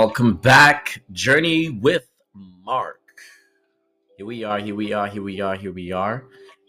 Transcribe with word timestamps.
welcome 0.00 0.32
back. 0.32 1.02
Journey 1.12 1.68
with 1.68 2.08
Mark. 2.64 3.02
Here 4.16 4.24
we 4.24 4.44
are, 4.44 4.58
here 4.58 4.74
we 4.74 4.94
are, 4.94 5.06
here 5.06 5.22
we 5.22 5.42
are, 5.42 5.54
here 5.54 5.74
we 5.74 5.92
are. 5.92 6.24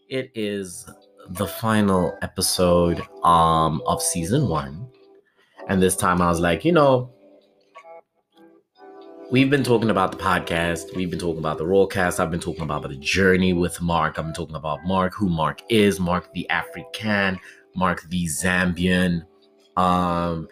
It 0.10 0.34
is 0.36 0.86
the 1.30 1.48
final 1.48 2.18
episode 2.22 3.02
um 3.24 3.82
of 3.88 4.02
season 4.02 4.50
1. 4.50 4.86
And 5.70 5.82
this 5.82 5.96
time 5.96 6.22
I 6.22 6.28
was 6.28 6.42
like, 6.42 6.66
you 6.66 6.74
know, 6.74 7.10
we've 9.32 9.50
been 9.50 9.64
talking 9.64 9.92
about 9.92 10.12
the 10.12 10.18
podcast, 10.18 10.94
we've 10.94 11.10
been 11.10 11.18
talking 11.18 11.40
about 11.40 11.58
the 11.58 11.64
Rawcast, 11.64 12.20
I've 12.20 12.32
been 12.32 12.42
talking 12.42 12.64
about 12.64 12.82
the 12.82 12.98
journey 12.98 13.54
with 13.54 13.82
Mark. 13.82 14.20
I've 14.20 14.26
been 14.26 14.34
talking 14.34 14.58
about 14.58 14.84
Mark, 14.84 15.14
who 15.14 15.30
Mark 15.30 15.62
is, 15.70 16.02
Mark 16.02 16.34
the 16.34 16.50
African, 16.50 17.40
Mark 17.78 18.04
the 18.10 18.26
Zambian. 18.26 19.26
Um 19.78 20.50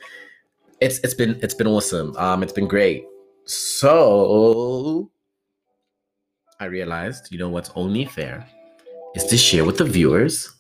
it's 0.82 1.00
it's 1.00 1.14
been 1.14 1.40
it's 1.42 1.54
been 1.54 1.68
awesome. 1.68 2.16
Um, 2.18 2.44
it's 2.44 2.54
been 2.54 2.68
great. 2.68 3.06
So 3.46 5.12
I 6.60 6.66
realized, 6.66 7.32
you 7.32 7.40
know 7.40 7.50
what's 7.50 7.72
only 7.76 8.06
fair 8.06 8.48
is 9.16 9.26
to 9.26 9.38
share 9.38 9.66
with 9.66 9.78
the 9.78 9.86
viewers. 9.86 10.56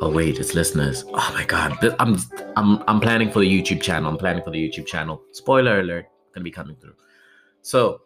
Oh 0.00 0.10
wait, 0.10 0.38
it's 0.38 0.54
listeners. 0.54 1.04
Oh 1.08 1.30
my 1.34 1.44
god, 1.44 1.76
I'm 1.98 2.18
I'm 2.56 2.82
I'm 2.86 3.00
planning 3.00 3.30
for 3.30 3.40
the 3.40 3.62
YouTube 3.62 3.82
channel. 3.82 4.10
I'm 4.10 4.18
planning 4.18 4.42
for 4.42 4.50
the 4.50 4.68
YouTube 4.68 4.86
channel. 4.86 5.22
Spoiler 5.32 5.80
alert, 5.80 6.06
gonna 6.34 6.44
be 6.44 6.50
coming 6.50 6.76
through. 6.76 6.94
So, 7.62 8.02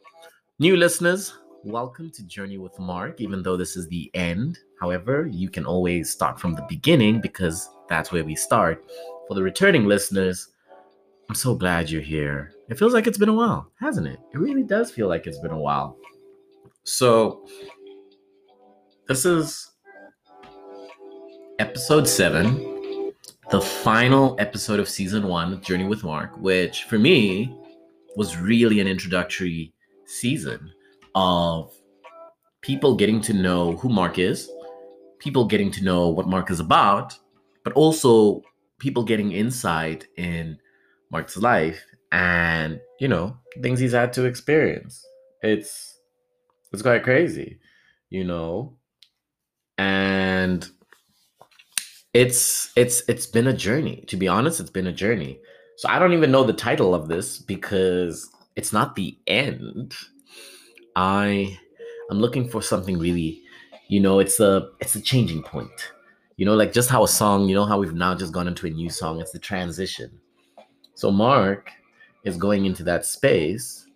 new 0.58 0.76
listeners, 0.76 1.34
welcome 1.62 2.10
to 2.12 2.24
Journey 2.24 2.58
with 2.58 2.76
Mark. 2.78 3.20
Even 3.20 3.42
though 3.42 3.56
this 3.56 3.76
is 3.76 3.86
the 3.88 4.10
end, 4.14 4.58
however, 4.80 5.28
you 5.30 5.50
can 5.50 5.66
always 5.66 6.10
start 6.10 6.40
from 6.40 6.54
the 6.54 6.66
beginning 6.68 7.20
because 7.20 7.68
that's 7.88 8.10
where 8.10 8.24
we 8.24 8.34
start. 8.34 8.84
For 9.28 9.34
the 9.34 9.42
returning 9.42 9.84
listeners, 9.84 10.51
I'm 11.28 11.34
so 11.34 11.54
glad 11.54 11.90
you're 11.90 12.02
here. 12.02 12.52
It 12.68 12.78
feels 12.78 12.92
like 12.92 13.06
it's 13.06 13.18
been 13.18 13.28
a 13.28 13.34
while, 13.34 13.70
hasn't 13.80 14.06
it? 14.06 14.18
It 14.32 14.38
really 14.38 14.62
does 14.62 14.90
feel 14.90 15.08
like 15.08 15.26
it's 15.26 15.38
been 15.38 15.50
a 15.50 15.58
while. 15.58 15.96
So, 16.84 17.46
this 19.08 19.24
is 19.24 19.70
episode 21.58 22.08
seven, 22.08 23.12
the 23.50 23.60
final 23.60 24.36
episode 24.38 24.80
of 24.80 24.88
season 24.88 25.28
one 25.28 25.60
Journey 25.62 25.86
with 25.86 26.02
Mark, 26.02 26.36
which 26.38 26.84
for 26.84 26.98
me 26.98 27.56
was 28.16 28.36
really 28.36 28.80
an 28.80 28.86
introductory 28.86 29.72
season 30.06 30.72
of 31.14 31.72
people 32.62 32.94
getting 32.94 33.20
to 33.22 33.32
know 33.32 33.76
who 33.76 33.88
Mark 33.88 34.18
is, 34.18 34.50
people 35.18 35.46
getting 35.46 35.70
to 35.70 35.84
know 35.84 36.08
what 36.08 36.28
Mark 36.28 36.50
is 36.50 36.60
about, 36.60 37.16
but 37.64 37.72
also 37.74 38.42
people 38.78 39.04
getting 39.04 39.32
insight 39.32 40.08
in 40.16 40.58
Mark's 41.12 41.36
life 41.36 41.84
and 42.10 42.80
you 42.98 43.06
know 43.06 43.36
things 43.62 43.78
he's 43.78 43.92
had 43.92 44.12
to 44.14 44.24
experience. 44.24 45.04
It's 45.42 45.98
it's 46.72 46.82
quite 46.82 47.04
crazy, 47.04 47.58
you 48.08 48.24
know, 48.24 48.78
and 49.76 50.66
it's 52.14 52.72
it's 52.76 53.02
it's 53.08 53.26
been 53.26 53.46
a 53.46 53.52
journey. 53.52 54.04
To 54.08 54.16
be 54.16 54.26
honest, 54.26 54.58
it's 54.58 54.70
been 54.70 54.86
a 54.86 54.92
journey. 54.92 55.38
So 55.76 55.88
I 55.88 55.98
don't 55.98 56.14
even 56.14 56.30
know 56.30 56.44
the 56.44 56.52
title 56.54 56.94
of 56.94 57.08
this 57.08 57.38
because 57.38 58.30
it's 58.56 58.72
not 58.72 58.94
the 58.94 59.18
end. 59.26 59.94
I 60.96 61.58
I'm 62.10 62.20
looking 62.20 62.48
for 62.48 62.62
something 62.62 62.98
really, 62.98 63.42
you 63.88 64.00
know, 64.00 64.18
it's 64.18 64.40
a 64.40 64.70
it's 64.80 64.94
a 64.94 65.00
changing 65.00 65.42
point. 65.42 65.92
You 66.38 66.46
know, 66.46 66.54
like 66.54 66.72
just 66.72 66.88
how 66.88 67.04
a 67.04 67.08
song, 67.08 67.48
you 67.48 67.54
know 67.54 67.66
how 67.66 67.78
we've 67.78 67.92
now 67.92 68.14
just 68.14 68.32
gone 68.32 68.48
into 68.48 68.66
a 68.66 68.70
new 68.70 68.88
song, 68.88 69.20
it's 69.20 69.32
the 69.32 69.38
transition 69.38 70.21
so 71.02 71.10
Mark 71.10 71.72
is 72.22 72.36
going 72.36 72.64
into 72.64 72.84
that 72.84 73.04
space 73.04 73.88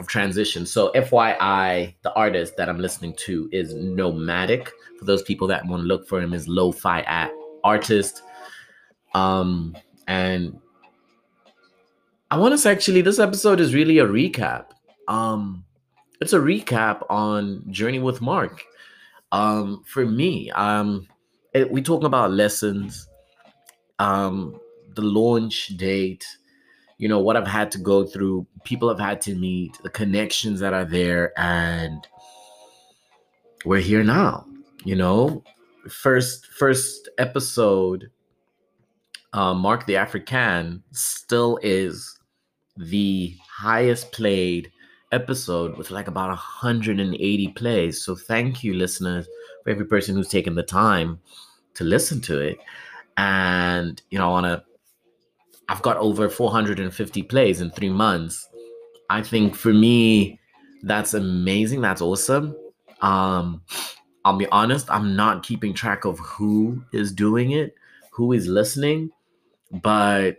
of 0.00 0.06
transition. 0.06 0.64
So 0.64 0.90
FYI, 0.94 1.94
the 2.00 2.10
artist 2.14 2.56
that 2.56 2.70
I'm 2.70 2.80
listening 2.80 3.12
to 3.26 3.50
is 3.52 3.74
Nomadic. 3.74 4.72
For 4.98 5.04
those 5.04 5.20
people 5.20 5.46
that 5.48 5.66
want 5.66 5.82
to 5.82 5.86
look 5.86 6.08
for 6.08 6.22
him, 6.22 6.32
is 6.32 6.48
lo-fi 6.48 7.02
at 7.02 7.30
artist. 7.64 8.22
Um, 9.12 9.76
and 10.06 10.58
I 12.30 12.38
want 12.38 12.52
to 12.52 12.58
say 12.58 12.72
actually 12.72 13.02
this 13.02 13.18
episode 13.18 13.60
is 13.60 13.74
really 13.74 13.98
a 13.98 14.06
recap. 14.06 14.68
Um, 15.06 15.66
it's 16.22 16.32
a 16.32 16.38
recap 16.38 17.04
on 17.10 17.62
Journey 17.70 17.98
with 17.98 18.22
Mark. 18.22 18.64
Um, 19.32 19.84
for 19.86 20.06
me, 20.06 20.50
um, 20.52 21.08
it, 21.52 21.70
we 21.70 21.82
talk 21.82 22.04
about 22.04 22.30
lessons. 22.30 23.06
Um, 23.98 24.58
the 24.98 25.02
launch 25.02 25.68
date, 25.76 26.26
you 26.98 27.08
know, 27.08 27.20
what 27.20 27.36
I've 27.36 27.46
had 27.46 27.70
to 27.72 27.78
go 27.78 28.04
through, 28.04 28.46
people 28.64 28.90
I've 28.90 28.98
had 28.98 29.20
to 29.22 29.34
meet, 29.34 29.78
the 29.82 29.90
connections 29.90 30.60
that 30.60 30.74
are 30.74 30.84
there, 30.84 31.32
and 31.38 32.06
we're 33.64 33.80
here 33.80 34.02
now. 34.02 34.46
You 34.84 34.96
know, 34.96 35.44
first 35.88 36.46
first 36.46 37.08
episode, 37.18 38.10
uh, 39.32 39.54
Mark 39.54 39.86
the 39.86 39.96
African 39.96 40.82
still 40.90 41.58
is 41.62 42.18
the 42.76 43.36
highest 43.48 44.10
played 44.12 44.72
episode 45.12 45.76
with 45.78 45.90
like 45.90 46.08
about 46.08 46.28
180 46.28 47.48
plays. 47.48 48.02
So 48.04 48.14
thank 48.16 48.62
you, 48.62 48.74
listeners, 48.74 49.26
for 49.62 49.70
every 49.70 49.86
person 49.86 50.16
who's 50.16 50.28
taken 50.28 50.54
the 50.54 50.62
time 50.62 51.20
to 51.74 51.84
listen 51.84 52.20
to 52.22 52.40
it. 52.40 52.58
And 53.16 54.00
you 54.10 54.18
know, 54.18 54.28
I 54.28 54.30
want 54.30 54.46
to 54.46 54.67
I've 55.68 55.82
got 55.82 55.96
over 55.98 56.28
450 56.28 57.22
plays 57.24 57.60
in 57.60 57.70
three 57.70 57.90
months. 57.90 58.48
I 59.10 59.22
think 59.22 59.54
for 59.54 59.72
me, 59.72 60.38
that's 60.82 61.14
amazing. 61.14 61.80
That's 61.80 62.00
awesome. 62.00 62.56
Um, 63.00 63.62
I'll 64.24 64.36
be 64.36 64.46
honest, 64.48 64.90
I'm 64.90 65.16
not 65.16 65.42
keeping 65.42 65.74
track 65.74 66.04
of 66.04 66.18
who 66.18 66.82
is 66.92 67.12
doing 67.12 67.52
it, 67.52 67.74
who 68.10 68.32
is 68.32 68.46
listening, 68.46 69.10
but 69.70 70.38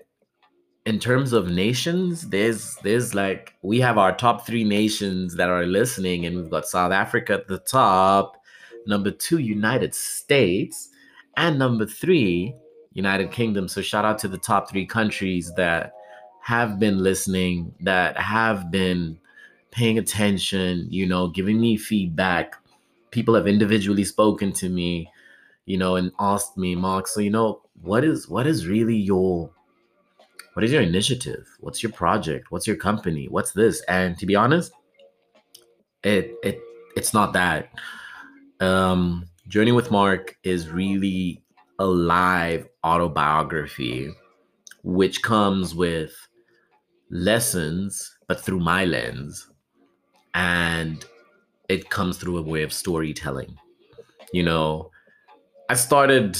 in 0.86 1.00
terms 1.00 1.34
of 1.34 1.50
nations, 1.50 2.30
there's 2.30 2.76
there's 2.78 3.14
like 3.14 3.54
we 3.62 3.80
have 3.80 3.98
our 3.98 4.16
top 4.16 4.46
three 4.46 4.64
nations 4.64 5.36
that 5.36 5.50
are 5.50 5.66
listening, 5.66 6.26
and 6.26 6.36
we've 6.36 6.50
got 6.50 6.68
South 6.68 6.92
Africa 6.92 7.34
at 7.34 7.48
the 7.48 7.60
top, 7.60 8.38
number 8.88 9.12
two, 9.12 9.38
United 9.38 9.94
States, 9.94 10.90
and 11.38 11.60
number 11.60 11.86
three, 11.86 12.56
United 13.00 13.32
Kingdom. 13.32 13.68
So 13.68 13.82
shout 13.82 14.06
out 14.06 14.20
to 14.20 14.28
the 14.28 14.38
top 14.38 14.70
three 14.70 14.86
countries 14.86 15.52
that 15.56 15.94
have 16.42 16.80
been 16.80 16.98
listening, 17.02 17.74
that 17.82 18.18
have 18.18 18.70
been 18.70 19.20
paying 19.72 19.98
attention, 19.98 20.88
you 20.90 21.06
know, 21.06 21.28
giving 21.30 21.62
me 21.62 21.78
feedback. 21.78 22.56
People 23.12 23.36
have 23.36 23.48
individually 23.48 24.04
spoken 24.04 24.52
to 24.54 24.68
me, 24.68 25.10
you 25.66 25.78
know, 25.78 25.96
and 25.96 26.12
asked 26.20 26.58
me, 26.58 26.76
Mark, 26.76 27.08
so 27.08 27.22
you 27.22 27.30
know, 27.30 27.62
what 27.82 28.04
is 28.04 28.28
what 28.28 28.46
is 28.46 28.68
really 28.68 28.98
your 28.98 29.50
what 30.54 30.64
is 30.66 30.72
your 30.72 30.82
initiative? 30.82 31.48
What's 31.62 31.82
your 31.82 31.94
project? 31.94 32.52
What's 32.52 32.68
your 32.68 32.76
company? 32.76 33.28
What's 33.30 33.54
this? 33.54 33.82
And 33.88 34.18
to 34.18 34.26
be 34.26 34.36
honest, 34.36 34.74
it 36.04 36.36
it 36.44 36.60
it's 36.98 37.14
not 37.14 37.34
that. 37.34 37.70
Um 38.60 39.30
Journey 39.48 39.72
with 39.72 39.90
Mark 39.90 40.38
is 40.44 40.70
really 40.70 41.42
a 41.80 41.86
live 41.86 42.68
autobiography, 42.84 44.12
which 44.84 45.22
comes 45.22 45.74
with 45.74 46.14
lessons, 47.10 48.18
but 48.28 48.40
through 48.40 48.60
my 48.60 48.86
lens. 48.86 49.50
And 50.34 51.04
it 51.70 51.90
comes 51.90 52.18
through 52.18 52.38
a 52.38 52.42
way 52.42 52.64
of 52.64 52.74
storytelling. 52.74 53.58
You 54.34 54.44
know, 54.44 54.92
I 55.70 55.76
started, 55.76 56.38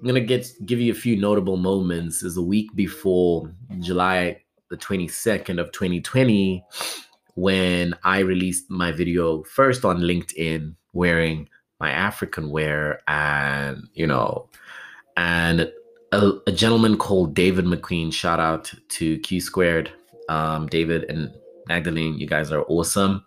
I'm 0.00 0.06
gonna 0.06 0.20
get 0.20 0.46
give 0.66 0.80
you 0.80 0.92
a 0.92 0.96
few 0.96 1.16
notable 1.16 1.56
moments. 1.56 2.22
Is 2.22 2.36
a 2.36 2.42
week 2.42 2.74
before 2.74 3.52
July 3.80 4.42
the 4.70 4.76
22nd 4.76 5.60
of 5.60 5.72
2020 5.72 6.64
when 7.34 7.94
I 8.04 8.20
released 8.20 8.70
my 8.70 8.92
video 8.92 9.42
first 9.42 9.84
on 9.84 10.00
LinkedIn 10.00 10.74
wearing 10.92 11.48
my 11.84 11.90
African 11.90 12.48
wear 12.48 13.02
and, 13.08 13.86
you 13.92 14.06
know, 14.06 14.48
and 15.18 15.70
a, 16.12 16.32
a, 16.46 16.52
gentleman 16.52 16.96
called 16.96 17.34
David 17.34 17.66
McQueen, 17.66 18.10
shout 18.10 18.40
out 18.40 18.72
to 18.88 19.18
Q 19.18 19.38
Squared. 19.38 19.92
Um, 20.30 20.66
David 20.66 21.04
and 21.10 21.30
Magdalene, 21.68 22.18
you 22.18 22.26
guys 22.26 22.50
are 22.52 22.64
awesome. 22.68 23.22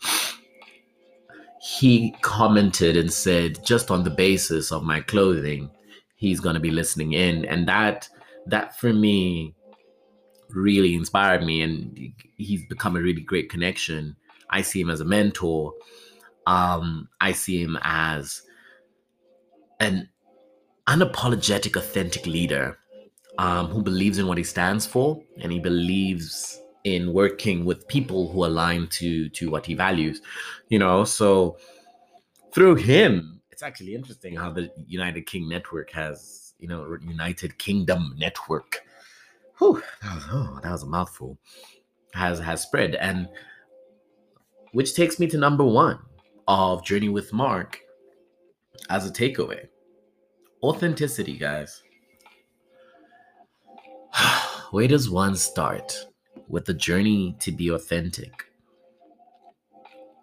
He 1.61 2.15
commented 2.23 2.97
and 2.97 3.13
said, 3.13 3.63
just 3.63 3.91
on 3.91 4.03
the 4.03 4.09
basis 4.09 4.71
of 4.71 4.81
my 4.81 5.01
clothing, 5.01 5.69
he's 6.15 6.39
gonna 6.39 6.59
be 6.59 6.71
listening 6.71 7.13
in. 7.13 7.45
And 7.45 7.67
that 7.67 8.09
that 8.47 8.79
for 8.79 8.91
me 8.91 9.53
really 10.49 10.95
inspired 10.95 11.43
me 11.43 11.61
and 11.61 12.11
he's 12.37 12.65
become 12.65 12.95
a 12.95 13.01
really 13.01 13.21
great 13.21 13.51
connection. 13.51 14.15
I 14.49 14.63
see 14.63 14.81
him 14.81 14.89
as 14.89 15.01
a 15.01 15.05
mentor 15.05 15.73
um, 16.47 17.09
I 17.19 17.33
see 17.33 17.61
him 17.61 17.77
as 17.83 18.41
an 19.79 20.09
unapologetic, 20.87 21.75
authentic 21.75 22.25
leader 22.25 22.77
um, 23.37 23.67
who 23.67 23.81
believes 23.81 24.17
in 24.17 24.27
what 24.27 24.37
he 24.37 24.43
stands 24.43 24.85
for 24.85 25.21
and 25.41 25.51
he 25.51 25.59
believes 25.59 26.61
in 26.83 27.13
working 27.13 27.65
with 27.65 27.87
people 27.87 28.31
who 28.31 28.45
align 28.45 28.87
to 28.87 29.29
to 29.29 29.49
what 29.49 29.65
he 29.65 29.73
values 29.73 30.21
you 30.69 30.79
know? 30.79 31.03
So 31.03 31.57
through 32.53 32.75
him 32.75 33.41
it's 33.51 33.63
actually 33.63 33.95
interesting 33.95 34.35
how 34.35 34.51
the 34.51 34.71
united 34.87 35.25
king 35.25 35.49
network 35.49 35.91
has 35.91 36.53
you 36.59 36.67
know 36.67 36.97
united 37.01 37.57
kingdom 37.57 38.13
network. 38.17 38.81
Whew, 39.57 39.81
that 40.01 40.15
was, 40.15 40.23
oh, 40.31 40.59
that 40.61 40.71
was 40.71 40.83
a 40.83 40.87
mouthful. 40.87 41.37
Has 42.13 42.39
has 42.39 42.61
spread 42.61 42.95
and 42.95 43.27
which 44.71 44.95
takes 44.95 45.19
me 45.19 45.27
to 45.27 45.37
number 45.37 45.63
one 45.63 45.99
of 46.47 46.85
journey 46.85 47.09
with 47.09 47.33
mark 47.33 47.81
as 48.89 49.09
a 49.09 49.13
takeaway 49.13 49.67
authenticity 50.63 51.37
guys 51.37 51.83
where 54.71 54.87
does 54.87 55.09
one 55.09 55.35
start 55.35 56.05
with 56.47 56.65
the 56.65 56.73
journey 56.73 57.35
to 57.39 57.51
be 57.51 57.69
authentic? 57.69 58.45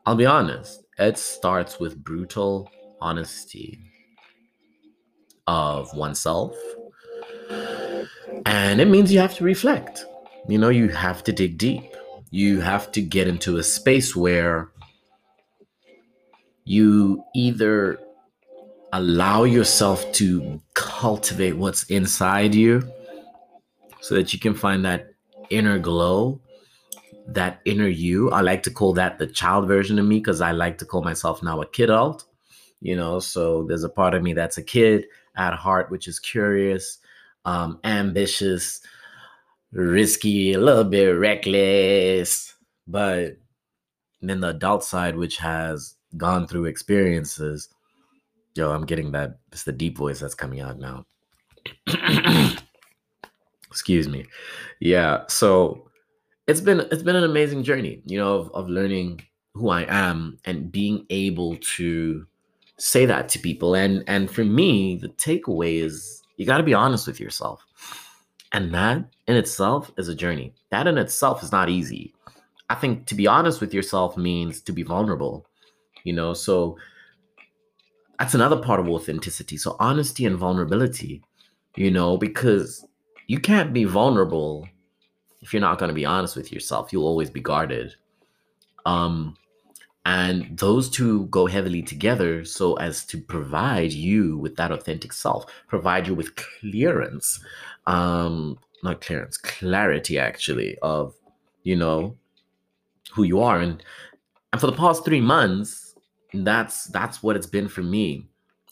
I'll 0.06 0.17
be 0.17 0.27
honest, 0.27 0.85
it 0.99 1.19
starts 1.19 1.81
with 1.81 2.03
brutal 2.03 2.71
honesty 3.01 3.81
of 5.47 5.95
oneself. 5.95 6.56
And 8.47 8.81
it 8.81 8.89
means 8.89 9.12
you 9.12 9.21
have 9.21 9.35
to 9.37 9.45
reflect. 9.45 10.05
You 10.49 10.59
know, 10.59 10.69
you 10.69 10.89
have 10.89 11.25
to 11.25 11.33
dig 11.33 11.56
deep. 11.56 11.97
You 12.31 12.61
have 12.61 12.93
to 12.93 13.01
get 13.01 13.29
into 13.29 13.56
a 13.56 13.62
space 13.62 14.15
where 14.15 14.69
you 16.65 17.23
either 17.35 17.99
allow 18.94 19.43
yourself 19.43 20.11
to 20.12 20.61
cultivate 20.75 21.55
what's 21.55 21.82
inside 21.91 22.55
you 22.55 22.81
so 24.00 24.14
that 24.14 24.32
you 24.32 24.38
can 24.38 24.55
find 24.55 24.85
that 24.85 25.12
inner 25.50 25.81
glow, 25.81 26.41
that 27.26 27.61
inner 27.64 27.88
you. 27.88 28.31
I 28.31 28.41
like 28.41 28.62
to 28.62 28.70
call 28.70 28.93
that 28.93 29.19
the 29.19 29.26
child 29.26 29.67
version 29.67 29.99
of 29.99 30.06
me 30.06 30.20
because 30.20 30.41
I 30.41 30.52
like 30.52 30.79
to 30.79 30.85
call 30.85 31.02
myself 31.02 31.43
now 31.43 31.61
a 31.61 31.67
kidult. 31.67 32.23
You 32.81 32.94
know, 32.94 33.19
so 33.19 33.64
there's 33.64 33.82
a 33.82 33.88
part 33.88 34.14
of 34.14 34.23
me 34.23 34.32
that's 34.32 34.58
a 34.58 34.62
kid 34.62 35.06
at 35.37 35.55
heart, 35.55 35.91
which 35.91 36.06
is 36.06 36.20
curious, 36.20 36.99
um, 37.44 37.81
ambitious, 37.82 38.81
risky, 39.73 40.52
a 40.52 40.61
little 40.61 40.85
bit 40.85 41.19
reckless, 41.19 42.55
but 42.87 43.38
then 44.23 44.38
the 44.38 44.50
adult 44.50 44.85
side, 44.85 45.17
which 45.17 45.38
has 45.38 45.96
gone 46.17 46.46
through 46.46 46.67
experiences. 46.67 47.74
Yo, 48.55 48.71
I'm 48.71 48.87
getting 48.87 49.12
that. 49.12 49.39
It's 49.53 49.65
the 49.65 49.73
deep 49.73 49.99
voice 49.99 50.21
that's 50.21 50.35
coming 50.35 50.61
out 50.61 50.79
now. 50.79 51.06
excuse 53.75 54.09
me 54.09 54.25
yeah 54.79 55.23
so 55.27 55.91
it's 56.47 56.61
been 56.61 56.81
it's 56.93 57.03
been 57.03 57.17
an 57.17 57.25
amazing 57.25 57.65
journey 57.65 58.01
you 58.06 58.17
know 58.17 58.37
of, 58.37 58.51
of 58.55 58.69
learning 58.69 59.21
who 59.55 59.69
i 59.69 59.85
am 59.89 60.39
and 60.45 60.71
being 60.71 61.05
able 61.11 61.56
to 61.56 62.25
say 62.79 63.05
that 63.05 63.29
to 63.29 63.39
people 63.41 63.75
and 63.75 64.05
and 64.06 64.31
for 64.31 64.45
me 64.45 64.97
the 64.97 65.09
takeaway 65.09 65.83
is 65.83 66.23
you 66.37 66.47
got 66.47 66.59
to 66.59 66.62
be 66.62 66.73
honest 66.73 67.09
with 67.09 67.19
yourself 67.19 67.65
and 68.53 68.73
that 68.73 69.05
in 69.27 69.35
itself 69.35 69.91
is 69.99 70.09
a 70.09 70.15
journey 70.15 70.53
that 70.71 70.87
in 70.87 70.97
itself 70.97 71.43
is 71.43 71.51
not 71.51 71.69
easy 71.69 72.15
i 72.71 72.77
think 72.77 73.06
to 73.06 73.17
be 73.17 73.27
honest 73.27 73.61
with 73.61 73.75
yourself 73.75 74.17
means 74.17 74.61
to 74.61 74.71
be 74.71 74.85
vulnerable 74.85 75.45
you 76.05 76.12
know 76.12 76.33
so 76.33 76.77
that's 78.19 78.35
another 78.35 78.57
part 78.57 78.81
of 78.81 78.89
authenticity 78.89 79.57
so 79.57 79.77
honesty 79.81 80.25
and 80.25 80.37
vulnerability 80.37 81.23
you 81.77 81.91
know 81.91 82.17
because 82.17 82.87
you 83.27 83.39
can't 83.39 83.73
be 83.73 83.85
vulnerable 83.85 84.69
if 85.45 85.53
you're 85.53 85.61
not 85.61 85.79
going 85.79 85.91
to 85.91 85.95
be 85.95 86.07
honest 86.07 86.37
with 86.37 86.51
yourself. 86.51 86.93
You'll 86.93 87.07
always 87.07 87.31
be 87.31 87.41
guarded. 87.41 87.95
Um, 88.87 89.37
and 90.07 90.59
those 90.59 90.91
two 90.91 91.27
go 91.27 91.47
heavily 91.47 91.83
together 91.83 92.45
so 92.45 92.75
as 92.75 93.05
to 93.07 93.19
provide 93.19 93.93
you 93.93 94.39
with 94.39 94.57
that 94.57 94.73
authentic 94.73 95.13
self, 95.13 95.47
provide 95.69 96.07
you 96.07 96.15
with 96.15 96.35
clearance, 96.37 97.41
um, 97.87 98.59
not 98.83 99.01
clearance, 99.01 99.37
clarity 99.37 100.19
actually 100.19 100.79
of, 100.83 101.15
you 101.63 101.77
know, 101.77 102.17
who 103.13 103.23
you 103.23 103.41
are. 103.41 103.61
And 103.61 103.83
and 104.53 104.61
for 104.61 104.67
the 104.67 104.77
past 104.77 105.05
three 105.05 105.21
months, 105.21 105.84
that's 106.43 106.87
that's 106.87 107.23
what 107.23 107.37
it's 107.37 107.47
been 107.47 107.69
for 107.69 107.83
me. 107.83 108.27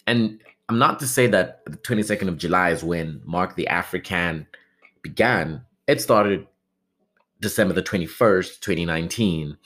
And 0.07 0.41
I'm 0.69 0.79
not 0.79 0.99
to 1.01 1.07
say 1.07 1.27
that 1.29 1.65
the 1.67 1.77
22nd 1.77 2.29
of 2.29 2.39
July 2.39 2.71
is 2.71 2.83
when 2.83 3.21
Mark 3.25 3.57
the 3.57 3.69
African 3.69 4.47
began. 5.03 5.65
It 5.87 6.01
started 6.01 6.47
December 7.41 7.75
the 7.75 7.83
21st, 7.83 8.61
2019, 8.61 9.57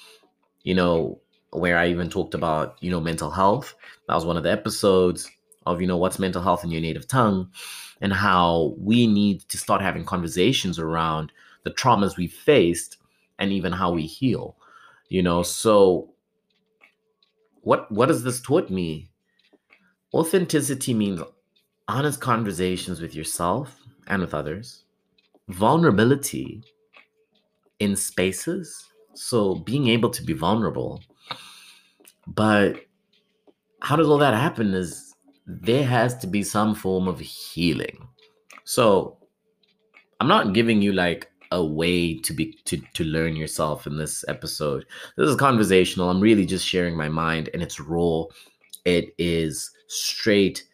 you 0.62 0.74
know, 0.74 1.20
where 1.50 1.78
I 1.78 1.88
even 1.88 2.10
talked 2.10 2.34
about, 2.34 2.76
you 2.80 2.90
know, 2.90 3.00
mental 3.00 3.30
health. 3.30 3.74
That 4.08 4.14
was 4.14 4.24
one 4.24 4.36
of 4.36 4.42
the 4.42 4.50
episodes 4.50 5.30
of, 5.64 5.80
you 5.80 5.86
know, 5.86 5.96
what's 5.96 6.18
mental 6.18 6.42
health 6.42 6.64
in 6.64 6.70
your 6.70 6.80
native 6.80 7.06
tongue 7.06 7.50
and 8.00 8.12
how 8.12 8.74
we 8.78 9.06
need 9.06 9.42
to 9.48 9.58
start 9.58 9.80
having 9.80 10.04
conversations 10.04 10.78
around 10.78 11.32
the 11.64 11.70
traumas 11.70 12.16
we 12.16 12.26
faced 12.26 12.98
and 13.38 13.52
even 13.52 13.72
how 13.72 13.92
we 13.92 14.06
heal. 14.06 14.56
You 15.08 15.22
know, 15.22 15.42
so 15.42 16.10
what 17.66 17.90
what 17.90 18.08
has 18.10 18.22
this 18.22 18.40
taught 18.40 18.70
me? 18.70 19.08
Authenticity 20.14 20.94
means 20.94 21.20
honest 21.88 22.20
conversations 22.20 23.00
with 23.00 23.12
yourself 23.12 23.82
and 24.06 24.22
with 24.22 24.34
others, 24.34 24.84
vulnerability 25.48 26.62
in 27.80 27.96
spaces. 27.96 28.86
So 29.14 29.56
being 29.56 29.88
able 29.88 30.10
to 30.10 30.22
be 30.22 30.32
vulnerable. 30.32 31.02
But 32.28 32.86
how 33.82 33.96
does 33.96 34.08
all 34.08 34.18
that 34.18 34.34
happen 34.34 34.72
is 34.72 35.16
there 35.44 35.84
has 35.84 36.16
to 36.18 36.28
be 36.28 36.44
some 36.44 36.72
form 36.72 37.08
of 37.08 37.18
healing. 37.18 38.06
So 38.62 39.18
I'm 40.20 40.28
not 40.28 40.52
giving 40.52 40.82
you 40.82 40.92
like 40.92 41.32
a 41.52 41.64
way 41.64 42.18
to 42.18 42.32
be 42.32 42.58
to 42.64 42.78
to 42.94 43.04
learn 43.04 43.36
yourself 43.36 43.86
in 43.86 43.96
this 43.96 44.24
episode. 44.28 44.86
This 45.16 45.28
is 45.28 45.36
conversational. 45.36 46.10
I'm 46.10 46.20
really 46.20 46.46
just 46.46 46.66
sharing 46.66 46.96
my 46.96 47.08
mind 47.08 47.50
and 47.54 47.62
it's 47.62 47.80
raw. 47.80 48.24
It 48.84 49.14
is 49.18 49.70
straight 49.88 50.64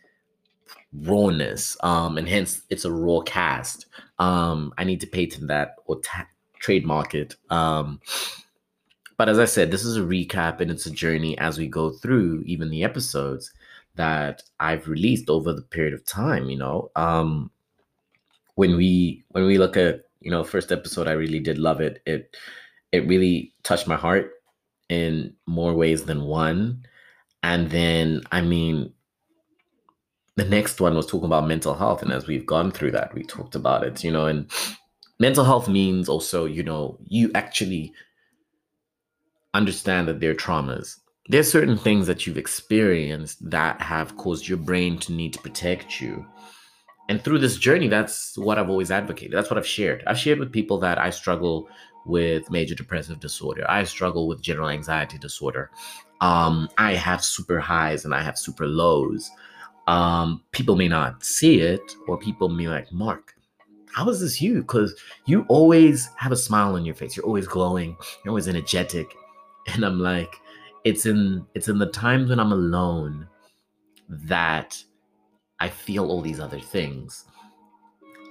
rawness 0.95 1.77
um 1.83 2.19
and 2.19 2.29
hence 2.29 2.63
it's 2.69 2.85
a 2.85 2.93
raw 2.93 3.21
cast 3.21 3.87
um 4.19 4.73
i 4.77 4.85
need 4.85 5.01
to 5.01 5.07
patent 5.07 5.49
that 5.49 5.77
or 5.87 5.99
ta- 6.01 6.29
trademark 6.61 7.15
it 7.15 7.35
um 7.49 7.99
but 9.17 9.29
as 9.29 9.39
i 9.39 9.45
said 9.45 9.71
this 9.71 9.85
is 9.85 9.97
a 9.97 10.01
recap 10.01 10.61
and 10.61 10.71
it's 10.71 10.85
a 10.85 10.91
journey 10.91 11.37
as 11.39 11.57
we 11.57 11.67
go 11.67 11.91
through 11.91 12.43
even 12.45 12.69
the 12.69 12.85
episodes 12.85 13.53
that 13.95 14.43
i've 14.61 14.87
released 14.87 15.31
over 15.31 15.55
the 15.55 15.63
period 15.63 15.95
of 15.95 16.05
time 16.05 16.51
you 16.51 16.59
know 16.59 16.91
um 16.95 17.51
when 18.57 18.77
we 18.77 19.25
when 19.31 19.47
we 19.47 19.57
look 19.57 19.79
at 19.79 20.03
you 20.25 20.31
know 20.31 20.45
first 20.45 20.73
episode 20.73 21.09
i 21.09 21.13
really 21.13 21.41
did 21.41 21.59
love 21.59 21.81
it 21.81 22.03
it 22.07 22.37
it 22.93 23.07
really 23.07 23.53
touched 23.63 23.87
my 23.87 23.97
heart 23.97 24.33
in 24.89 25.35
more 25.47 25.75
ways 25.75 26.05
than 26.05 26.25
one 26.25 26.85
and 27.43 27.71
then 27.71 28.21
i 28.31 28.41
mean 28.41 28.93
the 30.37 30.45
next 30.45 30.81
one 30.81 30.95
was 30.95 31.07
talking 31.07 31.27
about 31.27 31.47
mental 31.47 31.75
health. 31.75 32.03
And 32.03 32.13
as 32.13 32.27
we've 32.27 32.47
gone 32.47 32.71
through 32.71 32.93
that, 32.93 33.15
we 33.15 33.23
talked 33.23 33.55
about 33.55 33.85
it, 33.85 34.03
you 34.03 34.11
know, 34.11 34.27
and 34.27 34.51
mental 35.19 35.45
health 35.45 35.69
means 35.69 36.09
also, 36.09 36.45
you 36.47 36.63
know, 36.63 36.99
you 37.07 37.31
actually 37.35 37.93
understand 39.55 40.09
that 40.09 40.21
there 40.21 40.31
are 40.31 40.35
traumas. 40.35 40.97
There's 41.29 41.51
certain 41.51 41.77
things 41.77 42.07
that 42.07 42.27
you've 42.27 42.39
experienced 42.39 43.51
that 43.51 43.81
have 43.81 44.17
caused 44.17 44.49
your 44.49 44.59
brain 44.59 44.99
to 45.01 45.13
need 45.13 45.35
to 45.35 45.39
protect 45.39 46.01
you. 46.01 46.27
And 47.09 47.23
through 47.23 47.39
this 47.41 47.57
journey, 47.57 47.89
that's 47.89 48.37
what 48.39 48.59
I've 48.59 48.71
always 48.71 48.91
advocated. 48.91 49.33
That's 49.33 49.51
what 49.51 49.59
I've 49.59 49.67
shared. 49.67 50.03
I've 50.07 50.19
shared 50.19 50.39
with 50.39 50.53
people 50.53 50.79
that 50.79 50.99
I 50.99 51.11
struggle 51.11 51.69
with 52.07 52.51
major 52.51 52.75
depressive 52.75 53.21
disorder. 53.21 53.65
I 53.69 53.85
struggle 53.85 54.29
with 54.29 54.41
general 54.41 54.69
anxiety 54.69 55.19
disorder. 55.19 55.71
Um, 56.21 56.69
I 56.79 56.95
have 56.95 57.25
super 57.25 57.61
highs 57.61 58.05
and 58.05 58.15
I 58.15 58.23
have 58.23 58.39
super 58.39 58.67
lows 58.67 59.31
um, 59.87 60.43
people 60.53 60.77
may 60.77 60.89
not 60.89 61.25
see 61.25 61.61
it, 61.61 61.97
or 62.07 62.19
people 62.19 62.49
may 62.49 62.69
like, 62.69 62.93
Mark, 62.93 63.35
how 63.93 64.09
is 64.09 64.21
this 64.21 64.41
you? 64.41 64.63
Because 64.63 64.95
you 65.27 65.45
always 65.49 66.09
have 66.17 66.33
a 66.33 66.37
smile 66.37 66.77
on 66.77 66.85
your 66.85 66.95
face. 66.95 67.17
You're 67.17 67.27
always 67.27 67.47
glowing. 67.47 67.97
You're 68.25 68.31
always 68.31 68.49
energetic. 68.49 69.07
And 69.75 69.85
I'm 69.85 70.01
like, 70.01 70.35
it's 70.83 71.07
in 71.07 71.47
it's 71.55 71.69
in 71.69 71.79
the 71.79 71.87
times 71.87 72.31
when 72.31 72.41
I'm 72.41 72.51
alone 72.51 73.29
that 74.09 74.77
I 75.63 75.69
feel 75.69 76.11
all 76.11 76.21
these 76.21 76.41
other 76.41 76.59
things. 76.59 77.25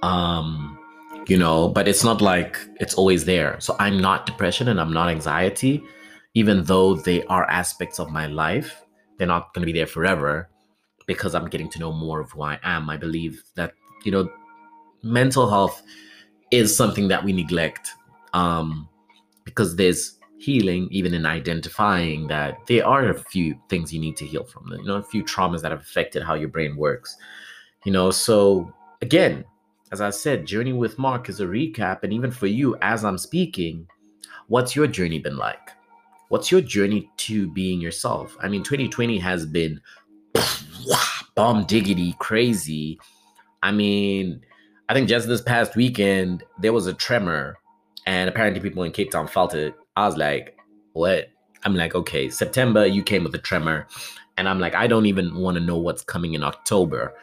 Um, 0.02 0.78
you 1.26 1.38
know, 1.38 1.68
but 1.68 1.88
it's 1.88 2.04
not 2.04 2.20
like 2.20 2.58
it's 2.78 2.92
always 2.92 3.24
there. 3.24 3.58
So 3.58 3.74
I'm 3.78 3.98
not 3.98 4.26
depression 4.26 4.68
and 4.68 4.78
I'm 4.78 4.92
not 4.92 5.08
anxiety, 5.08 5.82
even 6.34 6.64
though 6.64 6.94
they 6.94 7.24
are 7.26 7.48
aspects 7.48 7.98
of 7.98 8.10
my 8.10 8.26
life. 8.26 8.84
They're 9.16 9.26
not 9.26 9.54
going 9.54 9.62
to 9.62 9.72
be 9.72 9.78
there 9.78 9.86
forever 9.86 10.50
because 11.06 11.34
I'm 11.34 11.48
getting 11.48 11.70
to 11.70 11.78
know 11.78 11.92
more 11.92 12.20
of 12.20 12.32
who 12.32 12.42
I 12.42 12.58
am. 12.62 12.90
I 12.90 12.98
believe 12.98 13.42
that, 13.54 13.72
you 14.04 14.12
know, 14.12 14.28
mental 15.02 15.48
health 15.48 15.82
is 16.50 16.76
something 16.76 17.08
that 17.08 17.24
we 17.24 17.32
neglect. 17.32 17.92
Um, 18.34 18.90
because 19.44 19.76
there's 19.76 20.18
healing 20.42 20.88
even 20.90 21.14
in 21.14 21.24
identifying 21.24 22.26
that 22.26 22.58
there 22.66 22.86
are 22.86 23.10
a 23.10 23.14
few 23.18 23.54
things 23.68 23.92
you 23.92 24.00
need 24.00 24.16
to 24.16 24.26
heal 24.26 24.44
from 24.44 24.70
you 24.72 24.84
know 24.84 24.96
a 24.96 25.02
few 25.02 25.22
traumas 25.22 25.62
that 25.62 25.70
have 25.70 25.80
affected 25.80 26.22
how 26.22 26.34
your 26.34 26.48
brain 26.48 26.76
works 26.76 27.16
you 27.84 27.92
know? 27.92 28.10
So 28.10 28.72
again 29.00 29.44
as 29.90 30.00
i 30.00 30.08
said 30.08 30.46
journey 30.46 30.72
with 30.72 30.98
mark 30.98 31.28
is 31.28 31.40
a 31.40 31.44
recap 31.44 32.02
and 32.02 32.12
even 32.12 32.30
for 32.30 32.46
you 32.46 32.76
as 32.80 33.04
i'm 33.04 33.18
speaking 33.18 33.86
what's 34.48 34.76
your 34.76 34.86
journey 34.86 35.18
been 35.18 35.36
like? 35.36 35.70
What's 36.28 36.50
your 36.50 36.60
journey 36.60 37.10
to 37.18 37.50
being 37.52 37.80
yourself? 37.80 38.36
I 38.40 38.48
mean 38.48 38.62
2020 38.62 39.18
has 39.18 39.46
been 39.46 39.80
bomb 41.34 41.64
diggity 41.64 42.14
crazy. 42.18 42.98
I 43.62 43.72
mean 43.72 44.44
i 44.88 44.94
think 44.94 45.08
just 45.08 45.28
this 45.28 45.40
past 45.40 45.76
weekend 45.76 46.42
there 46.58 46.72
was 46.72 46.86
a 46.86 46.94
tremor 46.94 47.56
and 48.06 48.28
apparently 48.28 48.60
people 48.60 48.82
in 48.82 48.92
cape 48.92 49.10
town 49.10 49.26
felt 49.26 49.54
it 49.54 49.74
I 49.96 50.06
was 50.06 50.16
like, 50.16 50.58
what? 50.92 51.28
I'm 51.64 51.74
like, 51.74 51.94
okay, 51.94 52.28
September, 52.30 52.86
you 52.86 53.02
came 53.02 53.24
with 53.24 53.34
a 53.34 53.38
tremor. 53.38 53.86
And 54.36 54.48
I'm 54.48 54.58
like, 54.58 54.74
I 54.74 54.86
don't 54.86 55.06
even 55.06 55.34
want 55.34 55.56
to 55.56 55.62
know 55.62 55.78
what's 55.78 56.02
coming 56.02 56.34
in 56.34 56.42
October 56.42 57.14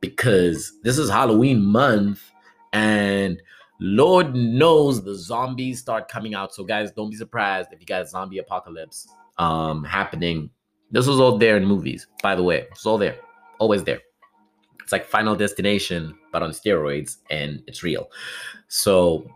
because 0.00 0.72
this 0.82 0.98
is 0.98 1.10
Halloween 1.10 1.64
month 1.64 2.30
and 2.72 3.40
Lord 3.80 4.34
knows 4.34 5.02
the 5.02 5.14
zombies 5.14 5.80
start 5.80 6.08
coming 6.08 6.34
out. 6.34 6.54
So, 6.54 6.64
guys, 6.64 6.90
don't 6.90 7.10
be 7.10 7.16
surprised 7.16 7.70
if 7.72 7.80
you 7.80 7.86
got 7.86 8.02
a 8.02 8.06
zombie 8.06 8.38
apocalypse 8.38 9.08
um, 9.38 9.84
happening. 9.84 10.50
This 10.90 11.06
was 11.06 11.20
all 11.20 11.38
there 11.38 11.56
in 11.56 11.64
movies, 11.64 12.06
by 12.22 12.34
the 12.34 12.42
way. 12.42 12.66
It's 12.70 12.86
all 12.86 12.98
there, 12.98 13.16
always 13.58 13.84
there. 13.84 14.00
It's 14.82 14.92
like 14.92 15.04
Final 15.04 15.36
Destination, 15.36 16.18
but 16.32 16.42
on 16.42 16.50
steroids, 16.50 17.18
and 17.30 17.62
it's 17.66 17.82
real. 17.82 18.10
So, 18.68 19.30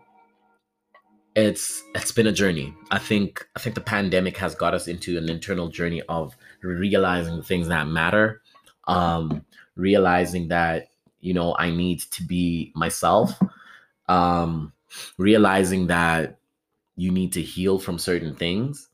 it's 1.35 1.83
it's 1.95 2.11
been 2.11 2.27
a 2.27 2.31
journey. 2.31 2.73
I 2.91 2.99
think 2.99 3.47
i 3.55 3.59
think 3.59 3.75
the 3.75 3.81
pandemic 3.81 4.37
has 4.37 4.55
got 4.55 4.73
us 4.73 4.87
into 4.87 5.17
an 5.17 5.29
internal 5.29 5.67
journey 5.69 6.01
of 6.09 6.35
realizing 6.61 7.37
the 7.37 7.43
things 7.43 7.67
that 7.67 7.87
matter 7.87 8.41
um 8.87 9.43
realizing 9.75 10.49
that 10.49 10.89
you 11.21 11.33
know 11.33 11.55
i 11.57 11.71
need 11.71 11.99
to 11.99 12.23
be 12.23 12.71
myself 12.75 13.31
um 14.09 14.71
realizing 15.17 15.87
that 15.87 16.37
you 16.95 17.09
need 17.11 17.31
to 17.33 17.41
heal 17.41 17.79
from 17.79 17.97
certain 17.97 18.35
things 18.35 18.89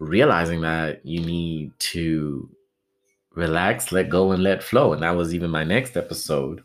realizing 0.00 0.62
that 0.62 1.04
you 1.04 1.20
need 1.20 1.70
to 1.78 2.48
relax 3.34 3.92
let 3.92 4.08
go 4.08 4.32
and 4.32 4.42
let 4.42 4.62
flow. 4.62 4.92
And 4.92 5.02
that 5.02 5.14
was 5.14 5.32
even 5.34 5.50
my 5.50 5.62
next 5.62 5.96
episode 5.96 6.64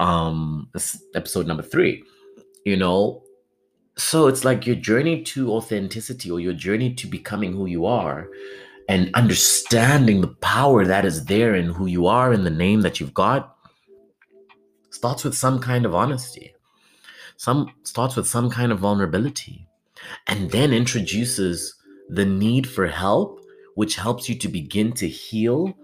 um 0.00 0.68
episode 1.14 1.46
number 1.46 1.62
3 1.62 2.04
you 2.64 2.76
know 2.76 3.20
so 3.98 4.28
it's 4.28 4.44
like 4.44 4.64
your 4.64 4.76
journey 4.76 5.22
to 5.24 5.52
authenticity 5.52 6.30
or 6.30 6.38
your 6.38 6.52
journey 6.52 6.94
to 6.94 7.06
becoming 7.08 7.52
who 7.52 7.66
you 7.66 7.84
are 7.84 8.28
and 8.88 9.10
understanding 9.14 10.20
the 10.20 10.28
power 10.40 10.84
that 10.84 11.04
is 11.04 11.24
there 11.24 11.56
in 11.56 11.66
who 11.66 11.86
you 11.86 12.06
are 12.06 12.32
in 12.32 12.44
the 12.44 12.50
name 12.50 12.80
that 12.82 13.00
you've 13.00 13.12
got 13.12 13.56
starts 14.90 15.24
with 15.24 15.36
some 15.36 15.58
kind 15.58 15.84
of 15.84 15.96
honesty. 15.96 16.54
Some 17.36 17.72
starts 17.82 18.14
with 18.14 18.26
some 18.26 18.48
kind 18.48 18.70
of 18.70 18.78
vulnerability 18.78 19.66
and 20.28 20.48
then 20.52 20.72
introduces 20.72 21.74
the 22.08 22.24
need 22.24 22.68
for 22.68 22.86
help 22.86 23.40
which 23.74 23.96
helps 23.96 24.28
you 24.28 24.34
to 24.36 24.48
begin 24.48 24.92
to 24.92 25.08
heal. 25.08 25.76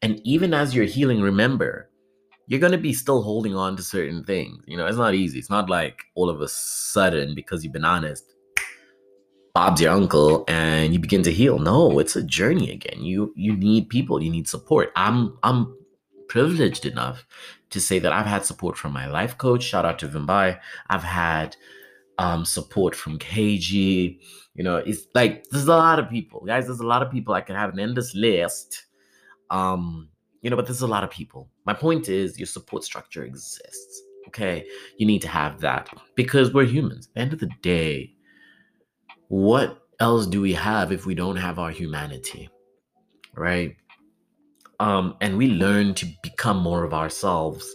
And 0.00 0.20
even 0.24 0.54
as 0.54 0.74
you're 0.74 0.84
healing 0.84 1.20
remember 1.20 1.90
you're 2.52 2.60
going 2.60 2.70
to 2.72 2.76
be 2.76 2.92
still 2.92 3.22
holding 3.22 3.56
on 3.56 3.76
to 3.76 3.82
certain 3.82 4.22
things. 4.24 4.62
You 4.66 4.76
know, 4.76 4.84
it's 4.84 4.98
not 4.98 5.14
easy. 5.14 5.38
It's 5.38 5.48
not 5.48 5.70
like 5.70 6.04
all 6.14 6.28
of 6.28 6.42
a 6.42 6.48
sudden, 6.48 7.34
because 7.34 7.64
you've 7.64 7.72
been 7.72 7.86
honest, 7.86 8.30
Bob's 9.54 9.80
your 9.80 9.92
uncle 9.92 10.44
and 10.48 10.92
you 10.92 10.98
begin 10.98 11.22
to 11.22 11.32
heal. 11.32 11.58
No, 11.58 11.98
it's 11.98 12.14
a 12.14 12.22
journey 12.22 12.70
again. 12.70 13.02
You 13.02 13.32
you 13.36 13.56
need 13.56 13.88
people, 13.88 14.22
you 14.22 14.30
need 14.30 14.48
support. 14.48 14.92
I'm 14.96 15.38
I'm 15.42 15.74
privileged 16.28 16.84
enough 16.84 17.24
to 17.70 17.80
say 17.80 17.98
that 17.98 18.12
I've 18.12 18.26
had 18.26 18.44
support 18.44 18.76
from 18.76 18.92
my 18.92 19.06
life 19.06 19.38
coach. 19.38 19.62
Shout 19.62 19.86
out 19.86 19.98
to 20.00 20.08
Vimbai. 20.08 20.60
I've 20.90 21.04
had 21.04 21.56
um, 22.18 22.44
support 22.44 22.94
from 22.94 23.18
KG. 23.18 24.20
You 24.54 24.62
know, 24.62 24.76
it's 24.76 25.06
like 25.14 25.44
there's 25.50 25.64
a 25.64 25.68
lot 25.68 25.98
of 25.98 26.10
people, 26.10 26.44
guys. 26.44 26.66
There's 26.66 26.80
a 26.80 26.86
lot 26.86 27.00
of 27.00 27.10
people. 27.10 27.32
I 27.32 27.40
can 27.40 27.56
have 27.56 27.72
an 27.72 27.80
endless 27.80 28.14
list. 28.14 28.84
Um, 29.48 30.10
you 30.42 30.50
know, 30.50 30.56
but 30.56 30.66
there's 30.66 30.82
a 30.82 30.86
lot 30.86 31.04
of 31.04 31.10
people. 31.10 31.48
My 31.64 31.72
point 31.72 32.08
is 32.08 32.38
your 32.38 32.46
support 32.46 32.84
structure 32.84 33.24
exists. 33.24 34.02
Okay. 34.28 34.66
You 34.98 35.06
need 35.06 35.22
to 35.22 35.28
have 35.28 35.60
that 35.60 35.88
because 36.14 36.52
we're 36.52 36.64
humans. 36.64 37.08
At 37.08 37.14
the 37.14 37.20
end 37.20 37.32
of 37.32 37.38
the 37.40 37.50
day, 37.62 38.14
what 39.28 39.82
else 40.00 40.26
do 40.26 40.40
we 40.40 40.52
have 40.52 40.92
if 40.92 41.06
we 41.06 41.14
don't 41.14 41.36
have 41.36 41.58
our 41.58 41.70
humanity? 41.70 42.50
Right? 43.34 43.76
Um, 44.80 45.16
and 45.20 45.38
we 45.38 45.48
learn 45.48 45.94
to 45.94 46.06
become 46.22 46.58
more 46.58 46.82
of 46.82 46.92
ourselves 46.92 47.72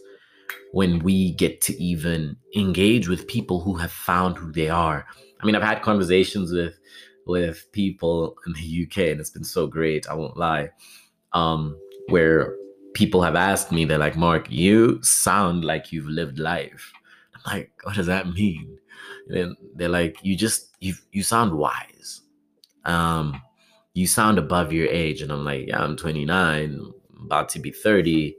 when 0.74 1.00
we 1.00 1.32
get 1.34 1.62
to 1.62 1.82
even 1.82 2.36
engage 2.56 3.08
with 3.08 3.28
people 3.28 3.62
who 3.62 3.76
have 3.76 3.92
found 3.92 4.38
who 4.38 4.52
they 4.52 4.70
are. 4.70 5.06
I 5.40 5.46
mean, 5.46 5.56
I've 5.56 5.64
had 5.64 5.82
conversations 5.82 6.52
with 6.52 6.78
with 7.26 7.70
people 7.74 8.36
in 8.46 8.54
the 8.54 8.84
UK, 8.84 9.10
and 9.10 9.20
it's 9.20 9.30
been 9.30 9.44
so 9.44 9.68
great. 9.68 10.08
I 10.08 10.14
won't 10.14 10.38
lie. 10.38 10.70
Um, 11.34 11.78
where 12.10 12.56
people 12.94 13.22
have 13.22 13.36
asked 13.36 13.72
me, 13.72 13.86
they're 13.86 13.98
like, 13.98 14.18
Mark, 14.18 14.50
you 14.50 15.02
sound 15.04 15.64
like 15.64 15.92
you've 15.92 16.08
lived 16.08 16.40
life. 16.40 16.92
I'm 17.36 17.58
like, 17.58 17.72
what 17.84 17.96
does 17.96 18.08
that 18.08 18.34
mean? 18.34 18.78
And 19.30 19.56
they're 19.76 19.90
like, 19.90 20.18
you 20.24 20.36
just 20.36 20.76
you 20.80 20.96
you 21.12 21.24
sound 21.24 21.54
wise. 21.54 22.22
Um, 22.86 23.42
you 23.94 24.08
sound 24.08 24.38
above 24.38 24.72
your 24.72 24.88
age. 24.88 25.22
And 25.22 25.32
I'm 25.32 25.44
like, 25.44 25.68
yeah, 25.68 25.84
I'm 25.84 25.98
29, 25.98 26.92
about 27.26 27.50
to 27.50 27.60
be 27.60 27.72
30 27.72 28.36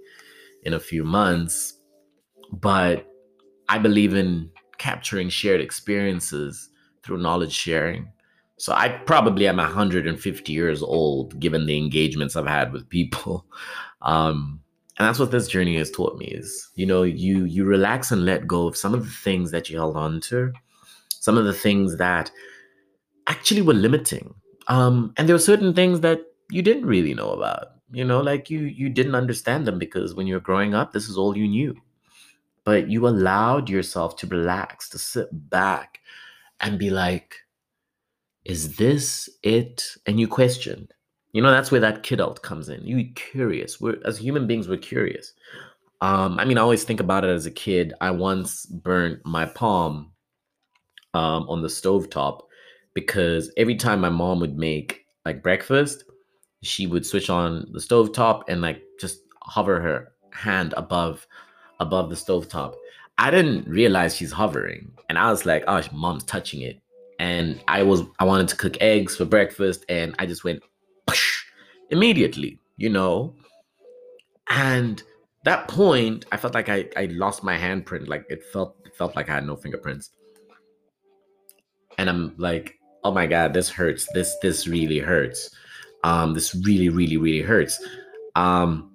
in 0.63 0.75
a 0.75 0.81
few 0.81 1.05
months. 1.05 1.75
But 2.53 3.07
I 3.69 3.79
believe 3.79 4.15
in 4.15 4.51
capturing 4.79 5.29
shared 5.29 5.61
experiences 5.61 6.71
through 7.03 7.19
knowledge 7.19 7.53
sharing. 7.53 8.11
So 8.59 8.73
I 8.73 8.89
probably 8.89 9.47
am 9.47 9.57
150 9.57 10.53
years 10.53 10.83
old, 10.83 11.39
given 11.39 11.67
the 11.67 11.79
engagements 11.79 12.37
I've 12.37 12.47
had 12.47 12.73
with 12.73 12.89
people. 12.89 13.47
Um, 14.01 14.61
and 14.99 15.09
that's 15.09 15.19
what 15.19 15.33
this 15.33 15.49
journey 15.49 15.77
has 15.77 15.91
taught 15.91 16.19
me 16.19 16.27
is, 16.27 16.71
you 16.77 16.87
know, 16.87 17.03
you 17.03 17.45
you 17.47 17.65
relax 17.65 18.13
and 18.13 18.25
let 18.25 18.47
go 18.47 18.69
of 18.69 18.77
some 18.77 18.95
of 18.95 19.05
the 19.05 19.11
things 19.11 19.51
that 19.51 19.69
you 19.69 19.77
held 19.77 19.97
on 19.97 20.21
to, 20.23 20.53
some 21.19 21.37
of 21.37 21.45
the 21.45 21.53
things 21.53 21.97
that 21.97 22.31
actually 23.27 23.63
were 23.63 23.75
limiting. 23.75 24.35
Um, 24.69 25.13
and 25.17 25.29
there 25.29 25.35
were 25.35 25.41
certain 25.41 25.75
things 25.75 26.01
that 26.01 26.21
you 26.51 26.63
didn't 26.63 26.87
really 26.87 27.15
know 27.15 27.31
about. 27.31 27.67
You 27.91 28.05
know, 28.05 28.21
like 28.21 28.51
you 28.51 28.61
you 28.61 28.89
didn't 28.89 29.15
understand 29.15 29.67
them 29.67 29.79
because 29.79 30.15
when 30.15 30.27
you're 30.27 30.41
growing 30.41 30.75
up, 30.75 30.93
this 30.93 31.09
is 31.09 31.17
all 31.17 31.37
you 31.37 31.49
knew. 31.49 31.75
But 32.65 32.89
you 32.89 33.07
allowed 33.09 33.71
yourself 33.71 34.17
to 34.17 34.27
relax, 34.27 34.89
to 34.91 34.99
sit 34.99 35.29
back 35.33 36.01
and 36.61 36.79
be 36.79 36.91
like, 36.91 37.37
is 38.49 38.77
this 38.77 39.29
it? 39.43 39.85
And 40.07 40.19
you 40.19 40.27
question. 40.27 40.89
You 41.33 41.43
know, 41.43 41.51
that's 41.51 41.71
where 41.71 41.83
that 41.83 42.03
kidult 42.03 42.43
comes 42.43 42.71
in. 42.71 42.83
You 42.83 43.13
curious. 43.15 43.81
We're 43.81 43.99
as 44.05 44.19
human 44.19 44.47
beings, 44.47 44.67
we're 44.67 44.79
curious. 44.79 45.35
Um, 46.01 46.39
I 46.41 46.45
mean, 46.45 46.59
I 46.59 46.63
always 46.63 46.85
think 46.85 47.01
about 47.01 47.25
it 47.25 47.29
as 47.29 47.45
a 47.45 47.51
kid. 47.51 47.93
I 48.01 48.11
once 48.11 48.65
burnt 48.67 49.21
my 49.27 49.45
palm 49.45 50.13
um, 51.13 51.49
on 51.49 51.61
the 51.61 51.69
stove 51.69 52.09
top 52.09 52.49
because 52.95 53.53
every 53.57 53.75
time 53.77 54.01
my 54.01 54.09
mom 54.09 54.41
would 54.41 54.57
make 54.57 55.05
like 55.27 55.43
breakfast, 55.43 56.05
she 56.63 56.87
would 56.87 57.05
switch 57.05 57.29
on 57.29 57.69
the 57.73 57.81
stove 57.81 58.13
top 58.13 58.49
and 58.49 58.63
like 58.63 58.83
just 58.99 59.21
hover 59.43 59.81
her 59.81 60.13
hand 60.33 60.73
above 60.77 61.27
above 61.81 62.09
the 62.09 62.17
stove 62.17 62.49
top. 62.49 62.75
I 63.19 63.31
didn't 63.31 63.69
realize 63.69 64.17
she's 64.17 64.33
hovering, 64.33 64.93
and 65.09 65.19
I 65.19 65.31
was 65.31 65.45
like, 65.45 65.65
"Oh, 65.67 65.83
mom's 65.93 66.25
touching 66.25 66.63
it." 66.63 66.81
And 67.19 67.63
I 67.69 67.83
was 67.83 68.03
I 68.19 68.25
wanted 68.25 68.49
to 68.49 68.57
cook 68.57 68.77
eggs 68.81 69.17
for 69.17 69.25
breakfast, 69.25 69.85
and 69.89 70.15
I 70.19 70.27
just 70.27 70.45
went 70.45 70.63
immediately, 71.91 72.59
you 72.77 72.89
know. 72.89 73.35
And 74.51 75.03
that 75.45 75.69
point, 75.69 76.25
I 76.33 76.37
felt 76.37 76.55
like 76.55 76.69
I 76.69 76.89
I 76.97 77.07
lost 77.07 77.43
my 77.43 77.57
handprint. 77.57 78.09
Like 78.09 78.25
it 78.29 78.45
felt 78.53 78.77
it 78.85 78.95
felt 78.97 79.17
like 79.17 79.29
I 79.29 79.35
had 79.35 79.47
no 79.47 79.57
fingerprints. 79.57 80.11
And 81.99 82.09
I'm 82.09 82.35
like, 82.39 82.79
oh 83.03 83.11
my 83.11 83.27
god, 83.27 83.53
this 83.53 83.69
hurts. 83.69 84.07
This 84.15 84.37
this 84.43 84.69
really 84.69 85.01
hurts. 85.01 85.51
Um, 86.05 86.35
this 86.35 86.55
really 86.55 86.89
really 86.89 87.17
really 87.17 87.43
hurts. 87.43 87.85
Um, 88.37 88.95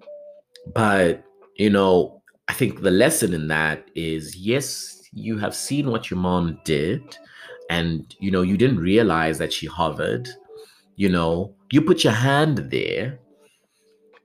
but 0.74 1.24
you 1.58 1.70
know, 1.70 2.22
I 2.48 2.54
think 2.54 2.82
the 2.82 2.92
lesson 2.92 3.34
in 3.34 3.50
that 3.50 3.90
is 3.96 4.38
yes, 4.38 5.02
you 5.12 5.38
have 5.38 5.54
seen 5.54 5.92
what 5.92 6.10
your 6.10 6.20
mom 6.20 6.60
did 6.64 7.18
and 7.74 8.16
you 8.20 8.32
know 8.32 8.42
you 8.42 8.58
didn't 8.58 8.80
realize 8.80 9.38
that 9.38 9.54
she 9.54 9.68
hovered 9.68 10.30
you 10.96 11.10
know 11.10 11.54
you 11.72 11.82
put 11.82 12.04
your 12.04 12.14
hand 12.14 12.58
there 12.70 13.20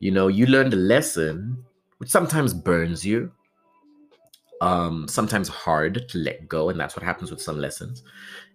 you 0.00 0.10
know 0.10 0.28
you 0.28 0.46
learned 0.46 0.74
a 0.74 0.82
lesson 0.94 1.56
which 1.98 2.10
sometimes 2.10 2.52
burns 2.52 3.04
you 3.04 3.30
um 4.60 5.06
sometimes 5.08 5.48
hard 5.48 6.08
to 6.08 6.18
let 6.18 6.48
go 6.48 6.68
and 6.68 6.78
that's 6.78 6.96
what 6.96 7.04
happens 7.04 7.30
with 7.30 7.40
some 7.40 7.58
lessons 7.58 8.02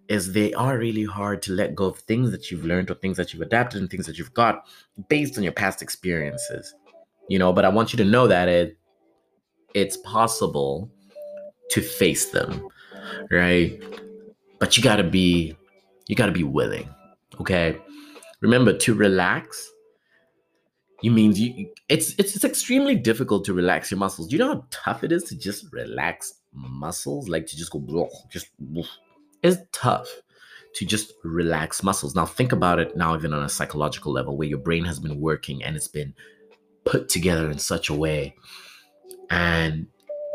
is 0.10 0.34
they 0.34 0.54
are 0.54 0.78
really 0.78 1.06
hard 1.06 1.42
to 1.42 1.54
let 1.54 1.76
go 1.76 1.86
of 1.86 1.98
things 2.00 2.32
that 2.32 2.52
you've 2.52 2.66
learned 2.66 2.92
or 2.92 2.96
things 2.96 3.18
that 3.18 3.34
you've 3.34 3.42
adapted 3.42 3.80
and 3.82 3.90
things 3.90 4.06
that 4.06 4.18
you've 4.18 4.34
got 4.34 4.66
based 5.08 5.38
on 5.38 5.44
your 5.44 5.54
past 5.54 5.82
experiences. 5.82 6.74
You 7.30 7.40
know, 7.40 7.54
but 7.54 7.64
I 7.66 7.70
want 7.70 7.94
you 7.94 7.98
to 7.98 8.06
know 8.06 8.28
that 8.28 8.50
it 8.50 8.78
it's 9.74 9.98
possible 9.98 10.92
to 11.72 11.82
face 11.82 12.32
them, 12.32 12.68
right? 13.32 13.82
But 14.64 14.78
you 14.78 14.82
got 14.82 14.96
to 14.96 15.04
be 15.04 15.58
you 16.08 16.16
got 16.16 16.28
to 16.28 16.32
be 16.32 16.46
willing. 16.46 16.88
Okay? 17.42 17.78
Remember 18.40 18.72
to 18.78 18.94
relax 18.94 19.70
you 21.02 21.12
means 21.12 21.38
you 21.38 21.70
it's, 21.90 22.16
it's 22.18 22.34
it's 22.34 22.46
extremely 22.46 22.96
difficult 22.96 23.44
to 23.44 23.54
relax 23.54 23.92
your 23.92 23.98
muscles. 23.98 24.32
You 24.32 24.40
know 24.40 24.48
how 24.54 24.66
tough 24.72 25.04
it 25.04 25.12
is 25.12 25.26
to 25.26 25.38
just 25.38 25.66
relax 25.74 26.36
muscles? 26.54 27.28
Like 27.28 27.46
to 27.48 27.58
just 27.58 27.74
go 27.74 28.10
just 28.32 28.48
it's 29.44 29.58
tough 29.74 30.08
to 30.76 30.86
just 30.86 31.12
relax 31.26 31.84
muscles. 31.84 32.16
Now 32.16 32.26
think 32.26 32.54
about 32.54 32.80
it 32.80 32.96
now 32.96 33.18
even 33.18 33.34
on 33.34 33.44
a 33.44 33.50
psychological 33.50 34.14
level 34.14 34.38
where 34.38 34.48
your 34.48 34.60
brain 34.60 34.86
has 34.86 34.98
been 34.98 35.20
working 35.20 35.62
and 35.62 35.76
it's 35.76 35.90
been 35.90 36.14
put 36.86 37.10
together 37.10 37.52
in 37.52 37.60
such 37.60 37.90
a 37.90 37.94
way 37.94 38.34
and 39.30 39.88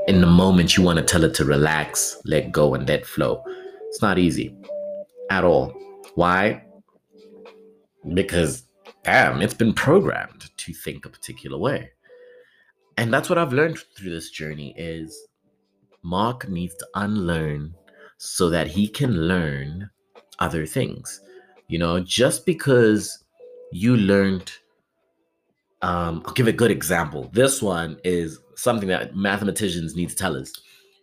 in 0.07 0.21
the 0.21 0.27
moment 0.27 0.77
you 0.77 0.83
want 0.83 0.99
to 0.99 1.05
tell 1.05 1.25
it 1.25 1.33
to 1.37 1.47
relax, 1.47 2.21
let 2.27 2.53
go 2.53 2.75
and 2.75 2.87
let 2.87 3.07
flow. 3.07 3.43
It's 3.89 4.03
not 4.03 4.19
easy 4.19 4.55
at 5.31 5.45
all. 5.45 5.69
Why? 6.15 6.65
Because 8.15 8.65
damn, 9.05 9.43
it's 9.43 9.55
been 9.55 9.73
programmed 9.73 10.51
to 10.57 10.73
think 10.73 11.05
a 11.05 11.09
particular 11.09 11.59
way. 11.59 11.91
And 12.97 13.13
that's 13.13 13.29
what 13.29 13.39
I've 13.39 13.53
learned 13.53 13.79
through 13.97 14.11
this 14.11 14.31
journey 14.31 14.75
is 14.77 15.29
Mark 16.03 16.49
needs 16.49 16.75
to 16.77 16.87
unlearn 16.95 17.75
so 18.17 18.51
that 18.51 18.67
he 18.67 18.89
can 18.89 19.29
learn 19.29 19.91
other 20.39 20.67
things. 20.67 21.21
You 21.69 21.79
know, 21.79 22.01
just 22.01 22.45
because 22.45 23.25
you 23.73 23.97
learned 23.97 24.53
um, 25.83 26.23
I'll 26.27 26.35
give 26.35 26.49
a 26.49 26.53
good 26.53 26.71
example. 26.71 27.31
This 27.33 27.63
one 27.63 27.99
is 28.05 28.41
something 28.57 28.89
that 28.89 29.15
mathematicians 29.15 29.95
need 29.95 30.09
to 30.09 30.17
tell 30.17 30.37
us. 30.37 30.53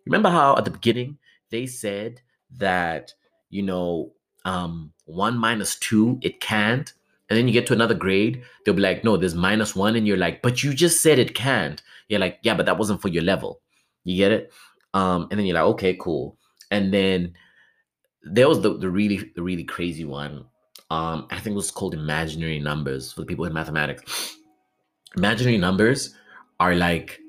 Remember 0.05 0.29
how 0.29 0.57
at 0.57 0.65
the 0.65 0.71
beginning 0.71 1.17
they 1.49 1.65
said 1.65 2.21
that, 2.57 3.13
you 3.49 3.63
know, 3.63 4.11
um, 4.45 4.91
one 5.05 5.37
minus 5.37 5.75
two, 5.77 6.19
it 6.21 6.39
can't 6.41 6.93
and 7.29 7.37
then 7.37 7.47
you 7.47 7.53
get 7.53 7.65
to 7.67 7.73
another 7.73 7.95
grade, 7.95 8.43
they'll 8.63 8.75
be 8.75 8.81
like, 8.81 9.03
no, 9.03 9.17
there's 9.17 9.33
minus 9.33 9.75
one. 9.75 9.95
And 9.95 10.07
you're 10.07 10.17
like, 10.17 10.41
but 10.41 10.63
you 10.63 10.73
just 10.73 11.01
said 11.01 11.17
it 11.17 11.33
can't. 11.33 11.81
You're 12.07 12.19
like, 12.19 12.39
yeah, 12.43 12.53
but 12.53 12.67
that 12.67 12.77
wasn't 12.77 13.01
for 13.01 13.07
your 13.07 13.23
level. 13.23 13.61
You 14.03 14.17
get 14.17 14.31
it? 14.31 14.53
Um, 14.93 15.27
and 15.31 15.39
then 15.39 15.47
you're 15.47 15.55
like, 15.55 15.63
okay, 15.73 15.97
cool. 15.99 16.37
And 16.69 16.93
then 16.93 17.33
there 18.23 18.47
was 18.47 18.61
the, 18.61 18.77
the 18.77 18.89
really, 18.89 19.31
the 19.35 19.41
really 19.41 19.63
crazy 19.63 20.05
one. 20.05 20.45
Um, 20.91 21.27
I 21.31 21.39
think 21.39 21.53
it 21.53 21.57
was 21.57 21.71
called 21.71 21.95
imaginary 21.95 22.59
numbers 22.59 23.11
for 23.11 23.21
the 23.21 23.27
people 23.27 23.45
in 23.45 23.53
mathematics. 23.53 24.37
Imaginary 25.17 25.57
numbers 25.57 26.13
are 26.59 26.75
like, 26.75 27.21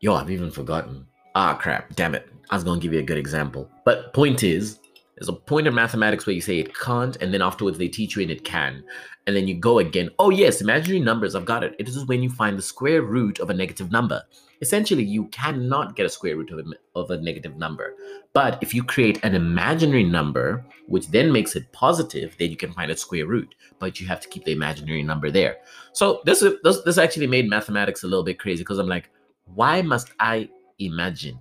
yo, 0.00 0.14
I've 0.14 0.30
even 0.30 0.50
forgotten. 0.50 1.06
Ah, 1.34 1.54
crap, 1.54 1.94
damn 1.94 2.14
it. 2.16 2.29
I 2.50 2.56
was 2.56 2.64
gonna 2.64 2.80
give 2.80 2.92
you 2.92 2.98
a 2.98 3.04
good 3.04 3.18
example. 3.18 3.70
But 3.84 4.12
point 4.12 4.42
is, 4.42 4.80
there's 5.16 5.28
a 5.28 5.34
point 5.34 5.66
in 5.66 5.74
mathematics 5.74 6.26
where 6.26 6.34
you 6.34 6.40
say 6.40 6.58
it 6.58 6.74
can't, 6.74 7.16
and 7.16 7.32
then 7.32 7.42
afterwards 7.42 7.78
they 7.78 7.88
teach 7.88 8.16
you 8.16 8.22
and 8.22 8.30
it 8.30 8.42
can. 8.44 8.82
And 9.26 9.36
then 9.36 9.46
you 9.46 9.54
go 9.54 9.78
again. 9.78 10.10
Oh, 10.18 10.30
yes, 10.30 10.60
imaginary 10.62 11.00
numbers, 11.00 11.34
I've 11.34 11.44
got 11.44 11.62
it. 11.62 11.76
It 11.78 11.88
is 11.88 12.06
when 12.06 12.22
you 12.22 12.30
find 12.30 12.56
the 12.56 12.62
square 12.62 13.02
root 13.02 13.38
of 13.38 13.50
a 13.50 13.54
negative 13.54 13.92
number. 13.92 14.22
Essentially, 14.62 15.04
you 15.04 15.26
cannot 15.26 15.94
get 15.94 16.06
a 16.06 16.08
square 16.08 16.36
root 16.36 16.50
of 16.50 16.58
a, 16.58 16.64
of 16.98 17.10
a 17.10 17.20
negative 17.20 17.56
number. 17.56 17.94
But 18.32 18.58
if 18.62 18.74
you 18.74 18.82
create 18.82 19.22
an 19.22 19.34
imaginary 19.34 20.04
number, 20.04 20.64
which 20.88 21.08
then 21.08 21.30
makes 21.30 21.54
it 21.54 21.70
positive, 21.72 22.34
then 22.38 22.50
you 22.50 22.56
can 22.56 22.72
find 22.72 22.90
its 22.90 23.02
square 23.02 23.26
root. 23.26 23.54
But 23.78 24.00
you 24.00 24.06
have 24.06 24.20
to 24.20 24.28
keep 24.28 24.44
the 24.44 24.52
imaginary 24.52 25.02
number 25.02 25.30
there. 25.30 25.58
So 25.92 26.22
this, 26.24 26.40
this, 26.40 26.80
this 26.82 26.98
actually 26.98 27.26
made 27.26 27.48
mathematics 27.48 28.02
a 28.02 28.06
little 28.06 28.24
bit 28.24 28.38
crazy 28.38 28.62
because 28.62 28.78
I'm 28.78 28.88
like, 28.88 29.10
why 29.54 29.82
must 29.82 30.12
I 30.18 30.48
imagine? 30.78 31.38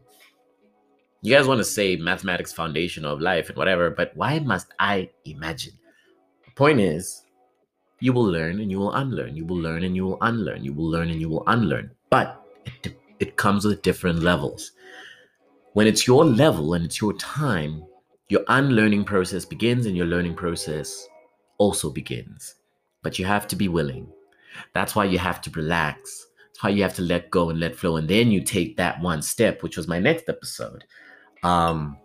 You 1.22 1.36
guys 1.36 1.48
want 1.48 1.60
to 1.60 1.66
say 1.66 1.96
mathematics 1.96 2.54
foundation 2.54 3.06
of 3.06 3.20
life 3.20 3.50
and 3.50 3.58
whatever, 3.58 3.90
but 3.90 4.12
why 4.16 4.40
must 4.40 4.68
I 4.80 5.10
imagine? 5.26 5.74
The 6.46 6.52
point 6.52 6.80
is, 6.80 7.24
you 8.00 8.14
will 8.14 8.24
learn 8.24 8.60
and 8.62 8.72
you 8.72 8.80
will 8.80 8.94
unlearn. 8.94 9.36
You 9.36 9.46
will 9.46 9.58
learn 9.58 9.84
and 9.84 9.96
you 9.96 10.06
will 10.06 10.18
unlearn. 10.22 10.64
You 10.64 10.74
will 10.74 10.90
learn 10.90 11.10
and 11.10 11.20
you 11.20 11.28
will 11.28 11.44
unlearn. 11.48 11.92
But 12.10 12.42
it, 12.84 12.98
it 13.20 13.36
comes 13.36 13.66
with 13.66 13.82
different 13.82 14.20
levels. 14.20 14.72
When 15.74 15.88
it's 15.88 16.08
your 16.08 16.24
level 16.24 16.74
and 16.74 16.86
it's 16.86 17.02
your 17.02 17.14
time, 17.14 17.84
your 18.30 18.44
unlearning 18.48 19.04
process 19.04 19.44
begins 19.44 19.86
and 19.86 19.98
your 19.98 20.06
learning 20.06 20.36
process 20.36 21.08
also 21.58 21.90
begins. 21.90 22.56
But 23.04 23.20
you 23.20 23.26
have 23.26 23.48
to 23.48 23.56
be 23.56 23.68
willing. 23.68 24.08
That's 24.74 24.96
why 24.96 25.06
you 25.06 25.20
have 25.20 25.42
to 25.42 25.52
relax. 25.52 26.28
That's 26.48 26.64
why 26.64 26.70
you 26.70 26.84
have 26.84 26.96
to 26.96 27.02
let 27.02 27.30
go 27.30 27.50
and 27.50 27.60
let 27.60 27.76
flow. 27.76 27.98
And 27.98 28.08
then 28.08 28.32
you 28.32 28.42
take 28.42 28.78
that 28.78 29.02
one 29.02 29.22
step, 29.22 29.64
which 29.64 29.78
was 29.78 29.88
my 29.88 30.00
next 30.00 30.30
episode. 30.30 30.86
Um, 31.44 31.98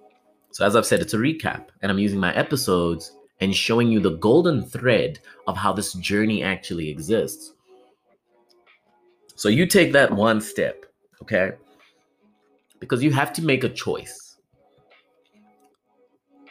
so 0.52 0.64
as 0.64 0.76
I've 0.76 0.86
said, 0.86 1.00
it's 1.00 1.14
a 1.14 1.18
recap, 1.18 1.66
and 1.82 1.90
I'm 1.90 1.98
using 1.98 2.20
my 2.20 2.34
episodes 2.34 3.12
and 3.40 3.54
showing 3.54 3.88
you 3.88 4.00
the 4.00 4.16
golden 4.16 4.64
thread 4.64 5.18
of 5.46 5.56
how 5.56 5.72
this 5.72 5.92
journey 5.94 6.42
actually 6.42 6.88
exists. 6.88 7.52
So 9.34 9.48
you 9.48 9.66
take 9.66 9.92
that 9.92 10.12
one 10.12 10.40
step, 10.40 10.86
okay? 11.22 11.52
Because 12.78 13.02
you 13.02 13.12
have 13.12 13.32
to 13.32 13.42
make 13.42 13.64
a 13.64 13.68
choice. 13.68 14.36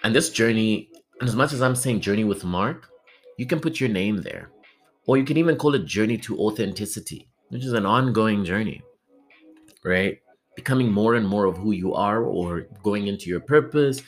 And 0.04 0.14
this 0.14 0.30
journey, 0.30 0.90
and 1.22 1.30
as 1.30 1.36
much 1.36 1.54
as 1.54 1.62
I'm 1.62 1.76
saying 1.76 2.02
journey 2.02 2.26
with 2.26 2.44
Mark, 2.44 2.90
you 3.38 3.46
can 3.46 3.62
put 3.62 3.80
your 3.80 3.90
name 3.90 4.22
there. 4.22 4.52
Or 5.08 5.18
you 5.18 5.24
can 5.24 5.38
even 5.38 5.56
call 5.56 5.76
it 5.76 5.86
journey 5.86 6.18
to 6.20 6.38
authenticity, 6.38 7.30
which 7.50 7.64
is 7.64 7.74
an 7.74 7.86
ongoing 7.86 8.44
journey, 8.44 8.82
right? 9.84 10.20
Becoming 10.56 10.92
more 10.92 11.16
and 11.16 11.28
more 11.28 11.46
of 11.46 11.58
who 11.58 11.72
you 11.72 11.94
are 11.94 12.24
or 12.24 12.62
going 12.84 13.08
into 13.08 13.30
your 13.30 13.40
purpose, 13.40 14.02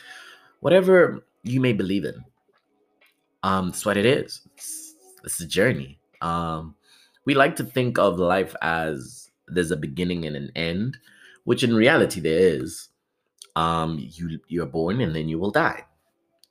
whatever 0.59 1.25
you 1.43 1.59
may 1.59 1.73
believe 1.73 2.05
in. 2.05 2.23
Um, 3.43 3.69
that's 3.69 3.85
what 3.85 3.97
it 3.97 4.05
is. 4.05 4.41
It's, 4.55 4.95
it's 5.23 5.39
a 5.39 5.47
journey. 5.47 5.99
Um, 6.21 6.75
we 7.25 7.33
like 7.33 7.55
to 7.57 7.63
think 7.63 7.97
of 7.97 8.19
life 8.19 8.55
as 8.61 9.29
there's 9.47 9.71
a 9.71 9.77
beginning 9.77 10.25
and 10.25 10.35
an 10.35 10.51
end, 10.55 10.97
which 11.43 11.63
in 11.63 11.75
reality 11.75 12.19
there 12.19 12.39
is. 12.39 12.89
Um, 13.55 13.97
you 13.99 14.39
you're 14.49 14.65
born 14.65 14.99
and 14.99 15.15
then 15.15 15.29
you 15.29 15.39
will 15.39 15.51
die. 15.51 15.85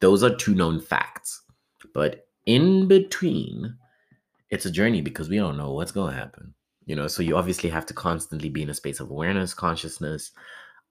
Those 0.00 0.22
are 0.22 0.34
two 0.34 0.54
known 0.54 0.80
facts. 0.80 1.42
But 1.92 2.26
in 2.46 2.88
between, 2.88 3.76
it's 4.50 4.64
a 4.64 4.70
journey 4.70 5.02
because 5.02 5.28
we 5.28 5.36
don't 5.36 5.58
know 5.58 5.72
what's 5.72 5.92
going 5.92 6.14
to 6.14 6.18
happen 6.18 6.54
you 6.86 6.94
know 6.94 7.06
so 7.06 7.22
you 7.22 7.36
obviously 7.36 7.70
have 7.70 7.86
to 7.86 7.94
constantly 7.94 8.48
be 8.48 8.62
in 8.62 8.70
a 8.70 8.74
space 8.74 9.00
of 9.00 9.10
awareness 9.10 9.54
consciousness 9.54 10.32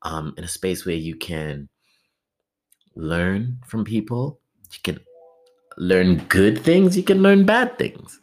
um, 0.04 0.34
in 0.38 0.44
a 0.44 0.48
space 0.48 0.86
where 0.86 0.96
you 0.96 1.16
can 1.16 1.70
learn 2.96 3.60
from 3.66 3.84
people. 3.84 4.40
You 4.72 4.80
can 4.84 5.00
learn 5.78 6.18
good 6.30 6.60
things 6.60 6.96
you 6.96 7.02
can 7.04 7.24
learn 7.24 7.46
bad 7.46 7.78
things. 7.80 8.20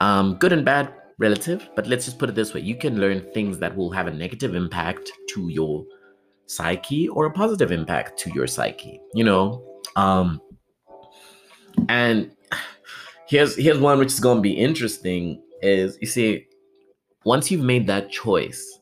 Um, 0.00 0.34
good 0.34 0.52
and 0.52 0.64
bad 0.64 0.92
relative 1.18 1.68
but 1.74 1.86
let's 1.86 2.04
just 2.04 2.18
put 2.18 2.28
it 2.28 2.34
this 2.34 2.54
way. 2.54 2.60
You 2.60 2.76
can 2.76 3.00
learn 3.00 3.20
things 3.32 3.58
that 3.58 3.76
will 3.76 3.90
have 3.90 4.06
a 4.06 4.12
negative 4.12 4.54
impact 4.54 5.10
to 5.30 5.48
your 5.48 5.84
psyche 6.46 7.08
or 7.08 7.26
a 7.26 7.30
positive 7.30 7.70
impact 7.70 8.18
to 8.20 8.30
your 8.30 8.46
psyche 8.46 9.00
you 9.14 9.24
know? 9.24 9.64
Um, 9.96 10.40
and 11.88 12.32
here's 13.28 13.56
here's 13.56 13.78
one 13.78 13.98
which 13.98 14.12
is 14.12 14.20
going 14.20 14.38
to 14.38 14.42
be 14.42 14.52
interesting 14.52 15.42
is 15.62 15.98
you 16.00 16.06
see 16.06 16.47
once 17.28 17.50
you've 17.50 17.62
made 17.62 17.86
that 17.86 18.10
choice, 18.10 18.80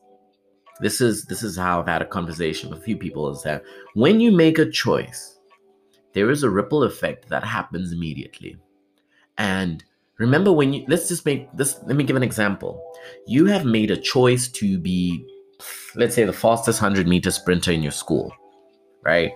this 0.79 1.01
is 1.01 1.25
this 1.25 1.43
is 1.43 1.57
how 1.57 1.81
I've 1.81 1.87
had 1.87 2.01
a 2.01 2.05
conversation 2.05 2.69
with 2.69 2.79
a 2.79 2.81
few 2.81 2.95
people 2.95 3.29
is 3.29 3.43
that 3.43 3.61
when 3.93 4.21
you 4.21 4.31
make 4.31 4.57
a 4.57 4.71
choice, 4.71 5.37
there 6.13 6.31
is 6.31 6.43
a 6.43 6.49
ripple 6.49 6.83
effect 6.83 7.27
that 7.27 7.43
happens 7.43 7.91
immediately. 7.91 8.55
And 9.37 9.83
remember 10.17 10.53
when 10.53 10.71
you 10.71 10.85
let's 10.87 11.09
just 11.09 11.25
make 11.25 11.51
this 11.57 11.77
let 11.87 11.97
me 11.97 12.05
give 12.05 12.15
an 12.15 12.23
example. 12.23 12.81
You 13.27 13.47
have 13.47 13.65
made 13.65 13.91
a 13.91 13.97
choice 13.97 14.47
to 14.59 14.79
be 14.79 15.27
let's 15.95 16.15
say 16.15 16.23
the 16.23 16.31
fastest 16.31 16.81
100 16.81 17.05
meter 17.05 17.31
sprinter 17.31 17.73
in 17.73 17.83
your 17.83 17.91
school, 17.91 18.33
right? 19.03 19.33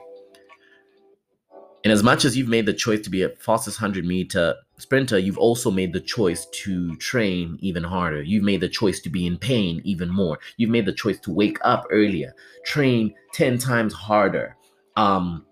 And 1.84 1.92
as 1.92 2.04
much 2.04 2.26
as 2.26 2.38
you've 2.38 2.48
made 2.48 2.68
the 2.68 2.74
choice 2.74 3.02
to 3.02 3.10
be 3.10 3.24
a 3.24 3.30
fastest 3.30 3.82
100 3.82 4.06
meter 4.06 4.56
sprinter, 4.78 5.18
you've 5.18 5.38
also 5.38 5.72
made 5.72 5.94
the 5.94 6.00
choice 6.00 6.46
to 6.52 6.96
train 6.98 7.58
even 7.60 7.84
harder. 7.84 8.22
You've 8.22 8.44
made 8.44 8.62
the 8.62 8.70
choice 8.70 9.00
to 9.02 9.10
be 9.10 9.26
in 9.26 9.38
pain 9.38 9.82
even 9.84 10.10
more. 10.10 10.38
You've 10.58 10.70
made 10.70 10.86
the 10.86 10.94
choice 10.94 11.20
to 11.22 11.34
wake 11.34 11.58
up 11.64 11.86
earlier, 11.90 12.34
train 12.66 13.14
10 13.34 13.58
times 13.58 13.94
harder. 13.94 14.58
Um, 14.96 15.46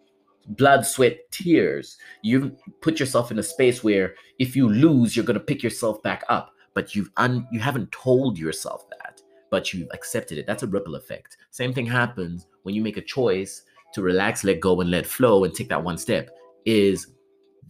blood, 0.49 0.85
sweat, 0.85 1.17
tears. 1.31 1.97
You've 2.21 2.51
put 2.81 2.99
yourself 2.99 3.31
in 3.31 3.39
a 3.39 3.43
space 3.43 3.83
where 3.83 4.13
if 4.37 4.55
you 4.55 4.69
lose, 4.69 5.15
you're 5.15 5.25
going 5.25 5.39
to 5.39 5.43
pick 5.43 5.63
yourself 5.63 6.01
back 6.03 6.23
up, 6.29 6.51
but 6.75 6.95
you've 6.95 7.09
un- 7.17 7.47
you 7.51 7.59
haven't 7.59 7.91
told 7.91 8.37
yourself 8.37 8.87
that, 8.89 9.21
but 9.49 9.73
you've 9.73 9.89
accepted 9.93 10.37
it. 10.37 10.45
That's 10.45 10.63
a 10.63 10.67
ripple 10.67 10.95
effect. 10.95 11.37
Same 11.49 11.73
thing 11.73 11.87
happens 11.87 12.47
when 12.63 12.75
you 12.75 12.83
make 12.83 12.97
a 12.97 13.01
choice 13.01 13.63
to 13.93 14.01
relax, 14.01 14.43
let 14.43 14.59
go, 14.59 14.81
and 14.81 14.91
let 14.91 15.05
flow 15.05 15.43
and 15.43 15.53
take 15.53 15.69
that 15.69 15.83
one 15.83 15.97
step. 15.97 16.29
is 16.65 17.07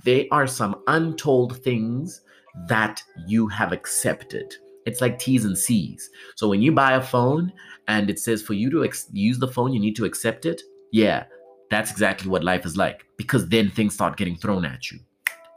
they 0.03 0.27
are 0.29 0.47
some 0.47 0.81
untold 0.87 1.61
things 1.63 2.21
that 2.67 3.03
you 3.27 3.47
have 3.47 3.71
accepted. 3.71 4.53
It's 4.85 5.01
like 5.01 5.19
T's 5.19 5.45
and 5.45 5.57
C's. 5.57 6.09
So 6.35 6.47
when 6.47 6.61
you 6.61 6.71
buy 6.71 6.93
a 6.93 7.01
phone 7.01 7.51
and 7.87 8.09
it 8.09 8.19
says 8.19 8.41
for 8.41 8.53
you 8.53 8.69
to 8.71 8.83
ex- 8.83 9.09
use 9.11 9.39
the 9.39 9.47
phone, 9.47 9.73
you 9.73 9.79
need 9.79 9.95
to 9.97 10.05
accept 10.05 10.45
it. 10.45 10.61
Yeah, 10.91 11.25
that's 11.69 11.91
exactly 11.91 12.29
what 12.29 12.43
life 12.43 12.65
is 12.65 12.77
like 12.77 13.05
because 13.17 13.47
then 13.49 13.69
things 13.69 13.93
start 13.93 14.17
getting 14.17 14.37
thrown 14.37 14.65
at 14.65 14.89
you. 14.91 14.99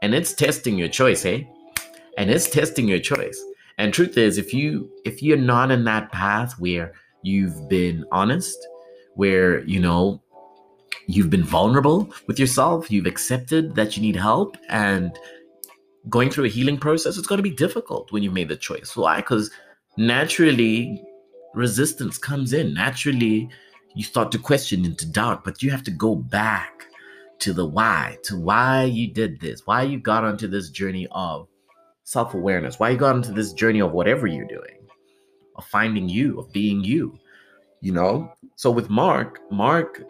And 0.03 0.15
it's 0.15 0.35
testing 0.35 0.77
your 0.77 0.89
choice, 0.89 1.23
hey? 1.23 1.49
And 2.19 2.31
it's 2.31 2.51
testing 2.51 2.89
your 2.89 2.99
choice. 2.99 3.43
And 3.79 3.95
truth 3.95 4.19
is, 4.19 4.37
if 4.37 4.53
you 4.53 4.91
if 5.05 5.23
you're 5.23 5.37
not 5.37 5.71
in 5.71 5.85
that 5.85 6.13
path 6.13 6.59
where 6.59 6.93
you've 7.23 7.69
been 7.69 8.05
honest, 8.13 8.59
where 9.15 9.65
you 9.65 9.81
know 9.81 10.23
you've 11.07 11.31
been 11.31 11.45
vulnerable 11.45 12.13
with 12.27 12.39
yourself, 12.39 12.91
you've 12.91 13.07
accepted 13.07 13.75
that 13.75 13.97
you 13.97 14.03
need 14.03 14.17
help, 14.17 14.57
and 14.69 15.17
going 16.09 16.31
through 16.31 16.45
a 16.45 16.49
healing 16.49 16.79
process, 16.79 17.17
it's 17.17 17.27
going 17.27 17.39
to 17.39 17.43
be 17.43 17.55
difficult 17.55 18.11
when 18.13 18.23
you've 18.23 18.33
made 18.33 18.49
the 18.49 18.57
choice. 18.57 18.97
Why? 18.97 19.17
Because 19.17 19.51
naturally, 19.97 21.03
resistance 21.55 22.19
comes 22.19 22.53
in. 22.53 22.75
Naturally, 22.75 23.49
you 23.95 24.03
start 24.03 24.33
to 24.33 24.39
question 24.39 24.85
into 24.85 25.11
doubt, 25.11 25.45
but 25.45 25.63
you 25.63 25.71
have 25.71 25.83
to 25.85 25.91
go 25.91 26.15
back 26.15 26.87
to 27.41 27.53
the 27.53 27.67
why, 27.67 28.19
to 28.23 28.39
why 28.39 28.85
you 28.85 29.13
did 29.13 29.41
this, 29.41 29.63
why 29.67 29.83
you 29.83 29.99
got 29.99 30.25
onto 30.25 30.47
this 30.47 30.71
journey 30.71 31.09
of 31.11 31.49
self 32.05 32.35
awareness, 32.35 32.79
why 32.79 32.91
you 32.91 32.97
got 32.97 33.17
into 33.17 33.33
this 33.33 33.53
journey 33.53 33.81
of 33.81 33.93
whatever 33.93 34.27
you're 34.27 34.47
doing, 34.47 34.87
of 35.57 35.65
finding 35.67 36.09
you, 36.09 36.39
of 36.39 36.53
being 36.53 36.85
you, 36.85 37.19
you 37.81 37.93
know? 37.93 38.33
So 38.57 38.71
with 38.71 38.91
Mark, 38.91 39.41
Mark 39.51 40.03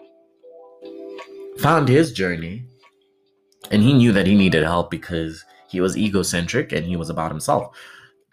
found 1.62 1.88
his 1.88 2.12
journey 2.12 2.64
and 3.70 3.82
he 3.82 3.92
knew 3.92 4.12
that 4.12 4.26
he 4.26 4.34
needed 4.34 4.64
help 4.64 4.90
because 4.90 5.44
he 5.68 5.80
was 5.80 5.96
egocentric 5.96 6.72
and 6.72 6.84
he 6.84 6.96
was 6.96 7.08
about 7.08 7.30
himself. 7.30 7.76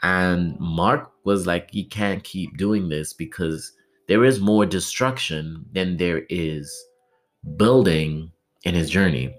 And 0.02 0.60
Mark 0.60 1.12
was 1.24 1.46
like, 1.46 1.70
he 1.72 1.84
can't 1.84 2.24
keep 2.24 2.58
doing 2.58 2.90
this 2.90 3.14
because 3.14 3.74
there 4.08 4.26
is 4.26 4.40
more 4.40 4.66
destruction 4.66 5.66
than 5.72 5.98
there 5.98 6.24
is 6.30 6.74
building 7.58 8.32
in 8.64 8.74
his 8.74 8.90
journey. 8.90 9.36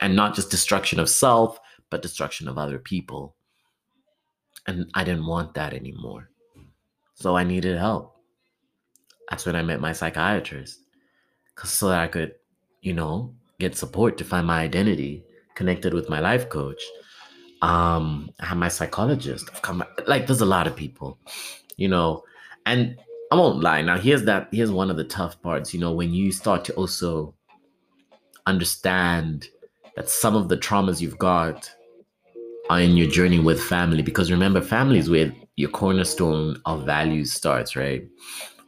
And 0.00 0.14
not 0.14 0.34
just 0.34 0.50
destruction 0.50 1.00
of 1.00 1.08
self, 1.08 1.58
but 1.90 2.02
destruction 2.02 2.48
of 2.48 2.58
other 2.58 2.78
people. 2.78 3.34
And 4.66 4.90
I 4.94 5.04
didn't 5.04 5.26
want 5.26 5.54
that 5.54 5.74
anymore. 5.74 6.30
So 7.14 7.36
I 7.36 7.44
needed 7.44 7.78
help. 7.78 8.16
That's 9.28 9.46
when 9.46 9.56
I 9.56 9.62
met 9.62 9.80
my 9.80 9.92
psychiatrist. 9.92 10.80
So 11.64 11.88
that 11.88 11.98
I 11.98 12.06
could, 12.06 12.34
you 12.82 12.92
know, 12.92 13.34
get 13.58 13.76
support 13.76 14.16
to 14.18 14.24
find 14.24 14.46
my 14.46 14.60
identity, 14.60 15.22
connected 15.54 15.94
with 15.94 16.08
my 16.08 16.20
life 16.20 16.48
coach. 16.48 16.82
Um, 17.62 18.30
I 18.40 18.46
have 18.46 18.58
my 18.58 18.68
psychologist. 18.68 19.48
I've 19.52 19.62
come 19.62 19.84
like 20.06 20.26
there's 20.26 20.40
a 20.40 20.46
lot 20.46 20.66
of 20.66 20.76
people, 20.76 21.18
you 21.76 21.88
know, 21.88 22.24
and 22.66 22.98
I 23.30 23.36
won't 23.36 23.60
lie. 23.60 23.82
Now 23.82 23.98
here's 23.98 24.24
that 24.24 24.48
here's 24.50 24.70
one 24.70 24.90
of 24.90 24.96
the 24.96 25.04
tough 25.04 25.40
parts, 25.42 25.74
you 25.74 25.80
know, 25.80 25.92
when 25.92 26.12
you 26.14 26.32
start 26.32 26.64
to 26.66 26.74
also 26.74 27.34
understand 28.46 29.48
that 29.96 30.08
some 30.08 30.34
of 30.34 30.48
the 30.48 30.56
traumas 30.56 31.00
you've 31.00 31.18
got 31.18 31.70
are 32.70 32.80
in 32.80 32.96
your 32.96 33.08
journey 33.08 33.38
with 33.38 33.60
family 33.60 34.02
because 34.02 34.30
remember 34.30 34.60
family 34.60 34.98
is 34.98 35.10
where 35.10 35.32
your 35.56 35.70
cornerstone 35.70 36.56
of 36.66 36.86
values 36.86 37.32
starts 37.32 37.76
right 37.76 38.06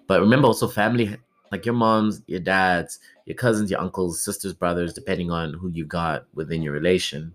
but 0.09 0.21
remember 0.21 0.47
also 0.47 0.69
family 0.69 1.17
like 1.53 1.65
your 1.65 1.75
moms 1.75 2.23
your 2.27 2.41
dads 2.41 2.99
your 3.27 3.37
cousins 3.37 3.71
your 3.71 3.81
uncles 3.81 4.23
sisters 4.25 4.53
brothers 4.53 4.93
depending 4.93 5.31
on 5.31 5.53
who 5.55 5.69
you 5.69 5.85
got 5.85 6.27
within 6.35 6.63
your 6.63 6.73
relation 6.73 7.33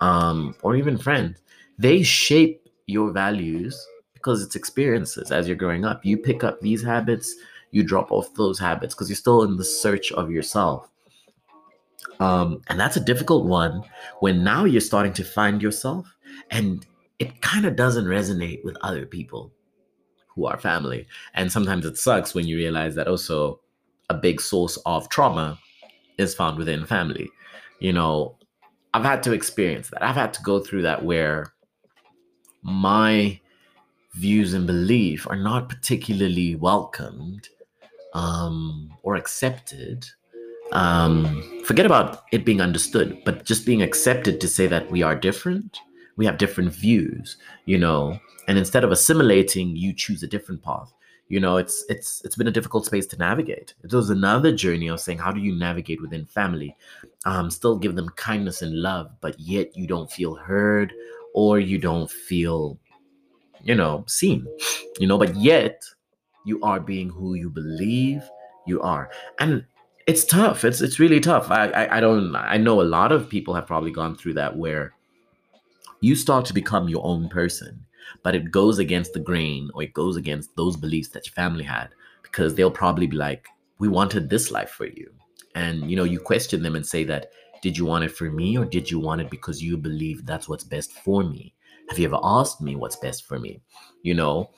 um 0.00 0.54
or 0.62 0.76
even 0.76 0.98
friends 0.98 1.40
they 1.78 2.02
shape 2.02 2.68
your 2.86 3.10
values 3.10 3.86
because 4.12 4.42
it's 4.42 4.56
experiences 4.56 5.30
as 5.30 5.46
you're 5.46 5.56
growing 5.56 5.84
up 5.84 6.04
you 6.04 6.16
pick 6.16 6.44
up 6.44 6.60
these 6.60 6.82
habits 6.82 7.34
you 7.70 7.82
drop 7.82 8.12
off 8.12 8.32
those 8.34 8.58
habits 8.58 8.94
because 8.94 9.08
you're 9.08 9.16
still 9.16 9.42
in 9.42 9.56
the 9.56 9.64
search 9.64 10.12
of 10.12 10.30
yourself 10.30 10.88
um, 12.20 12.62
and 12.68 12.78
that's 12.78 12.96
a 12.96 13.00
difficult 13.00 13.46
one 13.46 13.82
when 14.20 14.44
now 14.44 14.64
you're 14.64 14.80
starting 14.80 15.12
to 15.14 15.24
find 15.24 15.60
yourself 15.60 16.14
and 16.50 16.86
it 17.18 17.40
kind 17.40 17.64
of 17.64 17.76
doesn't 17.76 18.06
resonate 18.06 18.64
with 18.64 18.76
other 18.82 19.06
people 19.06 19.52
who 20.34 20.46
are 20.46 20.58
family. 20.58 21.06
And 21.34 21.50
sometimes 21.50 21.86
it 21.86 21.96
sucks 21.96 22.34
when 22.34 22.46
you 22.46 22.56
realize 22.56 22.94
that 22.96 23.08
also 23.08 23.60
a 24.10 24.14
big 24.14 24.40
source 24.40 24.76
of 24.86 25.08
trauma 25.08 25.58
is 26.18 26.34
found 26.34 26.58
within 26.58 26.86
family. 26.86 27.28
You 27.80 27.92
know, 27.92 28.36
I've 28.92 29.04
had 29.04 29.22
to 29.24 29.32
experience 29.32 29.90
that. 29.90 30.02
I've 30.02 30.14
had 30.14 30.32
to 30.34 30.42
go 30.42 30.60
through 30.60 30.82
that 30.82 31.04
where 31.04 31.52
my 32.62 33.40
views 34.14 34.54
and 34.54 34.66
belief 34.66 35.26
are 35.28 35.36
not 35.36 35.68
particularly 35.68 36.54
welcomed 36.54 37.48
um, 38.14 38.92
or 39.02 39.16
accepted 39.16 40.06
um, 40.72 41.62
forget 41.64 41.86
about 41.86 42.24
it 42.32 42.44
being 42.44 42.60
understood, 42.60 43.22
but 43.24 43.44
just 43.44 43.66
being 43.66 43.82
accepted 43.82 44.40
to 44.40 44.48
say 44.48 44.66
that 44.66 44.90
we 44.90 45.02
are 45.02 45.14
different, 45.14 45.78
we 46.16 46.26
have 46.26 46.38
different 46.38 46.72
views, 46.72 47.36
you 47.66 47.78
know, 47.78 48.18
and 48.48 48.58
instead 48.58 48.84
of 48.84 48.92
assimilating, 48.92 49.76
you 49.76 49.92
choose 49.92 50.22
a 50.22 50.26
different 50.26 50.62
path. 50.62 50.92
You 51.28 51.40
know, 51.40 51.56
it's 51.56 51.84
it's 51.88 52.22
it's 52.24 52.36
been 52.36 52.48
a 52.48 52.52
difficult 52.52 52.84
space 52.84 53.06
to 53.08 53.16
navigate. 53.16 53.74
It 53.82 53.92
was 53.92 54.10
another 54.10 54.54
journey 54.54 54.88
of 54.88 55.00
saying, 55.00 55.18
how 55.18 55.32
do 55.32 55.40
you 55.40 55.54
navigate 55.54 56.00
within 56.00 56.26
family? 56.26 56.76
Um, 57.24 57.50
still 57.50 57.78
give 57.78 57.94
them 57.94 58.10
kindness 58.10 58.60
and 58.62 58.82
love, 58.82 59.10
but 59.20 59.38
yet 59.40 59.76
you 59.76 59.86
don't 59.86 60.12
feel 60.12 60.34
heard 60.34 60.92
or 61.32 61.58
you 61.58 61.78
don't 61.78 62.10
feel, 62.10 62.78
you 63.62 63.74
know, 63.74 64.04
seen. 64.06 64.46
You 65.00 65.06
know, 65.06 65.16
but 65.16 65.34
yet 65.34 65.82
you 66.44 66.60
are 66.62 66.78
being 66.78 67.08
who 67.08 67.34
you 67.34 67.48
believe 67.48 68.22
you 68.66 68.82
are. 68.82 69.10
And 69.38 69.64
it's 70.06 70.24
tough. 70.24 70.64
It's 70.64 70.82
it's 70.82 71.00
really 71.00 71.20
tough. 71.20 71.50
I, 71.50 71.68
I 71.68 71.96
I 71.96 72.00
don't. 72.00 72.36
I 72.36 72.58
know 72.58 72.80
a 72.80 72.82
lot 72.82 73.12
of 73.12 73.30
people 73.30 73.54
have 73.54 73.66
probably 73.66 73.90
gone 73.90 74.14
through 74.14 74.34
that 74.34 74.56
where 74.56 74.92
you 76.00 76.14
start 76.14 76.44
to 76.46 76.52
become 76.54 76.88
your 76.88 77.04
own 77.04 77.30
person, 77.30 77.86
but 78.24 78.34
it 78.34 78.50
goes 78.50 78.80
against 78.80 79.12
the 79.12 79.20
grain 79.20 79.70
or 79.74 79.84
it 79.84 79.92
goes 79.92 80.16
against 80.16 80.56
those 80.56 80.76
beliefs 80.76 81.10
that 81.10 81.26
your 81.26 81.34
family 81.34 81.62
had 81.62 81.90
because 82.24 82.54
they'll 82.54 82.70
probably 82.72 83.06
be 83.06 83.16
like, 83.16 83.46
"We 83.78 83.86
wanted 83.86 84.28
this 84.28 84.50
life 84.50 84.70
for 84.70 84.86
you," 84.86 85.12
and 85.54 85.88
you 85.88 85.96
know 85.96 86.02
you 86.02 86.18
question 86.18 86.62
them 86.64 86.74
and 86.74 86.84
say 86.84 87.04
that, 87.04 87.30
"Did 87.62 87.78
you 87.78 87.84
want 87.84 88.04
it 88.04 88.10
for 88.10 88.30
me 88.30 88.58
or 88.58 88.64
did 88.64 88.90
you 88.90 88.98
want 88.98 89.20
it 89.20 89.30
because 89.30 89.62
you 89.62 89.76
believe 89.76 90.26
that's 90.26 90.48
what's 90.48 90.64
best 90.64 90.90
for 90.92 91.22
me?" 91.22 91.54
Have 91.90 91.98
you 92.00 92.06
ever 92.06 92.18
asked 92.22 92.60
me 92.60 92.74
what's 92.74 92.96
best 92.96 93.26
for 93.26 93.38
me? 93.38 93.60
You 94.02 94.14
know, 94.14 94.50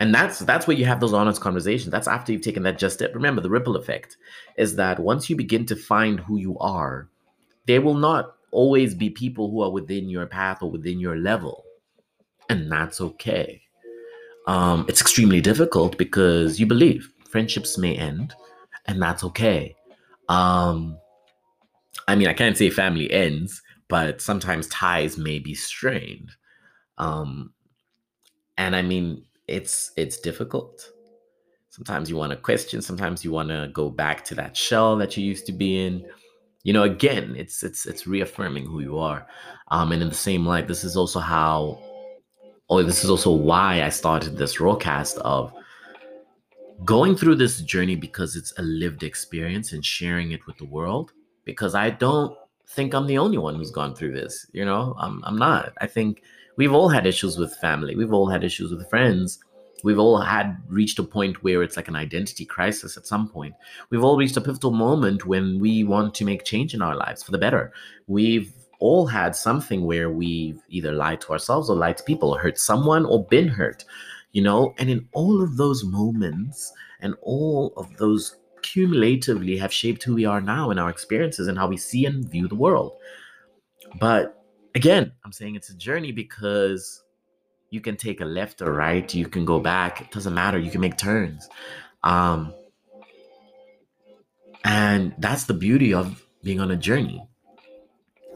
and 0.00 0.14
that's 0.14 0.38
that's 0.38 0.66
where 0.66 0.78
you 0.78 0.86
have 0.86 1.00
those 1.00 1.12
honest 1.12 1.42
conversations. 1.42 1.90
That's 1.90 2.08
after 2.08 2.32
you've 2.32 2.48
taken 2.48 2.62
that 2.62 2.78
just 2.78 2.94
step. 2.96 3.14
Remember 3.14 3.42
the 3.42 3.50
ripple 3.50 3.76
effect 3.76 4.16
is 4.56 4.76
that 4.76 4.98
once 5.00 5.28
you 5.28 5.36
begin 5.36 5.66
to 5.66 5.76
find 5.76 6.20
who 6.20 6.38
you 6.38 6.58
are 6.58 7.08
there 7.68 7.82
will 7.82 7.94
not 7.94 8.34
always 8.50 8.94
be 8.94 9.10
people 9.10 9.50
who 9.50 9.60
are 9.60 9.70
within 9.70 10.08
your 10.08 10.26
path 10.26 10.62
or 10.62 10.70
within 10.70 10.98
your 10.98 11.16
level 11.16 11.64
and 12.48 12.70
that's 12.70 13.00
okay 13.00 13.60
um, 14.46 14.86
it's 14.88 15.00
extremely 15.00 15.40
difficult 15.40 15.98
because 15.98 16.58
you 16.58 16.66
believe 16.66 17.12
friendships 17.28 17.76
may 17.76 17.94
end 17.94 18.34
and 18.86 19.00
that's 19.02 19.24
okay 19.24 19.74
um, 20.28 20.98
i 22.06 22.14
mean 22.14 22.28
i 22.28 22.32
can't 22.32 22.56
say 22.56 22.70
family 22.70 23.10
ends 23.10 23.62
but 23.88 24.20
sometimes 24.20 24.66
ties 24.68 25.16
may 25.16 25.38
be 25.38 25.54
strained 25.54 26.30
um, 26.98 27.52
and 28.56 28.74
i 28.74 28.82
mean 28.82 29.24
it's 29.48 29.92
it's 29.96 30.20
difficult. 30.20 30.90
Sometimes 31.70 32.10
you 32.10 32.16
want 32.16 32.30
to 32.30 32.36
question, 32.36 32.82
sometimes 32.82 33.24
you 33.24 33.32
want 33.32 33.48
to 33.48 33.70
go 33.72 33.90
back 33.90 34.24
to 34.26 34.34
that 34.34 34.56
shell 34.56 34.96
that 34.98 35.16
you 35.16 35.24
used 35.24 35.46
to 35.46 35.52
be 35.52 35.84
in. 35.84 36.06
You 36.62 36.72
know, 36.72 36.82
again, 36.82 37.34
it's 37.36 37.62
it's 37.62 37.86
it's 37.86 38.06
reaffirming 38.06 38.66
who 38.66 38.80
you 38.80 38.98
are. 38.98 39.26
Um, 39.68 39.92
and 39.92 40.02
in 40.02 40.08
the 40.08 40.14
same 40.14 40.46
light, 40.46 40.68
this 40.68 40.84
is 40.84 40.96
also 40.96 41.18
how 41.18 41.80
or 42.68 42.82
this 42.82 43.02
is 43.02 43.10
also 43.10 43.32
why 43.32 43.82
I 43.82 43.88
started 43.88 44.36
this 44.36 44.56
rawcast 44.56 45.18
of 45.18 45.52
going 46.84 47.16
through 47.16 47.36
this 47.36 47.60
journey 47.60 47.96
because 47.96 48.36
it's 48.36 48.52
a 48.58 48.62
lived 48.62 49.02
experience 49.02 49.72
and 49.72 49.84
sharing 49.84 50.32
it 50.32 50.46
with 50.46 50.58
the 50.58 50.64
world. 50.64 51.12
Because 51.44 51.74
I 51.74 51.90
don't 51.90 52.36
think 52.68 52.94
I'm 52.94 53.06
the 53.06 53.18
only 53.18 53.38
one 53.38 53.54
who's 53.54 53.70
gone 53.70 53.94
through 53.94 54.12
this. 54.12 54.46
You 54.52 54.64
know, 54.64 54.94
I'm 54.98 55.22
I'm 55.24 55.36
not. 55.36 55.72
I 55.80 55.86
think 55.86 56.22
we've 56.56 56.74
all 56.74 56.88
had 56.88 57.06
issues 57.06 57.38
with 57.38 57.56
family. 57.56 57.96
We've 57.96 58.12
all 58.12 58.28
had 58.28 58.44
issues 58.44 58.70
with 58.70 58.88
friends. 58.90 59.38
We've 59.84 59.98
all 59.98 60.18
had 60.20 60.60
reached 60.68 60.98
a 60.98 61.04
point 61.04 61.42
where 61.42 61.62
it's 61.62 61.76
like 61.76 61.88
an 61.88 61.96
identity 61.96 62.44
crisis 62.44 62.96
at 62.96 63.06
some 63.06 63.28
point. 63.28 63.54
We've 63.90 64.02
all 64.02 64.16
reached 64.16 64.36
a 64.36 64.40
pivotal 64.40 64.72
moment 64.72 65.24
when 65.24 65.60
we 65.60 65.84
want 65.84 66.14
to 66.16 66.24
make 66.24 66.44
change 66.44 66.74
in 66.74 66.82
our 66.82 66.96
lives 66.96 67.22
for 67.22 67.30
the 67.30 67.38
better. 67.38 67.72
We've 68.08 68.52
all 68.78 69.06
had 69.06 69.34
something 69.34 69.84
where 69.84 70.10
we've 70.10 70.60
either 70.68 70.92
lied 70.92 71.20
to 71.22 71.32
ourselves 71.32 71.68
or 71.68 71.76
lied 71.76 71.98
to 71.98 72.04
people, 72.04 72.30
or 72.30 72.38
hurt 72.38 72.58
someone 72.58 73.04
or 73.04 73.24
been 73.24 73.48
hurt, 73.48 73.84
you 74.32 74.42
know? 74.42 74.74
And 74.78 74.88
in 74.88 75.08
all 75.12 75.42
of 75.42 75.56
those 75.56 75.84
moments 75.84 76.72
and 77.00 77.14
all 77.22 77.72
of 77.76 77.96
those 77.96 78.36
cumulatively 78.62 79.56
have 79.56 79.72
shaped 79.72 80.02
who 80.02 80.14
we 80.14 80.24
are 80.24 80.40
now 80.40 80.70
in 80.70 80.78
our 80.78 80.90
experiences 80.90 81.48
and 81.48 81.58
how 81.58 81.68
we 81.68 81.76
see 81.76 82.06
and 82.06 82.28
view 82.28 82.48
the 82.48 82.54
world. 82.54 82.92
But 84.00 84.44
again, 84.74 85.12
I'm 85.24 85.32
saying 85.32 85.54
it's 85.54 85.70
a 85.70 85.76
journey 85.76 86.12
because 86.12 87.02
you 87.70 87.80
can 87.80 87.96
take 87.96 88.20
a 88.20 88.24
left 88.24 88.62
or 88.62 88.72
right, 88.72 89.12
you 89.14 89.28
can 89.28 89.44
go 89.44 89.60
back, 89.60 90.00
it 90.00 90.10
doesn't 90.10 90.34
matter, 90.34 90.58
you 90.58 90.70
can 90.70 90.80
make 90.80 90.96
turns. 90.96 91.48
Um, 92.02 92.54
and 94.64 95.14
that's 95.18 95.44
the 95.44 95.54
beauty 95.54 95.94
of 95.94 96.24
being 96.42 96.60
on 96.60 96.70
a 96.70 96.76
journey. 96.76 97.22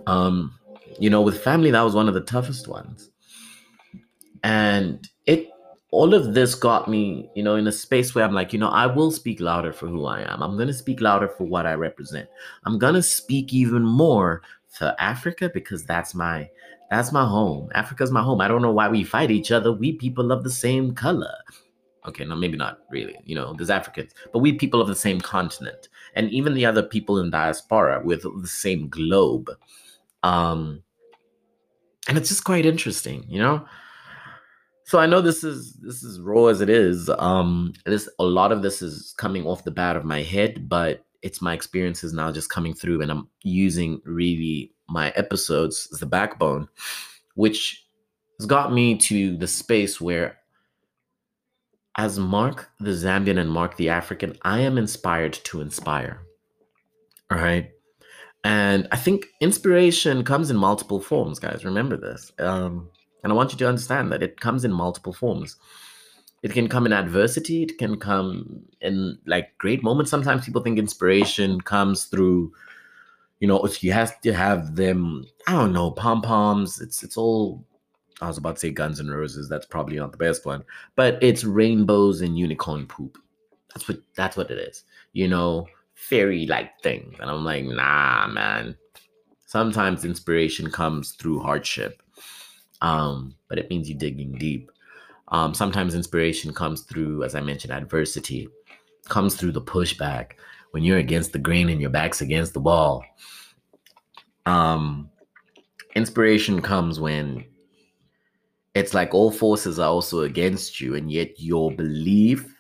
Um, 0.06 0.58
you 0.98 1.10
know, 1.10 1.22
with 1.22 1.42
family, 1.42 1.70
that 1.70 1.82
was 1.82 1.94
one 1.94 2.08
of 2.08 2.14
the 2.14 2.20
toughest 2.20 2.68
ones. 2.68 3.10
And 4.44 5.08
it 5.26 5.48
all 5.92 6.14
of 6.14 6.32
this 6.34 6.54
got 6.54 6.88
me, 6.88 7.28
you 7.34 7.42
know, 7.42 7.56
in 7.56 7.66
a 7.66 7.72
space 7.72 8.14
where 8.14 8.24
I'm 8.24 8.32
like, 8.32 8.52
you 8.52 8.58
know, 8.58 8.70
I 8.70 8.86
will 8.86 9.10
speak 9.10 9.40
louder 9.40 9.72
for 9.72 9.86
who 9.86 10.06
I 10.06 10.22
am. 10.22 10.42
I'm 10.42 10.56
going 10.56 10.68
to 10.68 10.74
speak 10.74 11.00
louder 11.00 11.28
for 11.28 11.44
what 11.44 11.66
I 11.66 11.74
represent. 11.74 12.28
I'm 12.64 12.78
going 12.78 12.94
to 12.94 13.02
speak 13.02 13.52
even 13.52 13.84
more 13.84 14.42
for 14.68 14.94
Africa 14.98 15.50
because 15.52 15.84
that's 15.84 16.14
my 16.14 16.48
that's 16.90 17.12
my 17.12 17.24
home. 17.24 17.70
Africa's 17.74 18.10
my 18.10 18.22
home. 18.22 18.40
I 18.40 18.48
don't 18.48 18.62
know 18.62 18.72
why 18.72 18.88
we 18.88 19.04
fight 19.04 19.30
each 19.30 19.52
other. 19.52 19.72
We 19.72 19.92
people 19.92 20.32
of 20.32 20.44
the 20.44 20.50
same 20.50 20.94
color. 20.94 21.34
Okay, 22.06 22.24
no, 22.24 22.34
maybe 22.34 22.56
not 22.56 22.80
really. 22.90 23.16
You 23.24 23.34
know, 23.34 23.54
there's 23.54 23.70
Africans, 23.70 24.12
but 24.32 24.40
we 24.40 24.52
people 24.52 24.80
of 24.80 24.88
the 24.88 24.94
same 24.94 25.20
continent, 25.20 25.88
and 26.14 26.30
even 26.30 26.54
the 26.54 26.66
other 26.66 26.82
people 26.82 27.18
in 27.18 27.30
diaspora 27.30 28.02
with 28.04 28.22
the 28.22 28.48
same 28.48 28.88
globe. 28.88 29.50
Um, 30.22 30.82
and 32.08 32.18
it's 32.18 32.28
just 32.28 32.44
quite 32.44 32.66
interesting, 32.66 33.24
you 33.28 33.38
know 33.38 33.66
so 34.84 34.98
I 34.98 35.06
know 35.06 35.22
this 35.22 35.42
is 35.42 35.72
this 35.80 36.02
is 36.02 36.20
raw 36.20 36.46
as 36.46 36.60
it 36.60 36.68
is. 36.68 37.08
Um, 37.18 37.72
this 37.86 38.10
a 38.18 38.24
lot 38.24 38.52
of 38.52 38.60
this 38.60 38.82
is 38.82 39.14
coming 39.16 39.46
off 39.46 39.64
the 39.64 39.70
bat 39.70 39.96
of 39.96 40.04
my 40.04 40.22
head, 40.22 40.68
but 40.68 41.04
it's 41.22 41.40
my 41.40 41.54
experiences 41.54 42.12
now 42.12 42.32
just 42.32 42.50
coming 42.50 42.74
through, 42.74 43.00
and 43.00 43.10
I'm 43.10 43.26
using 43.42 44.02
really 44.04 44.72
my 44.88 45.10
episodes 45.10 45.88
as 45.92 46.00
the 46.00 46.04
backbone, 46.06 46.68
which 47.36 47.82
has 48.38 48.46
got 48.46 48.72
me 48.72 48.96
to 48.98 49.36
the 49.38 49.46
space 49.46 50.00
where, 50.00 50.36
as 51.96 52.18
Mark 52.18 52.68
the 52.80 52.90
Zambian 52.90 53.38
and 53.38 53.50
Mark 53.50 53.76
the 53.76 53.88
African, 53.88 54.36
I 54.42 54.60
am 54.60 54.76
inspired 54.76 55.32
to 55.44 55.60
inspire. 55.60 56.20
All 57.30 57.38
right. 57.38 57.70
And 58.44 58.88
I 58.90 58.96
think 58.96 59.26
inspiration 59.40 60.24
comes 60.24 60.50
in 60.50 60.56
multiple 60.56 61.00
forms, 61.00 61.38
guys. 61.38 61.64
Remember 61.64 61.96
this. 61.96 62.32
Um, 62.38 62.88
and 63.22 63.32
I 63.32 63.36
want 63.36 63.52
you 63.52 63.58
to 63.58 63.68
understand 63.68 64.10
that 64.12 64.22
it 64.22 64.40
comes 64.40 64.64
in 64.64 64.72
multiple 64.72 65.12
forms. 65.12 65.56
It 66.42 66.52
can 66.52 66.68
come 66.68 66.86
in 66.86 66.92
adversity, 66.92 67.62
it 67.62 67.78
can 67.78 67.98
come 67.98 68.64
in 68.80 69.16
like 69.26 69.56
great 69.58 69.84
moments. 69.84 70.10
Sometimes 70.10 70.44
people 70.44 70.60
think 70.60 70.76
inspiration 70.76 71.60
comes 71.60 72.06
through, 72.06 72.52
you 73.38 73.46
know, 73.46 73.64
you 73.80 73.92
have 73.92 74.20
to 74.22 74.32
have 74.32 74.74
them, 74.74 75.24
I 75.46 75.52
don't 75.52 75.72
know, 75.72 75.92
pom 75.92 76.20
poms. 76.20 76.80
It's 76.80 77.04
it's 77.04 77.16
all 77.16 77.64
I 78.20 78.26
was 78.26 78.38
about 78.38 78.56
to 78.56 78.60
say 78.60 78.70
Guns 78.70 78.98
and 78.98 79.14
Roses. 79.14 79.48
That's 79.48 79.66
probably 79.66 79.96
not 79.96 80.10
the 80.10 80.18
best 80.18 80.44
one, 80.44 80.64
but 80.96 81.22
it's 81.22 81.44
rainbows 81.44 82.22
and 82.22 82.36
unicorn 82.36 82.86
poop. 82.86 83.18
That's 83.72 83.88
what 83.88 83.98
that's 84.16 84.36
what 84.36 84.50
it 84.50 84.58
is. 84.58 84.82
You 85.12 85.28
know, 85.28 85.68
fairy 86.08 86.46
like 86.46 86.70
things. 86.82 87.14
And 87.20 87.30
I'm 87.30 87.44
like, 87.44 87.64
nah, 87.64 88.26
man. 88.28 88.76
Sometimes 89.46 90.04
inspiration 90.04 90.70
comes 90.70 91.12
through 91.12 91.40
hardship 91.40 92.02
um, 92.82 93.36
but 93.48 93.58
it 93.58 93.70
means 93.70 93.88
you 93.88 93.94
digging 93.94 94.32
deep. 94.32 94.70
Um, 95.28 95.54
sometimes 95.54 95.94
inspiration 95.94 96.52
comes 96.52 96.82
through, 96.82 97.22
as 97.22 97.34
I 97.34 97.40
mentioned, 97.40 97.72
adversity, 97.72 98.48
comes 99.08 99.36
through 99.36 99.52
the 99.52 99.62
pushback 99.62 100.32
when 100.72 100.82
you're 100.82 100.98
against 100.98 101.32
the 101.32 101.38
grain 101.38 101.70
and 101.70 101.80
your 101.80 101.90
back's 101.90 102.20
against 102.20 102.52
the 102.52 102.60
wall. 102.60 103.04
Um, 104.44 105.08
inspiration 105.94 106.60
comes 106.60 106.98
when 106.98 107.44
it's 108.74 108.94
like 108.94 109.14
all 109.14 109.30
forces 109.30 109.78
are 109.78 109.88
also 109.88 110.22
against 110.22 110.80
you, 110.80 110.96
and 110.96 111.10
yet 111.10 111.40
your 111.40 111.70
belief 111.70 112.52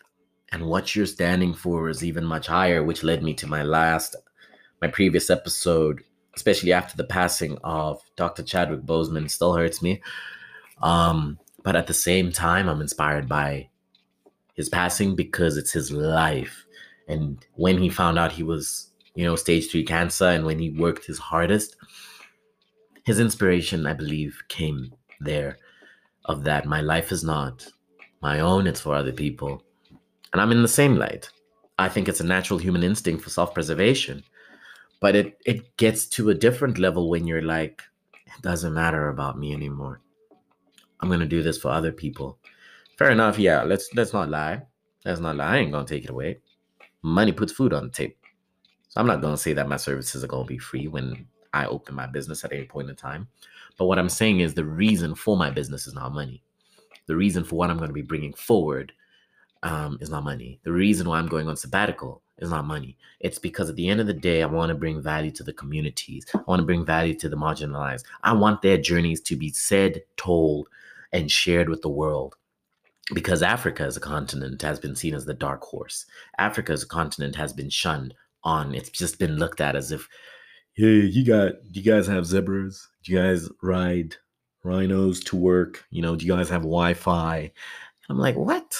and 0.52 0.66
what 0.66 0.94
you're 0.94 1.06
standing 1.06 1.54
for 1.54 1.88
is 1.88 2.04
even 2.04 2.24
much 2.24 2.46
higher, 2.46 2.82
which 2.82 3.02
led 3.02 3.22
me 3.22 3.34
to 3.34 3.46
my 3.46 3.62
last, 3.62 4.14
my 4.80 4.88
previous 4.88 5.30
episode 5.30 6.02
especially 6.34 6.72
after 6.72 6.96
the 6.96 7.04
passing 7.04 7.58
of 7.62 8.00
Dr. 8.16 8.42
Chadwick 8.42 8.82
Boseman, 8.82 9.30
still 9.30 9.54
hurts 9.54 9.82
me. 9.82 10.00
Um, 10.82 11.38
but 11.62 11.76
at 11.76 11.86
the 11.86 11.94
same 11.94 12.32
time, 12.32 12.68
I'm 12.68 12.80
inspired 12.80 13.28
by 13.28 13.68
his 14.54 14.68
passing 14.68 15.14
because 15.14 15.56
it's 15.56 15.72
his 15.72 15.92
life. 15.92 16.64
And 17.08 17.44
when 17.54 17.78
he 17.78 17.88
found 17.88 18.18
out 18.18 18.32
he 18.32 18.42
was, 18.42 18.90
you 19.14 19.24
know, 19.24 19.36
stage 19.36 19.70
three 19.70 19.84
cancer 19.84 20.26
and 20.26 20.46
when 20.46 20.58
he 20.58 20.70
worked 20.70 21.06
his 21.06 21.18
hardest, 21.18 21.76
his 23.04 23.20
inspiration, 23.20 23.86
I 23.86 23.92
believe, 23.92 24.40
came 24.48 24.92
there 25.20 25.58
of 26.24 26.44
that 26.44 26.66
my 26.66 26.80
life 26.80 27.12
is 27.12 27.24
not 27.24 27.66
my 28.22 28.40
own, 28.40 28.66
it's 28.66 28.80
for 28.80 28.94
other 28.94 29.12
people. 29.12 29.62
And 30.32 30.40
I'm 30.40 30.52
in 30.52 30.62
the 30.62 30.68
same 30.68 30.96
light. 30.96 31.30
I 31.78 31.88
think 31.88 32.08
it's 32.08 32.20
a 32.20 32.26
natural 32.26 32.58
human 32.58 32.82
instinct 32.82 33.22
for 33.22 33.30
self 33.30 33.54
preservation 33.54 34.22
but 35.02 35.16
it 35.16 35.36
it 35.44 35.76
gets 35.76 36.06
to 36.06 36.30
a 36.30 36.34
different 36.34 36.78
level 36.78 37.10
when 37.10 37.26
you're 37.26 37.42
like 37.42 37.82
it 38.14 38.40
doesn't 38.40 38.72
matter 38.72 39.08
about 39.08 39.36
me 39.38 39.52
anymore. 39.52 40.00
I'm 41.00 41.10
gonna 41.10 41.26
do 41.26 41.42
this 41.42 41.58
for 41.58 41.68
other 41.68 41.92
people. 41.92 42.38
Fair 42.96 43.10
enough 43.10 43.38
yeah 43.38 43.64
let's 43.64 43.92
let's 43.94 44.14
not 44.14 44.30
lie. 44.30 44.62
Let's 45.04 45.20
not 45.20 45.36
lie 45.36 45.54
i 45.54 45.58
ain't 45.58 45.72
gonna 45.72 45.86
take 45.86 46.04
it 46.04 46.10
away. 46.10 46.38
Money 47.02 47.32
puts 47.32 47.52
food 47.52 47.72
on 47.72 47.84
the 47.84 47.90
table. 47.90 48.14
So 48.88 49.00
i'm 49.00 49.08
not 49.08 49.20
gonna 49.20 49.36
say 49.36 49.52
that 49.54 49.68
my 49.68 49.76
services 49.76 50.22
are 50.22 50.28
gonna 50.28 50.44
be 50.44 50.58
free 50.58 50.86
when 50.86 51.26
i 51.52 51.66
open 51.66 51.96
my 51.96 52.06
business 52.06 52.44
at 52.44 52.52
any 52.52 52.64
point 52.64 52.88
in 52.88 52.94
time. 52.94 53.26
But 53.76 53.86
what 53.86 53.98
i'm 53.98 54.08
saying 54.08 54.38
is 54.38 54.54
the 54.54 54.64
reason 54.64 55.16
for 55.16 55.36
my 55.36 55.50
business 55.50 55.88
is 55.88 55.94
not 55.94 56.14
money. 56.14 56.44
The 57.06 57.16
reason 57.16 57.42
for 57.42 57.56
what 57.56 57.70
i'm 57.70 57.78
to 57.80 57.92
be 57.92 58.02
bringing 58.02 58.34
forward 58.34 58.92
um, 59.62 59.98
is 60.00 60.10
not 60.10 60.24
money 60.24 60.58
the 60.64 60.72
reason 60.72 61.08
why 61.08 61.18
i'm 61.18 61.28
going 61.28 61.48
on 61.48 61.56
sabbatical 61.56 62.22
is 62.42 62.50
not 62.50 62.66
money. 62.66 62.96
It's 63.20 63.38
because 63.38 63.70
at 63.70 63.76
the 63.76 63.88
end 63.88 64.00
of 64.00 64.06
the 64.06 64.12
day, 64.12 64.42
I 64.42 64.46
want 64.46 64.70
to 64.70 64.74
bring 64.74 65.00
value 65.00 65.30
to 65.32 65.42
the 65.42 65.52
communities. 65.52 66.26
I 66.34 66.42
want 66.46 66.60
to 66.60 66.66
bring 66.66 66.84
value 66.84 67.14
to 67.14 67.28
the 67.28 67.36
marginalized. 67.36 68.04
I 68.22 68.32
want 68.32 68.62
their 68.62 68.76
journeys 68.76 69.20
to 69.22 69.36
be 69.36 69.50
said, 69.50 70.02
told, 70.16 70.68
and 71.12 71.30
shared 71.30 71.68
with 71.68 71.82
the 71.82 71.88
world. 71.88 72.34
Because 73.14 73.42
Africa 73.42 73.84
as 73.84 73.96
a 73.96 74.00
continent 74.00 74.62
has 74.62 74.80
been 74.80 74.96
seen 74.96 75.14
as 75.14 75.24
the 75.24 75.34
dark 75.34 75.62
horse. 75.62 76.06
Africa 76.38 76.72
as 76.72 76.82
a 76.82 76.86
continent 76.86 77.36
has 77.36 77.52
been 77.52 77.70
shunned 77.70 78.14
on. 78.44 78.74
It's 78.74 78.90
just 78.90 79.18
been 79.18 79.36
looked 79.36 79.60
at 79.60 79.76
as 79.76 79.92
if, 79.92 80.08
hey, 80.74 81.00
you 81.00 81.24
got, 81.24 81.52
do 81.70 81.80
you 81.80 81.90
guys 81.90 82.06
have 82.06 82.26
zebras? 82.26 82.88
Do 83.04 83.12
you 83.12 83.18
guys 83.18 83.48
ride 83.62 84.16
rhinos 84.64 85.20
to 85.24 85.36
work? 85.36 85.84
You 85.90 86.02
know, 86.02 86.16
do 86.16 86.24
you 86.24 86.34
guys 86.34 86.48
have 86.48 86.62
Wi 86.62 86.94
Fi? 86.94 87.52
I'm 88.08 88.18
like, 88.18 88.36
what? 88.36 88.74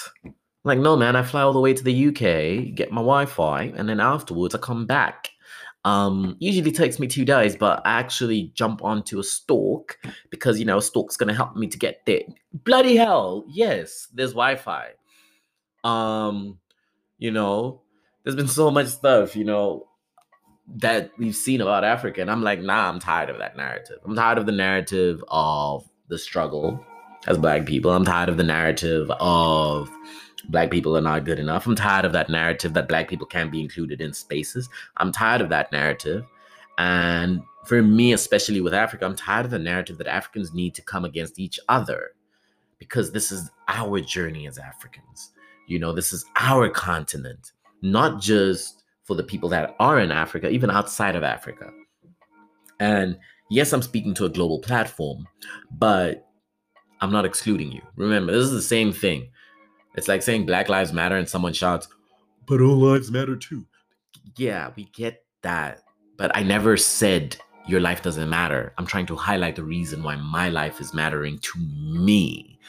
Like, 0.65 0.79
no, 0.79 0.95
man, 0.95 1.15
I 1.15 1.23
fly 1.23 1.41
all 1.41 1.53
the 1.53 1.59
way 1.59 1.73
to 1.73 1.83
the 1.83 2.07
UK, 2.07 2.73
get 2.73 2.91
my 2.91 3.01
Wi 3.01 3.25
Fi, 3.25 3.63
and 3.75 3.89
then 3.89 3.99
afterwards 3.99 4.55
I 4.55 4.59
come 4.59 4.85
back. 4.85 5.29
Um, 5.85 6.37
usually 6.39 6.71
takes 6.71 6.97
me 6.99 7.07
two 7.07 7.25
days, 7.25 7.57
but 7.57 7.85
I 7.85 7.99
actually 7.99 8.51
jump 8.53 8.81
onto 8.83 9.19
a 9.19 9.23
stork 9.23 9.99
because 10.29 10.57
you 10.57 10.65
know 10.65 10.77
a 10.77 10.81
stork's 10.81 11.17
gonna 11.17 11.33
help 11.33 11.57
me 11.57 11.67
to 11.67 11.77
get 11.77 12.05
there. 12.05 12.21
Bloody 12.53 12.95
hell, 12.95 13.43
yes, 13.49 14.07
there's 14.13 14.31
Wi-Fi. 14.31 14.91
Um, 15.83 16.59
you 17.17 17.31
know, 17.31 17.81
there's 18.23 18.37
been 18.37 18.47
so 18.47 18.71
much 18.71 18.87
stuff, 18.87 19.35
you 19.35 19.43
know, 19.43 19.87
that 20.75 21.11
we've 21.17 21.35
seen 21.35 21.59
about 21.59 21.83
Africa, 21.83 22.21
and 22.21 22.31
I'm 22.31 22.41
like, 22.41 22.61
nah, 22.61 22.87
I'm 22.87 22.99
tired 22.99 23.29
of 23.29 23.39
that 23.39 23.57
narrative. 23.57 23.97
I'm 24.05 24.15
tired 24.15 24.37
of 24.37 24.45
the 24.45 24.53
narrative 24.53 25.21
of 25.27 25.83
the 26.07 26.17
struggle 26.17 26.79
as 27.27 27.37
black 27.37 27.65
people. 27.65 27.91
I'm 27.91 28.05
tired 28.05 28.29
of 28.29 28.37
the 28.37 28.43
narrative 28.43 29.11
of 29.19 29.89
black 30.49 30.71
people 30.71 30.97
are 30.97 31.01
not 31.01 31.25
good 31.25 31.39
enough. 31.39 31.65
I'm 31.65 31.75
tired 31.75 32.05
of 32.05 32.13
that 32.13 32.29
narrative 32.29 32.73
that 32.73 32.87
black 32.87 33.07
people 33.07 33.27
can't 33.27 33.51
be 33.51 33.61
included 33.61 34.01
in 34.01 34.13
spaces. 34.13 34.69
I'm 34.97 35.11
tired 35.11 35.41
of 35.41 35.49
that 35.49 35.71
narrative. 35.71 36.25
And 36.77 37.43
for 37.65 37.81
me, 37.81 38.13
especially 38.13 38.61
with 38.61 38.73
Africa, 38.73 39.05
I'm 39.05 39.15
tired 39.15 39.45
of 39.45 39.51
the 39.51 39.59
narrative 39.59 39.97
that 39.99 40.07
Africans 40.07 40.53
need 40.53 40.75
to 40.75 40.81
come 40.81 41.05
against 41.05 41.39
each 41.39 41.59
other 41.69 42.11
because 42.79 43.11
this 43.11 43.31
is 43.31 43.49
our 43.67 43.99
journey 44.01 44.47
as 44.47 44.57
Africans. 44.57 45.31
You 45.67 45.79
know, 45.79 45.93
this 45.93 46.11
is 46.11 46.25
our 46.35 46.69
continent, 46.69 47.53
not 47.81 48.21
just 48.21 48.83
for 49.03 49.15
the 49.15 49.23
people 49.23 49.49
that 49.49 49.75
are 49.79 49.99
in 49.99 50.11
Africa, 50.11 50.49
even 50.49 50.69
outside 50.69 51.15
of 51.15 51.23
Africa. 51.23 51.71
And 52.79 53.17
yes, 53.49 53.71
I'm 53.71 53.81
speaking 53.81 54.13
to 54.15 54.25
a 54.25 54.29
global 54.29 54.59
platform, 54.59 55.27
but 55.71 56.27
I'm 57.01 57.11
not 57.11 57.25
excluding 57.25 57.71
you. 57.71 57.81
Remember, 57.95 58.31
this 58.31 58.43
is 58.45 58.51
the 58.51 58.61
same 58.61 58.91
thing. 58.91 59.29
It's 59.95 60.07
like 60.07 60.21
saying 60.21 60.45
Black 60.45 60.69
Lives 60.69 60.93
Matter 60.93 61.17
and 61.17 61.29
someone 61.29 61.53
shouts, 61.53 61.87
but 62.45 62.61
all 62.61 62.75
lives 62.75 63.11
matter 63.11 63.35
too. 63.35 63.65
Yeah, 64.37 64.71
we 64.75 64.85
get 64.85 65.23
that. 65.43 65.83
But 66.17 66.35
I 66.35 66.43
never 66.43 66.77
said 66.77 67.37
your 67.67 67.79
life 67.79 68.01
doesn't 68.01 68.29
matter. 68.29 68.73
I'm 68.77 68.85
trying 68.85 69.05
to 69.07 69.15
highlight 69.15 69.55
the 69.55 69.63
reason 69.63 70.03
why 70.03 70.15
my 70.15 70.49
life 70.49 70.81
is 70.81 70.93
mattering 70.93 71.39
to 71.39 71.59
me. 71.59 72.59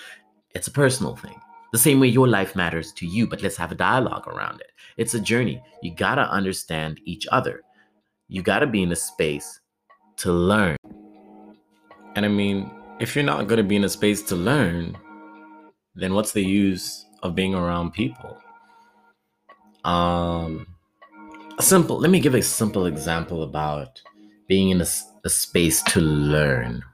It's 0.55 0.69
a 0.69 0.73
personal 0.73 1.17
thing. 1.17 1.41
The 1.73 1.79
same 1.79 1.99
way 1.99 2.07
your 2.07 2.29
life 2.29 2.55
matters 2.55 2.93
to 2.93 3.07
you, 3.07 3.27
but 3.27 3.43
let's 3.43 3.57
have 3.57 3.73
a 3.73 3.75
dialogue 3.75 4.29
around 4.29 4.61
it. 4.61 4.71
It's 4.97 5.15
a 5.15 5.21
journey. 5.21 5.61
You 5.83 5.93
got 5.93 6.15
to 6.17 6.31
understand 6.31 7.01
each 7.05 7.27
other. 7.33 7.63
You 8.29 8.43
got 8.43 8.61
to 8.61 8.67
be 8.67 8.83
in 8.83 8.93
a 8.93 8.97
space 8.97 9.61
to 10.19 10.33
learn. 10.33 10.77
And 12.15 12.25
I 12.25 12.29
mean, 12.29 12.71
if 13.01 13.17
you're 13.17 13.25
not 13.25 13.49
to 13.49 13.63
be 13.65 13.75
in 13.75 13.85
a 13.85 13.89
space 13.89 14.23
to 14.23 14.37
learn, 14.37 14.97
then 15.97 16.15
what's 16.15 16.33
the 16.33 16.45
use 16.45 17.04
of 17.25 17.35
being 17.35 17.55
around 17.55 17.93
people? 17.93 18.39
Um, 19.85 20.67
a 21.59 21.63
simple, 21.63 21.99
let 21.99 22.11
me 22.11 22.21
give 22.21 22.35
a 22.35 22.43
simple 22.43 22.87
example 22.87 23.43
about 23.43 24.01
being 24.47 24.71
in 24.71 24.81
a, 24.81 24.87
a 25.25 25.29
space 25.29 25.83
to 25.83 26.01
learn. 26.01 26.85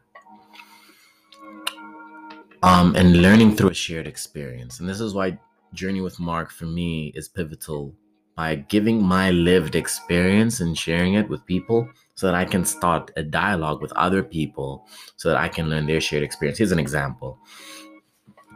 Um, 2.62 2.94
and 2.94 3.22
learning 3.22 3.56
through 3.56 3.70
a 3.70 3.74
shared 3.74 4.06
experience. 4.06 4.80
And 4.80 4.88
this 4.88 5.00
is 5.00 5.14
why 5.14 5.38
Journey 5.72 6.02
with 6.02 6.20
Mark 6.20 6.50
for 6.50 6.66
me 6.66 7.12
is 7.14 7.28
pivotal 7.28 7.94
by 8.36 8.54
giving 8.54 9.02
my 9.02 9.30
lived 9.30 9.74
experience 9.74 10.60
and 10.60 10.76
sharing 10.76 11.14
it 11.14 11.28
with 11.28 11.44
people 11.46 11.88
so 12.14 12.26
that 12.26 12.34
I 12.34 12.44
can 12.44 12.64
start 12.64 13.10
a 13.16 13.22
dialogue 13.22 13.80
with 13.80 13.92
other 13.92 14.22
people 14.22 14.86
so 15.16 15.30
that 15.30 15.38
I 15.38 15.48
can 15.48 15.70
learn 15.70 15.86
their 15.86 16.00
shared 16.00 16.22
experience. 16.22 16.58
Here's 16.58 16.72
an 16.72 16.78
example. 16.78 17.38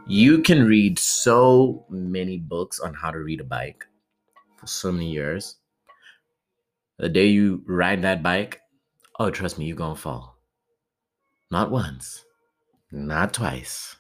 You 0.07 0.43
can 0.43 0.67
read 0.67 0.99
so 0.99 1.87
many 1.89 2.37
books 2.37 2.79
on 2.79 2.93
how 2.93 3.11
to 3.11 3.19
read 3.19 3.41
a 3.41 3.45
bike 3.45 3.87
for 4.57 4.67
so 4.67 4.93
many 4.93 5.11
years. 5.11 5.57
The 6.99 7.09
day 7.09 7.27
you 7.27 7.63
ride 7.67 8.03
that 8.03 8.23
bike, 8.23 8.61
oh, 9.19 9.31
trust 9.31 9.59
me, 9.59 9.65
you're 9.65 9.77
going 9.77 9.95
to 9.95 10.01
fall. 10.01 10.37
Not 11.51 11.71
once, 11.71 12.23
not 12.93 13.33
twice, 13.33 13.97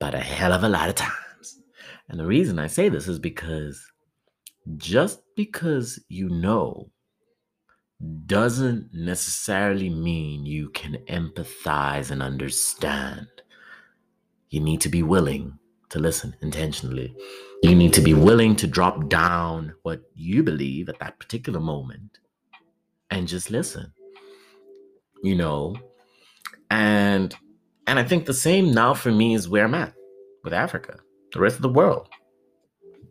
but 0.00 0.16
a 0.16 0.20
hell 0.20 0.52
of 0.52 0.64
a 0.64 0.68
lot 0.68 0.88
of 0.88 0.96
times. 0.96 1.60
And 2.08 2.18
the 2.18 2.26
reason 2.26 2.58
I 2.58 2.66
say 2.66 2.88
this 2.88 3.06
is 3.06 3.20
because 3.20 3.80
just 4.76 5.20
because 5.36 6.00
you 6.08 6.28
know 6.28 6.90
doesn't 8.26 8.92
necessarily 8.92 9.90
mean 9.90 10.44
you 10.44 10.70
can 10.70 10.96
empathize 11.08 12.10
and 12.10 12.20
understand. 12.20 13.28
You 14.50 14.60
need 14.60 14.80
to 14.82 14.88
be 14.88 15.02
willing 15.02 15.58
to 15.90 15.98
listen 15.98 16.36
intentionally. 16.42 17.14
You 17.62 17.74
need 17.74 17.92
to 17.94 18.00
be 18.00 18.14
willing 18.14 18.56
to 18.56 18.66
drop 18.66 19.08
down 19.08 19.74
what 19.82 20.02
you 20.14 20.42
believe 20.42 20.88
at 20.88 20.98
that 21.00 21.18
particular 21.18 21.60
moment 21.60 22.18
and 23.10 23.28
just 23.28 23.50
listen. 23.50 23.92
You 25.22 25.36
know, 25.36 25.76
and 26.70 27.34
and 27.86 27.98
I 27.98 28.04
think 28.04 28.24
the 28.26 28.34
same 28.34 28.72
now 28.72 28.94
for 28.94 29.10
me 29.10 29.34
is 29.34 29.48
where 29.48 29.64
I'm 29.64 29.74
at 29.74 29.94
with 30.44 30.52
Africa, 30.52 30.98
the 31.32 31.40
rest 31.40 31.56
of 31.56 31.62
the 31.62 31.68
world. 31.68 32.08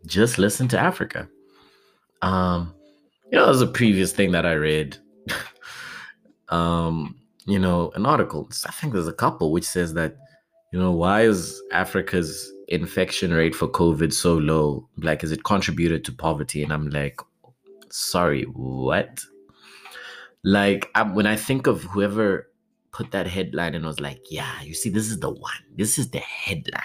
Just 0.06 0.38
listen 0.38 0.66
to 0.68 0.78
Africa. 0.78 1.28
Um, 2.22 2.74
you 3.30 3.38
know, 3.38 3.46
there's 3.46 3.60
a 3.60 3.66
previous 3.66 4.12
thing 4.12 4.32
that 4.32 4.46
I 4.46 4.54
read. 4.54 4.96
um, 6.48 7.16
you 7.46 7.58
know, 7.58 7.92
an 7.94 8.06
article. 8.06 8.48
I 8.66 8.72
think 8.72 8.92
there's 8.92 9.08
a 9.08 9.12
couple 9.12 9.52
which 9.52 9.64
says 9.64 9.94
that, 9.94 10.16
you 10.72 10.78
know, 10.78 10.92
why 10.92 11.22
is 11.22 11.60
Africa's 11.72 12.52
infection 12.68 13.32
rate 13.32 13.54
for 13.54 13.68
COVID 13.68 14.12
so 14.12 14.36
low? 14.36 14.88
Like, 14.96 15.24
is 15.24 15.32
it 15.32 15.44
contributed 15.44 16.04
to 16.04 16.12
poverty? 16.12 16.62
And 16.62 16.72
I'm 16.72 16.88
like, 16.90 17.20
sorry, 17.90 18.44
what? 18.44 19.20
Like, 20.44 20.88
I, 20.94 21.02
when 21.02 21.26
I 21.26 21.36
think 21.36 21.66
of 21.66 21.82
whoever 21.82 22.48
put 22.92 23.10
that 23.10 23.26
headline 23.26 23.74
and 23.74 23.84
I 23.84 23.88
was 23.88 24.00
like, 24.00 24.20
yeah, 24.30 24.62
you 24.62 24.74
see, 24.74 24.90
this 24.90 25.10
is 25.10 25.20
the 25.20 25.30
one. 25.30 25.52
This 25.76 25.98
is 25.98 26.10
the 26.10 26.18
headline. 26.18 26.82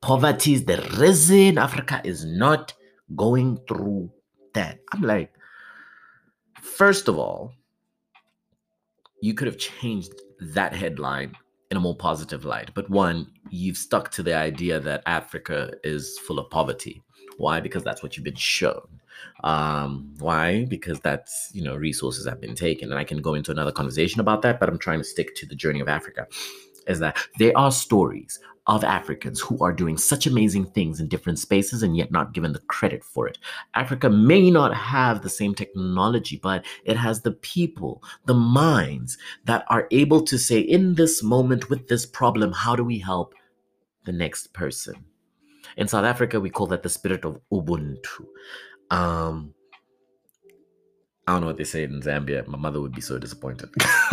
Poverty 0.00 0.54
is 0.54 0.64
the 0.64 0.78
reason 0.98 1.58
Africa 1.58 2.00
is 2.04 2.24
not 2.24 2.72
going 3.14 3.58
through 3.68 4.10
that. 4.54 4.80
I'm 4.92 5.02
like, 5.02 5.32
First 6.62 7.08
of 7.08 7.18
all, 7.18 7.52
you 9.20 9.34
could 9.34 9.48
have 9.48 9.58
changed 9.58 10.12
that 10.40 10.72
headline 10.72 11.34
in 11.72 11.78
a 11.78 11.80
more 11.80 11.96
positive 11.96 12.44
light. 12.44 12.70
But 12.74 12.90
one, 12.90 13.30
you've 13.48 13.78
stuck 13.78 14.10
to 14.10 14.22
the 14.22 14.36
idea 14.36 14.78
that 14.78 15.02
Africa 15.06 15.72
is 15.82 16.18
full 16.18 16.38
of 16.38 16.50
poverty. 16.50 17.02
Why? 17.38 17.60
Because 17.60 17.82
that's 17.82 18.02
what 18.02 18.14
you've 18.14 18.24
been 18.24 18.34
shown. 18.34 18.86
Um, 19.42 20.14
why? 20.18 20.66
Because 20.66 21.00
that's, 21.00 21.50
you 21.54 21.64
know, 21.64 21.74
resources 21.74 22.26
have 22.26 22.42
been 22.42 22.54
taken. 22.54 22.90
And 22.90 22.98
I 22.98 23.04
can 23.04 23.22
go 23.22 23.32
into 23.32 23.50
another 23.50 23.72
conversation 23.72 24.20
about 24.20 24.42
that, 24.42 24.60
but 24.60 24.68
I'm 24.68 24.78
trying 24.78 24.98
to 24.98 25.04
stick 25.04 25.34
to 25.36 25.46
the 25.46 25.54
journey 25.54 25.80
of 25.80 25.88
Africa. 25.88 26.26
Is 26.86 26.98
that 27.00 27.16
there 27.38 27.56
are 27.56 27.72
stories 27.72 28.38
of 28.68 28.84
Africans 28.84 29.40
who 29.40 29.58
are 29.62 29.72
doing 29.72 29.96
such 29.96 30.26
amazing 30.26 30.66
things 30.66 31.00
in 31.00 31.08
different 31.08 31.38
spaces 31.38 31.82
and 31.82 31.96
yet 31.96 32.12
not 32.12 32.32
given 32.32 32.52
the 32.52 32.60
credit 32.60 33.02
for 33.02 33.26
it. 33.26 33.38
Africa 33.74 34.08
may 34.08 34.50
not 34.50 34.72
have 34.74 35.20
the 35.20 35.28
same 35.28 35.54
technology, 35.54 36.38
but 36.42 36.64
it 36.84 36.96
has 36.96 37.20
the 37.20 37.32
people, 37.32 38.02
the 38.26 38.34
minds 38.34 39.18
that 39.44 39.64
are 39.68 39.88
able 39.90 40.22
to 40.22 40.38
say, 40.38 40.60
in 40.60 40.94
this 40.94 41.22
moment 41.22 41.70
with 41.70 41.88
this 41.88 42.06
problem, 42.06 42.52
how 42.52 42.76
do 42.76 42.84
we 42.84 42.98
help 42.98 43.34
the 44.04 44.12
next 44.12 44.52
person? 44.52 44.94
In 45.76 45.88
South 45.88 46.04
Africa, 46.04 46.38
we 46.38 46.50
call 46.50 46.66
that 46.68 46.82
the 46.82 46.88
spirit 46.88 47.24
of 47.24 47.40
Ubuntu. 47.52 48.26
Um, 48.90 49.54
I 51.26 51.32
don't 51.32 51.40
know 51.40 51.46
what 51.48 51.56
they 51.56 51.64
say 51.64 51.84
in 51.84 52.00
Zambia. 52.00 52.46
My 52.46 52.58
mother 52.58 52.80
would 52.80 52.94
be 52.94 53.00
so 53.00 53.18
disappointed. 53.18 53.70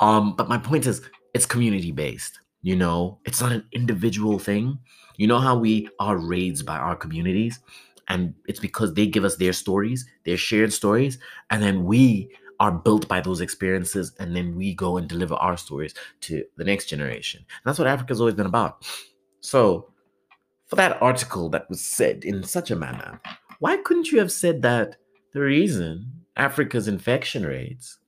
um, 0.00 0.36
but 0.36 0.48
my 0.48 0.58
point 0.58 0.86
is, 0.86 1.02
it's 1.34 1.46
community 1.46 1.92
based 1.92 2.40
you 2.62 2.76
know, 2.76 3.18
it's 3.24 3.40
not 3.40 3.52
an 3.52 3.64
individual 3.72 4.38
thing. 4.38 4.78
You 5.16 5.26
know 5.26 5.38
how 5.38 5.56
we 5.56 5.88
are 5.98 6.16
raised 6.16 6.66
by 6.66 6.76
our 6.76 6.96
communities, 6.96 7.60
and 8.08 8.34
it's 8.46 8.60
because 8.60 8.94
they 8.94 9.06
give 9.06 9.24
us 9.24 9.36
their 9.36 9.52
stories, 9.52 10.06
their 10.24 10.36
shared 10.36 10.72
stories, 10.72 11.18
and 11.50 11.62
then 11.62 11.84
we 11.84 12.30
are 12.58 12.72
built 12.72 13.08
by 13.08 13.20
those 13.20 13.40
experiences, 13.40 14.12
and 14.18 14.36
then 14.36 14.54
we 14.54 14.74
go 14.74 14.98
and 14.98 15.08
deliver 15.08 15.34
our 15.34 15.56
stories 15.56 15.94
to 16.20 16.44
the 16.56 16.64
next 16.64 16.86
generation. 16.86 17.40
And 17.40 17.62
that's 17.64 17.78
what 17.78 17.88
Africa's 17.88 18.20
always 18.20 18.34
been 18.34 18.46
about. 18.46 18.86
So, 19.40 19.90
for 20.66 20.76
that 20.76 21.00
article 21.00 21.48
that 21.50 21.68
was 21.70 21.80
said 21.80 22.24
in 22.24 22.42
such 22.42 22.70
a 22.70 22.76
manner, 22.76 23.20
why 23.58 23.78
couldn't 23.78 24.12
you 24.12 24.18
have 24.18 24.30
said 24.30 24.60
that 24.62 24.96
the 25.32 25.40
reason 25.40 26.12
Africa's 26.36 26.88
infection 26.88 27.44
rates 27.46 27.98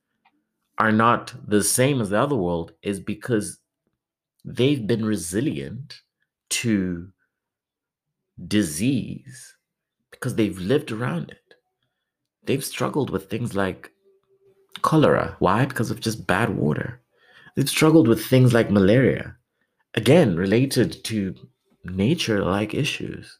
are 0.82 0.90
not 0.90 1.32
the 1.46 1.62
same 1.62 2.00
as 2.00 2.10
the 2.10 2.18
other 2.18 2.34
world 2.34 2.72
is 2.82 2.98
because 2.98 3.60
they've 4.44 4.84
been 4.84 5.04
resilient 5.04 6.00
to 6.50 7.08
disease 8.48 9.54
because 10.10 10.34
they've 10.34 10.58
lived 10.58 10.90
around 10.90 11.30
it. 11.30 11.54
They've 12.46 12.64
struggled 12.64 13.10
with 13.10 13.30
things 13.30 13.54
like 13.54 13.92
cholera. 14.80 15.36
Why? 15.38 15.66
Because 15.66 15.92
of 15.92 16.00
just 16.00 16.26
bad 16.26 16.50
water. 16.50 17.00
They've 17.54 17.68
struggled 17.68 18.08
with 18.08 18.26
things 18.26 18.52
like 18.52 18.68
malaria, 18.68 19.36
again, 19.94 20.34
related 20.34 21.04
to 21.04 21.36
nature 21.84 22.44
like 22.44 22.74
issues. 22.74 23.38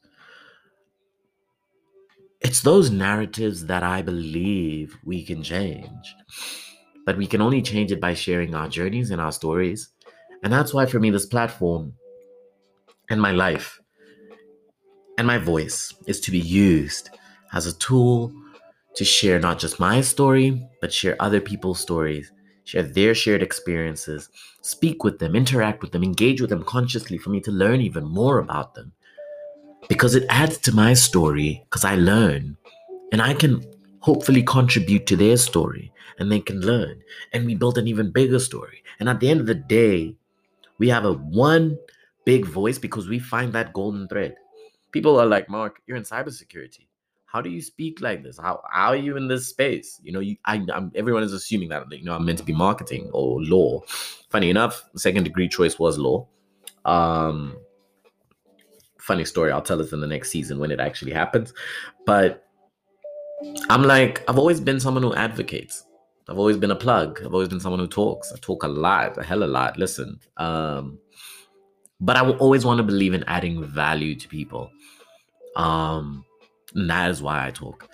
It's 2.41 2.61
those 2.61 2.93
narratives 2.93 3.67
that 3.67 3.83
I 3.83 4.01
believe 4.01 4.97
we 5.05 5.25
can 5.25 5.43
change. 5.43 6.15
But 7.05 7.17
we 7.17 7.27
can 7.27 7.41
only 7.41 7.63
change 7.63 7.93
it 7.93 8.01
by 8.01 8.15
sharing 8.15 8.55
our 8.55 8.69
journeys 8.69 9.11
and 9.11 9.21
our 9.21 9.33
stories 9.33 9.91
and 10.43 10.53
that's 10.53 10.75
why 10.75 10.87
for 10.87 10.99
me, 10.99 11.11
this 11.11 11.27
platform 11.27 11.95
and 13.09 13.21
my 13.21 13.31
life 13.31 13.81
and 15.17 15.27
my 15.27 15.39
voice 15.39 15.95
is 16.07 16.21
to 16.21 16.31
be 16.31 16.41
used 16.41 17.11
as 17.53 17.67
a 17.67 17.79
tool 17.79 18.33
to 18.97 19.05
share 19.05 19.39
not 19.39 19.59
just 19.59 19.79
my 19.79 20.01
story, 20.01 20.69
but 20.81 20.93
share 20.93 21.17
other 21.21 21.41
people's 21.41 21.81
stories, 21.81 22.33
share 22.65 22.83
their 22.83 23.15
shared 23.15 23.43
experiences, 23.43 24.29
speak 24.63 25.05
with 25.05 25.19
them, 25.19 25.37
interact 25.37 25.81
with 25.81 25.93
them, 25.93 26.03
engage 26.03 26.41
with 26.41 26.51
them 26.51 26.65
consciously 26.65 27.19
for 27.19 27.31
me 27.31 27.41
to 27.41 27.53
learn 27.53 27.81
even 27.81 28.05
more 28.05 28.39
about 28.39 28.75
them. 28.75 28.93
Because 29.89 30.15
it 30.15 30.27
adds 30.29 30.59
to 30.59 30.75
my 30.75 30.93
story, 30.95 31.63
because 31.65 31.85
I 31.85 31.95
learn 31.95 32.57
and 33.13 33.23
I 33.23 33.35
can 33.35 33.65
hopefully 34.03 34.43
contribute 34.43 35.07
to 35.07 35.17
their 35.17 35.37
story 35.37 35.93
and 36.19 36.31
they 36.31 36.41
can 36.41 36.61
learn. 36.61 37.01
And 37.33 37.47
we 37.47 37.55
build 37.55 37.79
an 37.79 37.89
even 37.89 38.11
bigger 38.11 38.39
story. 38.39 38.83
And 39.01 39.09
at 39.09 39.21
the 39.21 39.31
end 39.31 39.41
of 39.41 39.47
the 39.47 39.55
day, 39.55 40.17
we 40.79 40.89
have 40.89 41.05
a 41.05 41.15
one 41.15 41.79
big 42.25 42.45
voice 42.45 42.79
because 42.79 43.09
we 43.09 43.19
find 43.19 43.53
that 43.53 43.73
golden 43.73 44.09
thread. 44.09 44.35
People 44.91 45.19
are 45.19 45.27
like, 45.27 45.49
Mark, 45.49 45.81
you're 45.87 45.97
in 45.97 46.03
cybersecurity. 46.03 46.87
How 47.27 47.41
do 47.41 47.49
you 47.49 47.63
speak 47.63 48.01
like 48.01 48.23
this? 48.23 48.39
How, 48.39 48.61
how 48.71 48.89
are 48.89 48.97
you 48.97 49.17
in 49.17 49.29
this 49.29 49.49
space? 49.49 50.01
You 50.03 50.13
know, 50.13 50.21
you, 50.21 50.37
I, 50.45 50.67
I'm, 50.75 50.93
everyone 50.95 51.23
is 51.23 51.33
assuming 51.33 51.71
that 51.71 51.91
you 51.91 52.05
know 52.05 52.15
I'm 52.15 52.27
meant 52.27 52.39
to 52.39 52.45
be 52.45 52.53
marketing 52.53 53.09
or 53.15 53.41
law. 53.41 53.81
Funny 54.29 54.51
enough, 54.51 54.85
second 54.97 55.25
degree 55.25 55.49
choice 55.49 55.79
was 55.79 55.97
law. 55.97 56.27
Um, 56.85 57.57
funny 58.99 59.25
story. 59.25 59.51
I'll 59.51 59.63
tell 59.63 59.81
us 59.81 59.93
in 59.93 60.01
the 60.01 60.07
next 60.07 60.31
season 60.31 60.59
when 60.59 60.71
it 60.71 60.81
actually 60.81 61.13
happens. 61.13 61.55
But 62.05 62.49
I'm 63.69 63.83
like, 63.83 64.23
I've 64.29 64.39
always 64.39 64.61
been 64.61 64.81
someone 64.81 65.03
who 65.03 65.15
advocates. 65.15 65.85
I've 66.29 66.39
always 66.39 66.57
been 66.57 66.71
a 66.71 66.77
plug. 66.77 67.21
I've 67.21 67.33
always 67.33 67.49
been 67.49 67.61
someone 67.61 67.81
who 67.81 67.87
talks. 67.87 68.33
I 68.33 68.37
talk 68.41 68.63
a 68.63 68.69
lot, 68.69 69.19
a 69.19 69.23
hell 69.23 69.43
of 69.43 69.51
a 69.51 69.53
lot. 69.53 69.79
Listen, 69.79 70.21
um, 70.37 70.99
but 72.01 72.17
I 72.17 72.23
will 72.23 72.37
always 72.37 72.65
want 72.65 72.79
to 72.79 72.85
believe 72.85 73.15
in 73.15 73.25
adding 73.25 73.65
value 73.65 74.15
to 74.15 74.29
people. 74.29 74.71
Um, 75.57 76.25
and 76.75 76.89
that 76.89 77.11
is 77.11 77.23
why 77.23 77.47
I 77.47 77.51
talk. 77.51 77.89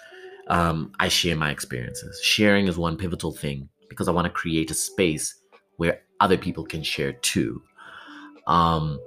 Um, 0.49 0.93
I 0.99 1.09
share 1.09 1.37
my 1.37 1.51
experiences. 1.51 2.21
Sharing 2.23 2.69
is 2.69 2.79
one 2.79 2.97
pivotal 2.97 3.33
thing 3.33 3.69
because 3.89 4.09
I 4.09 4.13
want 4.13 4.27
to 4.27 4.33
create 4.33 4.71
a 4.71 4.75
space 4.75 5.35
where 5.77 6.01
other 6.21 6.37
people 6.37 6.65
can 6.65 6.83
share 6.83 7.13
too. 7.13 7.63
Um, 8.47 8.99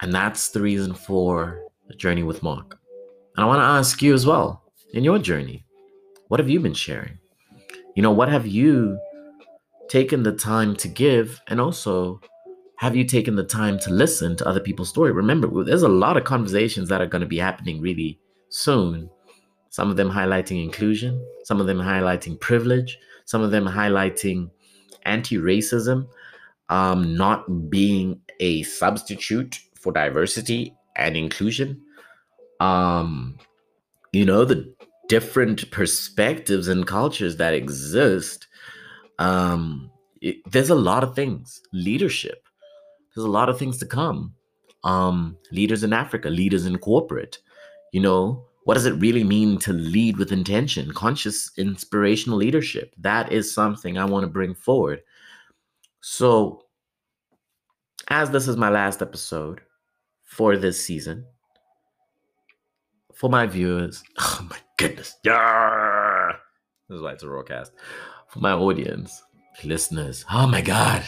and 0.00 0.12
that's 0.12 0.50
the 0.50 0.60
reason 0.60 0.94
for 0.94 1.62
the 1.88 1.94
journey 1.94 2.22
with 2.22 2.42
Mark. 2.42 2.78
And 3.36 3.44
I 3.44 3.46
want 3.46 3.58
to 3.58 3.64
ask 3.64 4.02
you 4.02 4.14
as 4.14 4.26
well 4.26 4.61
in 4.92 5.04
your 5.04 5.18
journey, 5.18 5.64
what 6.28 6.40
have 6.40 6.48
you 6.48 6.60
been 6.60 6.74
sharing? 6.74 7.18
You 7.94 8.02
know, 8.02 8.10
what 8.10 8.28
have 8.28 8.46
you 8.46 8.98
taken 9.88 10.22
the 10.22 10.32
time 10.32 10.76
to 10.76 10.88
give? 10.88 11.40
And 11.48 11.60
also, 11.60 12.20
have 12.76 12.96
you 12.96 13.04
taken 13.04 13.36
the 13.36 13.44
time 13.44 13.78
to 13.80 13.90
listen 13.90 14.36
to 14.36 14.48
other 14.48 14.60
people's 14.60 14.88
story? 14.88 15.12
Remember, 15.12 15.64
there's 15.64 15.82
a 15.82 15.88
lot 15.88 16.16
of 16.16 16.24
conversations 16.24 16.88
that 16.88 17.00
are 17.00 17.06
going 17.06 17.20
to 17.20 17.28
be 17.28 17.38
happening 17.38 17.80
really 17.80 18.18
soon. 18.48 19.08
Some 19.70 19.90
of 19.90 19.96
them 19.96 20.10
highlighting 20.10 20.62
inclusion, 20.62 21.24
some 21.44 21.60
of 21.60 21.66
them 21.66 21.78
highlighting 21.78 22.38
privilege, 22.40 22.98
some 23.24 23.42
of 23.42 23.50
them 23.50 23.66
highlighting 23.66 24.50
anti 25.04 25.36
racism, 25.36 26.08
um, 26.68 27.16
not 27.16 27.70
being 27.70 28.20
a 28.40 28.62
substitute 28.64 29.60
for 29.74 29.92
diversity 29.92 30.74
and 30.96 31.16
inclusion. 31.16 31.80
Um, 32.60 33.38
you 34.12 34.26
know, 34.26 34.44
the 34.44 34.74
different 35.08 35.70
perspectives 35.70 36.68
and 36.68 36.86
cultures 36.86 37.36
that 37.36 37.54
exist. 37.54 38.46
Um, 39.18 39.90
it, 40.20 40.36
there's 40.50 40.70
a 40.70 40.74
lot 40.74 41.04
of 41.04 41.14
things. 41.14 41.60
Leadership. 41.72 42.46
There's 43.14 43.24
a 43.24 43.30
lot 43.30 43.48
of 43.48 43.58
things 43.58 43.78
to 43.78 43.86
come. 43.86 44.34
Um, 44.84 45.36
leaders 45.50 45.84
in 45.84 45.92
Africa, 45.92 46.28
leaders 46.28 46.66
in 46.66 46.78
corporate. 46.78 47.38
You 47.92 48.00
know, 48.00 48.44
what 48.64 48.74
does 48.74 48.86
it 48.86 48.92
really 48.92 49.24
mean 49.24 49.58
to 49.58 49.72
lead 49.72 50.16
with 50.16 50.32
intention? 50.32 50.92
Conscious, 50.92 51.50
inspirational 51.58 52.38
leadership. 52.38 52.94
That 52.98 53.32
is 53.32 53.52
something 53.52 53.98
I 53.98 54.04
want 54.04 54.24
to 54.24 54.28
bring 54.28 54.54
forward. 54.54 55.02
So, 56.00 56.62
as 58.08 58.30
this 58.30 58.48
is 58.48 58.56
my 58.56 58.68
last 58.68 59.02
episode 59.02 59.60
for 60.24 60.56
this 60.56 60.84
season, 60.84 61.26
for 63.22 63.30
my 63.30 63.46
viewers, 63.46 64.02
oh 64.18 64.46
my 64.50 64.58
goodness, 64.76 65.14
yeah, 65.22 66.32
this 66.88 66.96
is 66.96 67.02
why 67.02 67.12
it's 67.12 67.22
a 67.22 67.26
rawcast. 67.26 67.70
For 68.26 68.40
my 68.40 68.50
audience, 68.50 69.22
listeners, 69.62 70.24
oh 70.28 70.48
my 70.48 70.60
god, 70.60 71.04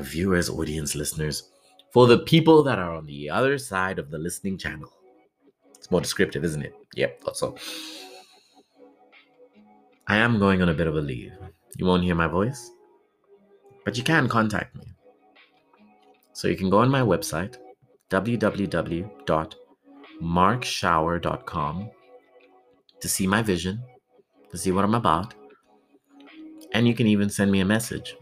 viewers, 0.00 0.50
audience, 0.50 0.94
listeners, 0.94 1.50
for 1.90 2.06
the 2.06 2.18
people 2.18 2.62
that 2.64 2.78
are 2.78 2.94
on 2.94 3.06
the 3.06 3.30
other 3.30 3.56
side 3.56 3.98
of 3.98 4.10
the 4.10 4.18
listening 4.18 4.58
channel. 4.58 4.92
It's 5.78 5.90
more 5.90 6.02
descriptive, 6.02 6.44
isn't 6.44 6.60
it? 6.60 6.74
Yep, 6.96 7.22
thought 7.22 7.38
so. 7.38 7.56
I 10.06 10.18
am 10.18 10.38
going 10.38 10.60
on 10.60 10.68
a 10.68 10.74
bit 10.74 10.86
of 10.86 10.96
a 10.96 11.00
leave. 11.00 11.32
You 11.78 11.86
won't 11.86 12.04
hear 12.04 12.14
my 12.14 12.28
voice, 12.28 12.70
but 13.86 13.96
you 13.96 14.04
can 14.04 14.28
contact 14.28 14.76
me. 14.76 14.84
So 16.34 16.46
you 16.46 16.56
can 16.58 16.68
go 16.68 16.80
on 16.80 16.90
my 16.90 17.00
website, 17.00 17.56
www.markshawa.com, 20.20 21.90
to 23.00 23.08
see 23.08 23.26
my 23.26 23.42
vision, 23.42 23.82
to 24.50 24.58
see 24.58 24.72
what 24.72 24.84
I'm 24.84 24.94
about. 24.94 25.34
And 26.72 26.86
you 26.86 26.94
can 26.94 27.06
even 27.06 27.30
send 27.30 27.50
me 27.50 27.60
a 27.60 27.64
message. 27.64 28.16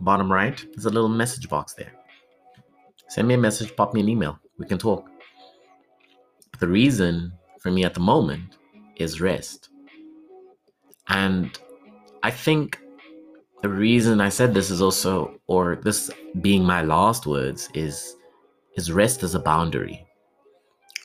Bottom 0.00 0.30
right, 0.30 0.64
there's 0.72 0.86
a 0.86 0.90
little 0.90 1.08
message 1.08 1.48
box 1.48 1.74
there. 1.74 1.92
Send 3.08 3.28
me 3.28 3.34
a 3.34 3.38
message, 3.38 3.74
pop 3.76 3.92
me 3.94 4.00
an 4.00 4.08
email. 4.08 4.38
We 4.58 4.66
can 4.66 4.78
talk. 4.78 5.08
But 6.50 6.60
The 6.60 6.68
reason 6.68 7.32
for 7.60 7.70
me 7.70 7.84
at 7.84 7.94
the 7.94 8.00
moment 8.00 8.56
is 8.96 9.20
rest. 9.20 9.68
And 11.08 11.58
I 12.22 12.30
think 12.30 12.78
the 13.62 13.68
reason 13.68 14.20
I 14.20 14.28
said 14.28 14.54
this 14.54 14.70
is 14.70 14.80
also, 14.80 15.38
or 15.48 15.76
this 15.76 16.10
being 16.40 16.62
my 16.64 16.82
last 16.82 17.26
words, 17.26 17.68
is 17.74 18.16
is 18.76 18.92
rest 18.92 19.22
as 19.24 19.34
a 19.34 19.40
boundary. 19.40 20.06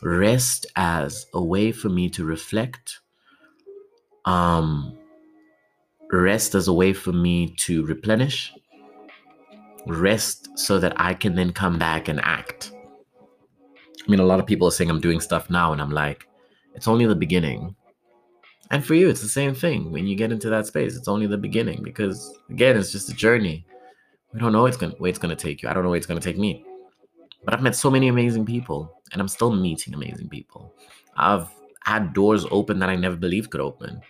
Rest 0.06 0.68
as 0.76 1.26
a 1.34 1.44
way 1.44 1.72
for 1.72 1.90
me 1.90 2.12
to 2.12 2.24
reflect. 2.24 3.00
Um, 4.26 4.96
rest 6.12 6.54
as 6.54 6.68
a 6.68 6.74
way 6.74 6.94
for 6.94 7.12
me 7.12 7.56
to 7.62 7.84
replenish. 7.88 8.54
Rest 9.88 10.60
so 10.60 10.78
that 10.78 10.94
I 11.02 11.16
can 11.16 11.34
then 11.34 11.52
come 11.52 11.80
back 11.80 12.08
and 12.08 12.22
act. 12.22 12.72
I 12.72 14.12
mean, 14.12 14.20
a 14.20 14.26
lot 14.26 14.40
of 14.40 14.46
people 14.46 14.68
are 14.68 14.72
saying 14.72 14.92
I'm 14.92 15.02
doing 15.02 15.20
stuff 15.20 15.50
now, 15.50 15.74
and 15.74 15.82
I'm 15.82 15.90
like, 15.90 16.28
it's 16.76 16.88
only 16.88 17.08
the 17.08 17.16
beginning. 17.16 17.76
And 18.70 18.86
for 18.86 18.94
you, 18.94 19.10
it's 19.10 19.24
the 19.24 19.28
same 19.28 19.56
thing. 19.56 19.92
When 19.92 20.06
you 20.06 20.16
get 20.16 20.32
into 20.32 20.52
that 20.52 20.68
space, 20.68 20.96
it's 20.96 21.08
only 21.08 21.26
the 21.26 21.38
beginning 21.38 21.82
because, 21.82 22.32
again, 22.52 22.78
it's 22.78 22.92
just 22.92 23.10
a 23.10 23.14
journey. 23.14 23.66
We 24.34 24.40
don't 24.40 24.52
know 24.52 24.62
where 24.62 24.70
it's 25.10 25.18
going 25.18 25.36
to 25.36 25.36
take 25.36 25.64
you. 25.64 25.70
I 25.70 25.74
don't 25.74 25.84
know 25.84 25.90
where 25.90 25.98
it's 25.98 26.06
going 26.06 26.20
to 26.20 26.24
take 26.24 26.38
me. 26.38 26.64
But 27.44 27.56
I've 27.56 27.64
met 27.64 27.76
so 27.76 27.90
many 27.90 28.08
amazing 28.08 28.46
people, 28.46 28.95
and 29.16 29.22
I'm 29.22 29.30
still 29.30 29.54
meeting 29.54 29.94
amazing 29.94 30.28
people. 30.28 30.74
I've 31.16 31.48
had 31.86 32.14
doors 32.14 32.46
open 32.52 32.80
that 32.80 32.90
I 32.90 32.98
never 32.98 33.16
believed 33.16 33.50
could 33.50 33.62
open. 33.62 34.02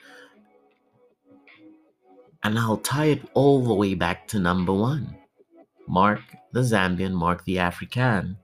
And 2.41 2.57
I'll 2.57 2.77
tie 2.77 3.05
it 3.05 3.21
all 3.35 3.63
the 3.63 3.75
way 3.75 3.93
back 3.93 4.27
to 4.29 4.39
number 4.39 4.73
one 4.73 5.15
Mark 5.87 6.21
the 6.53 6.61
Zambian, 6.61 7.11
Mark 7.11 7.45
the 7.45 7.59
African 7.59 8.37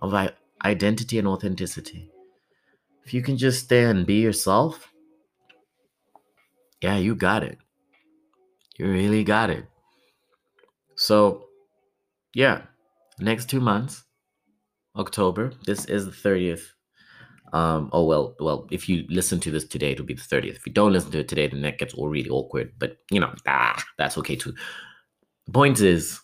of 0.00 0.14
identity 0.64 1.18
and 1.18 1.28
authenticity. 1.28 2.10
If 3.04 3.12
you 3.12 3.20
can 3.20 3.36
just 3.36 3.64
stay 3.64 3.84
and 3.84 4.06
be 4.06 4.22
yourself, 4.22 4.94
yeah, 6.80 6.96
you 6.96 7.14
got 7.14 7.44
it. 7.44 7.58
You 8.78 8.86
really 8.86 9.24
got 9.24 9.50
it. 9.50 9.66
So, 10.96 11.48
yeah, 12.34 12.62
next 13.18 13.50
two 13.50 13.60
months, 13.60 14.04
October. 14.96 15.52
This 15.66 15.84
is 15.86 16.04
the 16.06 16.10
30th. 16.10 16.62
Um, 17.52 17.90
oh 17.92 18.04
well, 18.04 18.34
well, 18.40 18.66
if 18.70 18.88
you 18.88 19.04
listen 19.08 19.38
to 19.40 19.50
this 19.50 19.66
today, 19.66 19.92
it'll 19.92 20.06
be 20.06 20.14
the 20.14 20.22
30th. 20.22 20.56
If 20.56 20.66
you 20.66 20.72
don't 20.72 20.92
listen 20.92 21.10
to 21.12 21.20
it 21.20 21.28
today, 21.28 21.48
then 21.48 21.62
that 21.62 21.78
gets 21.78 21.94
all 21.94 22.08
really 22.08 22.30
awkward. 22.30 22.72
But 22.78 22.96
you 23.10 23.20
know, 23.20 23.34
ah, 23.46 23.82
that's 23.98 24.16
okay 24.18 24.36
too. 24.36 24.54
The 25.46 25.52
point 25.52 25.80
is, 25.80 26.20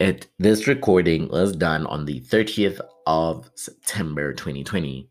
it 0.00 0.28
this 0.38 0.66
recording 0.66 1.28
was 1.28 1.52
done 1.52 1.86
on 1.86 2.04
the 2.04 2.20
30th 2.20 2.80
of 3.06 3.50
September 3.54 4.32
2020. 4.32 5.08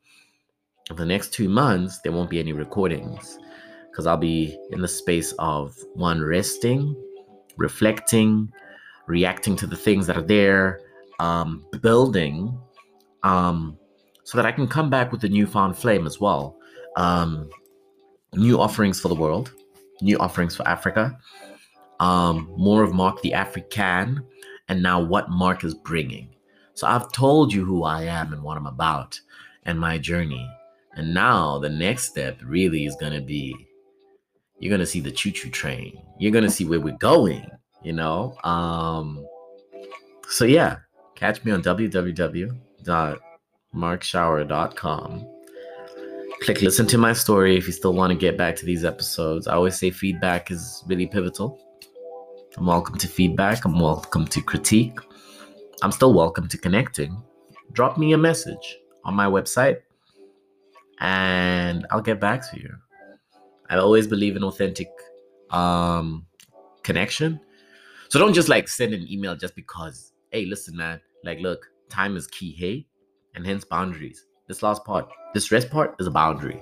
For 0.87 0.93
the 0.93 1.05
next 1.05 1.33
two 1.33 1.49
months, 1.49 1.99
there 2.03 2.11
won't 2.11 2.29
be 2.29 2.39
any 2.39 2.53
recordings 2.53 3.39
because 3.89 4.05
I'll 4.07 4.17
be 4.17 4.57
in 4.71 4.81
the 4.81 4.87
space 4.87 5.33
of 5.39 5.75
one 5.93 6.23
resting, 6.23 6.95
reflecting, 7.57 8.51
reacting 9.07 9.55
to 9.57 9.67
the 9.67 9.75
things 9.75 10.05
that 10.07 10.17
are 10.17 10.21
there, 10.21 10.81
um, 11.19 11.65
building, 11.81 12.59
um, 13.25 13.77
so 14.23 14.37
that 14.37 14.45
I 14.45 14.51
can 14.51 14.67
come 14.67 14.89
back 14.89 15.11
with 15.11 15.23
a 15.23 15.29
newfound 15.29 15.77
flame 15.77 16.05
as 16.05 16.21
well. 16.21 16.57
Um, 16.95 17.49
new 18.33 18.59
offerings 18.59 19.01
for 19.01 19.09
the 19.09 19.15
world, 19.15 19.51
new 20.01 20.17
offerings 20.19 20.55
for 20.55 20.67
Africa, 20.67 21.17
um, 21.99 22.53
more 22.55 22.83
of 22.83 22.93
Mark 22.93 23.21
the 23.21 23.33
African, 23.33 24.23
and 24.69 24.81
now 24.81 25.01
what 25.01 25.29
Mark 25.29 25.63
is 25.63 25.73
bringing. 25.73 26.29
So 26.75 26.87
I've 26.87 27.11
told 27.11 27.53
you 27.53 27.65
who 27.65 27.83
I 27.83 28.03
am 28.03 28.31
and 28.31 28.43
what 28.43 28.57
I'm 28.57 28.67
about 28.67 29.19
and 29.63 29.79
my 29.79 29.97
journey. 29.97 30.47
And 30.95 31.13
now 31.13 31.57
the 31.57 31.69
next 31.69 32.03
step 32.05 32.39
really 32.43 32.85
is 32.85 32.95
going 32.95 33.13
to 33.13 33.21
be 33.21 33.55
you're 34.59 34.69
going 34.69 34.79
to 34.79 34.85
see 34.85 35.01
the 35.01 35.11
choo 35.11 35.31
choo 35.31 35.49
train. 35.49 36.01
You're 36.17 36.31
going 36.31 36.45
to 36.45 36.49
see 36.49 36.63
where 36.63 36.79
we're 36.79 36.97
going, 36.97 37.45
you 37.83 37.91
know? 37.91 38.37
Um, 38.43 39.25
so 40.29 40.45
yeah, 40.45 40.77
catch 41.15 41.43
me 41.43 41.51
on 41.51 41.61
www.markshawa.com. 42.85 45.27
Click 46.41 46.61
listen 46.61 46.85
to 46.87 46.97
my 46.97 47.13
story 47.13 47.57
if 47.57 47.65
you 47.65 47.73
still 47.73 47.93
want 47.93 48.11
to 48.11 48.17
get 48.17 48.37
back 48.37 48.55
to 48.57 48.65
these 48.65 48.85
episodes. 48.85 49.47
I 49.47 49.55
always 49.55 49.77
say 49.77 49.89
feedback 49.89 50.51
is 50.51 50.83
really 50.87 51.07
pivotal. 51.07 51.59
I'm 52.57 52.65
welcome 52.65 52.97
to 52.97 53.07
feedback. 53.07 53.65
I'm 53.65 53.79
welcome 53.79 54.25
to 54.27 54.41
critique. 54.41 54.99
I'm 55.81 55.91
still 55.91 56.13
welcome 56.13 56.47
to 56.47 56.57
connecting. 56.57 57.21
Drop 57.71 57.97
me 57.97 58.13
a 58.13 58.17
message 58.17 58.77
on 59.03 59.13
my 59.13 59.25
website 59.25 59.79
and 60.99 61.85
I'll 61.91 62.01
get 62.01 62.19
back 62.19 62.49
to 62.51 62.59
you. 62.59 62.73
I 63.69 63.77
always 63.77 64.07
believe 64.07 64.35
in 64.35 64.43
authentic 64.43 64.89
um, 65.49 66.25
connection. 66.83 67.39
So 68.09 68.19
don't 68.19 68.33
just 68.33 68.49
like 68.49 68.67
send 68.67 68.93
an 68.93 69.05
email 69.09 69.35
just 69.35 69.55
because, 69.55 70.13
hey, 70.31 70.45
listen, 70.45 70.77
man, 70.77 71.01
like, 71.23 71.39
look, 71.39 71.65
time 71.89 72.15
is 72.17 72.27
key, 72.27 72.51
hey? 72.53 72.87
And 73.35 73.45
hence 73.45 73.65
boundaries. 73.65 74.25
This 74.47 74.63
last 74.63 74.85
part, 74.85 75.09
this 75.33 75.51
rest 75.51 75.69
part 75.69 75.95
is 75.99 76.07
a 76.07 76.11
boundary. 76.11 76.61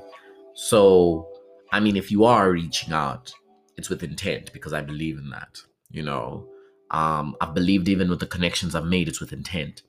So, 0.54 1.28
I 1.72 1.80
mean, 1.80 1.96
if 1.98 2.12
you 2.12 2.24
are 2.26 2.52
reaching 2.52 2.94
out, 2.94 3.34
it's 3.78 3.90
with 3.90 4.04
intent 4.04 4.54
because 4.54 4.74
I 4.74 4.82
believe 4.82 5.18
in 5.18 5.30
that 5.32 5.58
you 5.92 6.04
know 6.04 6.48
Um, 6.92 7.36
I've 7.42 7.56
believed 7.56 7.90
even 7.90 8.10
with 8.10 8.20
the 8.20 8.28
connections 8.28 8.76
I've 8.76 8.86
made, 8.86 9.08
it's 9.08 9.20
with 9.20 9.34
intent. 9.34 9.82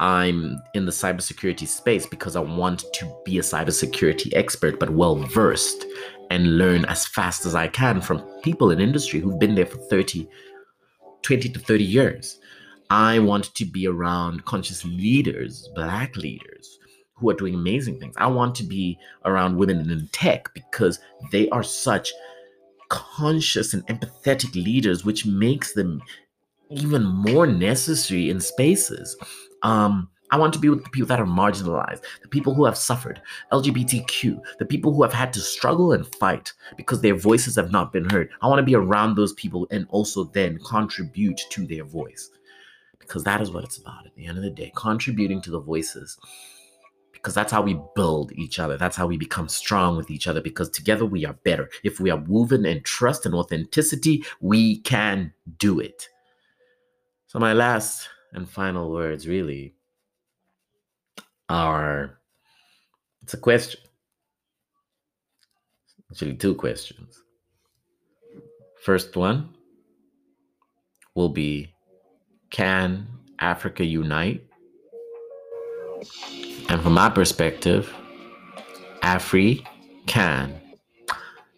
I'm 0.00 0.60
in 0.74 0.84
the 0.84 0.92
cybersecurity 0.92 1.66
space 1.66 2.06
because 2.06 2.36
I 2.36 2.40
want 2.40 2.84
to 2.92 3.16
be 3.24 3.38
a 3.38 3.42
cybersecurity 3.42 4.34
expert, 4.34 4.78
but 4.78 4.90
well 4.90 5.14
versed 5.16 5.86
and 6.30 6.58
learn 6.58 6.84
as 6.86 7.06
fast 7.06 7.46
as 7.46 7.54
I 7.54 7.68
can 7.68 8.00
from 8.02 8.20
people 8.42 8.70
in 8.70 8.80
industry 8.80 9.20
who've 9.20 9.38
been 9.38 9.54
there 9.54 9.66
for 9.66 9.78
30, 9.78 10.28
20 11.22 11.48
to 11.48 11.58
30 11.58 11.84
years. 11.84 12.38
I 12.90 13.18
want 13.18 13.54
to 13.54 13.64
be 13.64 13.86
around 13.86 14.44
conscious 14.44 14.84
leaders, 14.84 15.68
black 15.74 16.16
leaders 16.16 16.78
who 17.14 17.30
are 17.30 17.34
doing 17.34 17.54
amazing 17.54 17.98
things. 17.98 18.14
I 18.18 18.26
want 18.26 18.54
to 18.56 18.64
be 18.64 18.98
around 19.24 19.56
women 19.56 19.90
in 19.90 20.08
tech 20.12 20.52
because 20.54 20.98
they 21.30 21.48
are 21.50 21.62
such 21.62 22.12
conscious 22.88 23.72
and 23.72 23.86
empathetic 23.86 24.54
leaders, 24.54 25.04
which 25.04 25.24
makes 25.24 25.72
them 25.74 26.02
even 26.70 27.04
more 27.04 27.46
necessary 27.46 28.30
in 28.30 28.40
spaces. 28.40 29.16
Um, 29.62 30.08
I 30.30 30.36
want 30.36 30.52
to 30.54 30.58
be 30.58 30.68
with 30.68 30.82
the 30.82 30.90
people 30.90 31.06
that 31.08 31.20
are 31.20 31.26
marginalized, 31.26 32.02
the 32.22 32.28
people 32.28 32.54
who 32.54 32.64
have 32.64 32.76
suffered, 32.76 33.22
LGBTQ, 33.52 34.40
the 34.58 34.64
people 34.64 34.92
who 34.92 35.02
have 35.02 35.12
had 35.12 35.32
to 35.34 35.40
struggle 35.40 35.92
and 35.92 36.06
fight 36.16 36.52
because 36.76 37.00
their 37.00 37.14
voices 37.14 37.54
have 37.56 37.70
not 37.70 37.92
been 37.92 38.08
heard. 38.10 38.30
I 38.42 38.48
want 38.48 38.58
to 38.58 38.64
be 38.64 38.74
around 38.74 39.14
those 39.14 39.32
people 39.34 39.68
and 39.70 39.86
also 39.90 40.24
then 40.24 40.58
contribute 40.66 41.40
to 41.50 41.66
their 41.66 41.84
voice 41.84 42.30
because 43.06 43.24
that 43.24 43.40
is 43.40 43.50
what 43.50 43.64
it's 43.64 43.78
about 43.78 44.06
at 44.06 44.14
the 44.14 44.26
end 44.26 44.38
of 44.38 44.44
the 44.44 44.50
day 44.50 44.72
contributing 44.74 45.40
to 45.42 45.50
the 45.50 45.60
voices 45.60 46.18
because 47.24 47.34
that's 47.34 47.52
how 47.52 47.62
we 47.62 47.80
build 47.94 48.32
each 48.32 48.58
other. 48.58 48.76
That's 48.76 48.96
how 48.96 49.06
we 49.06 49.16
become 49.16 49.48
strong 49.48 49.96
with 49.96 50.10
each 50.10 50.26
other 50.26 50.42
because 50.42 50.68
together 50.68 51.06
we 51.06 51.24
are 51.24 51.32
better. 51.32 51.70
If 51.82 51.98
we 51.98 52.10
are 52.10 52.18
woven 52.18 52.66
in 52.66 52.82
trust 52.82 53.24
and 53.24 53.34
authenticity, 53.34 54.22
we 54.42 54.80
can 54.80 55.32
do 55.58 55.80
it. 55.80 56.10
So, 57.28 57.38
my 57.38 57.54
last 57.54 58.10
and 58.34 58.46
final 58.46 58.92
words 58.92 59.26
really 59.26 59.74
are 61.48 62.18
it's 63.22 63.32
a 63.32 63.38
question. 63.38 63.80
Actually, 66.10 66.34
two 66.34 66.54
questions. 66.54 67.22
First 68.82 69.16
one 69.16 69.48
will 71.14 71.30
be 71.30 71.73
Can 72.54 73.08
Africa 73.40 73.84
unite? 73.84 74.46
And 76.68 76.80
from 76.80 76.92
my 76.92 77.10
perspective, 77.10 77.92
Afri 79.02 79.66
can. 80.06 80.54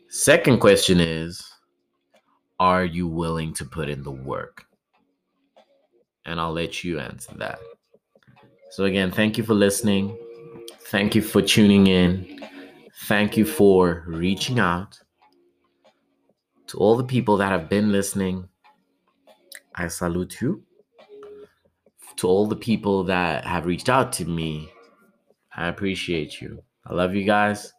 Second 0.08 0.58
question 0.58 0.98
is 0.98 1.44
Are 2.58 2.86
you 2.86 3.06
willing 3.06 3.52
to 3.56 3.66
put 3.66 3.90
in 3.90 4.04
the 4.04 4.10
work? 4.10 4.64
And 6.24 6.40
I'll 6.40 6.54
let 6.54 6.82
you 6.82 6.98
answer 6.98 7.34
that. 7.36 7.58
So, 8.70 8.84
again, 8.84 9.10
thank 9.10 9.36
you 9.36 9.44
for 9.44 9.52
listening. 9.52 10.16
Thank 10.86 11.14
you 11.14 11.20
for 11.20 11.42
tuning 11.42 11.88
in. 11.88 12.40
Thank 13.02 13.36
you 13.36 13.44
for 13.44 14.02
reaching 14.06 14.58
out. 14.58 14.98
To 16.68 16.78
all 16.78 16.96
the 16.96 17.04
people 17.04 17.36
that 17.36 17.52
have 17.52 17.68
been 17.68 17.92
listening, 17.92 18.48
I 19.74 19.88
salute 19.88 20.40
you. 20.40 20.65
To 22.16 22.28
all 22.28 22.46
the 22.46 22.56
people 22.56 23.04
that 23.04 23.44
have 23.44 23.66
reached 23.66 23.88
out 23.88 24.12
to 24.14 24.24
me, 24.24 24.70
I 25.54 25.68
appreciate 25.68 26.40
you. 26.40 26.62
I 26.86 26.94
love 26.94 27.14
you 27.14 27.24
guys. 27.24 27.72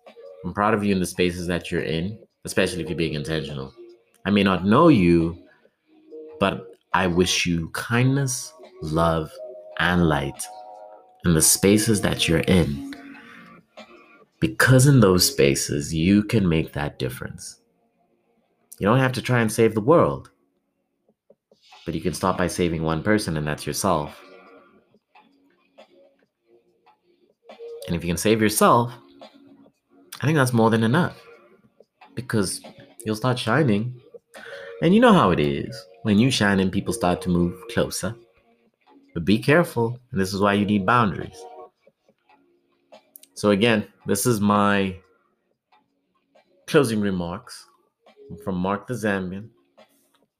I'm 0.45 0.53
proud 0.53 0.73
of 0.73 0.83
you 0.83 0.93
in 0.93 0.99
the 0.99 1.05
spaces 1.07 1.47
that 1.47 1.71
you're 1.71 1.81
in, 1.81 2.19
especially 2.45 2.83
if 2.83 2.89
you're 2.89 2.97
being 2.97 3.15
intentional. 3.15 3.73
I 4.25 4.29
may 4.29 4.43
not 4.43 4.65
know 4.65 4.89
you, 4.89 5.41
but 6.39 6.67
I 6.93 7.07
wish 7.07 7.45
you 7.45 7.69
kindness, 7.69 8.53
love, 8.81 9.31
and 9.79 10.07
light 10.07 10.45
in 11.25 11.33
the 11.33 11.41
spaces 11.41 12.01
that 12.01 12.27
you're 12.27 12.39
in. 12.41 12.93
Because 14.39 14.85
in 14.85 14.99
those 14.99 15.25
spaces, 15.25 15.93
you 15.93 16.23
can 16.23 16.47
make 16.47 16.73
that 16.73 16.99
difference. 16.99 17.59
You 18.77 18.85
don't 18.85 18.99
have 18.99 19.13
to 19.13 19.21
try 19.21 19.39
and 19.39 19.51
save 19.51 19.73
the 19.73 19.81
world, 19.81 20.29
but 21.85 21.95
you 21.95 22.01
can 22.01 22.13
start 22.13 22.37
by 22.37 22.45
saving 22.45 22.83
one 22.83 23.01
person, 23.01 23.35
and 23.35 23.47
that's 23.47 23.65
yourself. 23.65 24.21
And 27.87 27.95
if 27.95 28.03
you 28.03 28.09
can 28.09 28.17
save 28.17 28.41
yourself, 28.41 28.93
I 30.21 30.25
think 30.25 30.37
that's 30.37 30.53
more 30.53 30.69
than 30.69 30.83
enough 30.83 31.17
because 32.15 32.61
you'll 33.05 33.15
start 33.15 33.39
shining. 33.39 34.01
And 34.81 34.93
you 34.93 34.99
know 34.99 35.13
how 35.13 35.31
it 35.31 35.39
is. 35.39 35.75
When 36.03 36.19
you 36.19 36.29
shine 36.29 36.59
and 36.59 36.71
people 36.71 36.93
start 36.93 37.21
to 37.23 37.29
move 37.29 37.55
closer. 37.71 38.15
But 39.13 39.25
be 39.25 39.39
careful. 39.39 39.99
And 40.11 40.19
this 40.19 40.33
is 40.33 40.41
why 40.41 40.53
you 40.53 40.65
need 40.65 40.85
boundaries. 40.85 41.37
So, 43.33 43.51
again, 43.51 43.87
this 44.05 44.25
is 44.25 44.39
my 44.41 44.97
closing 46.65 46.99
remarks 46.99 47.65
from 48.43 48.55
Mark 48.55 48.87
the 48.87 48.93
Zambian, 48.93 49.49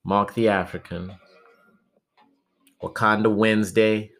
Mark 0.04 0.34
the 0.34 0.50
African, 0.50 1.12
Wakanda 2.82 3.34
Wednesday. 3.34 4.12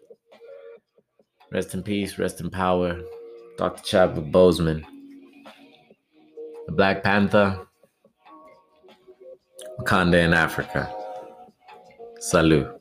Rest 1.52 1.74
in 1.74 1.84
peace, 1.84 2.20
rest 2.20 2.42
in 2.42 2.50
power. 2.50 3.02
Dr. 3.58 3.82
Chadwick 3.84 4.26
Boseman, 4.32 4.84
the 6.68 6.72
Black 6.72 7.04
Panther, 7.04 7.68
Wakanda 9.80 10.24
in 10.24 10.34
Africa. 10.34 10.94
Salute. 12.20 12.77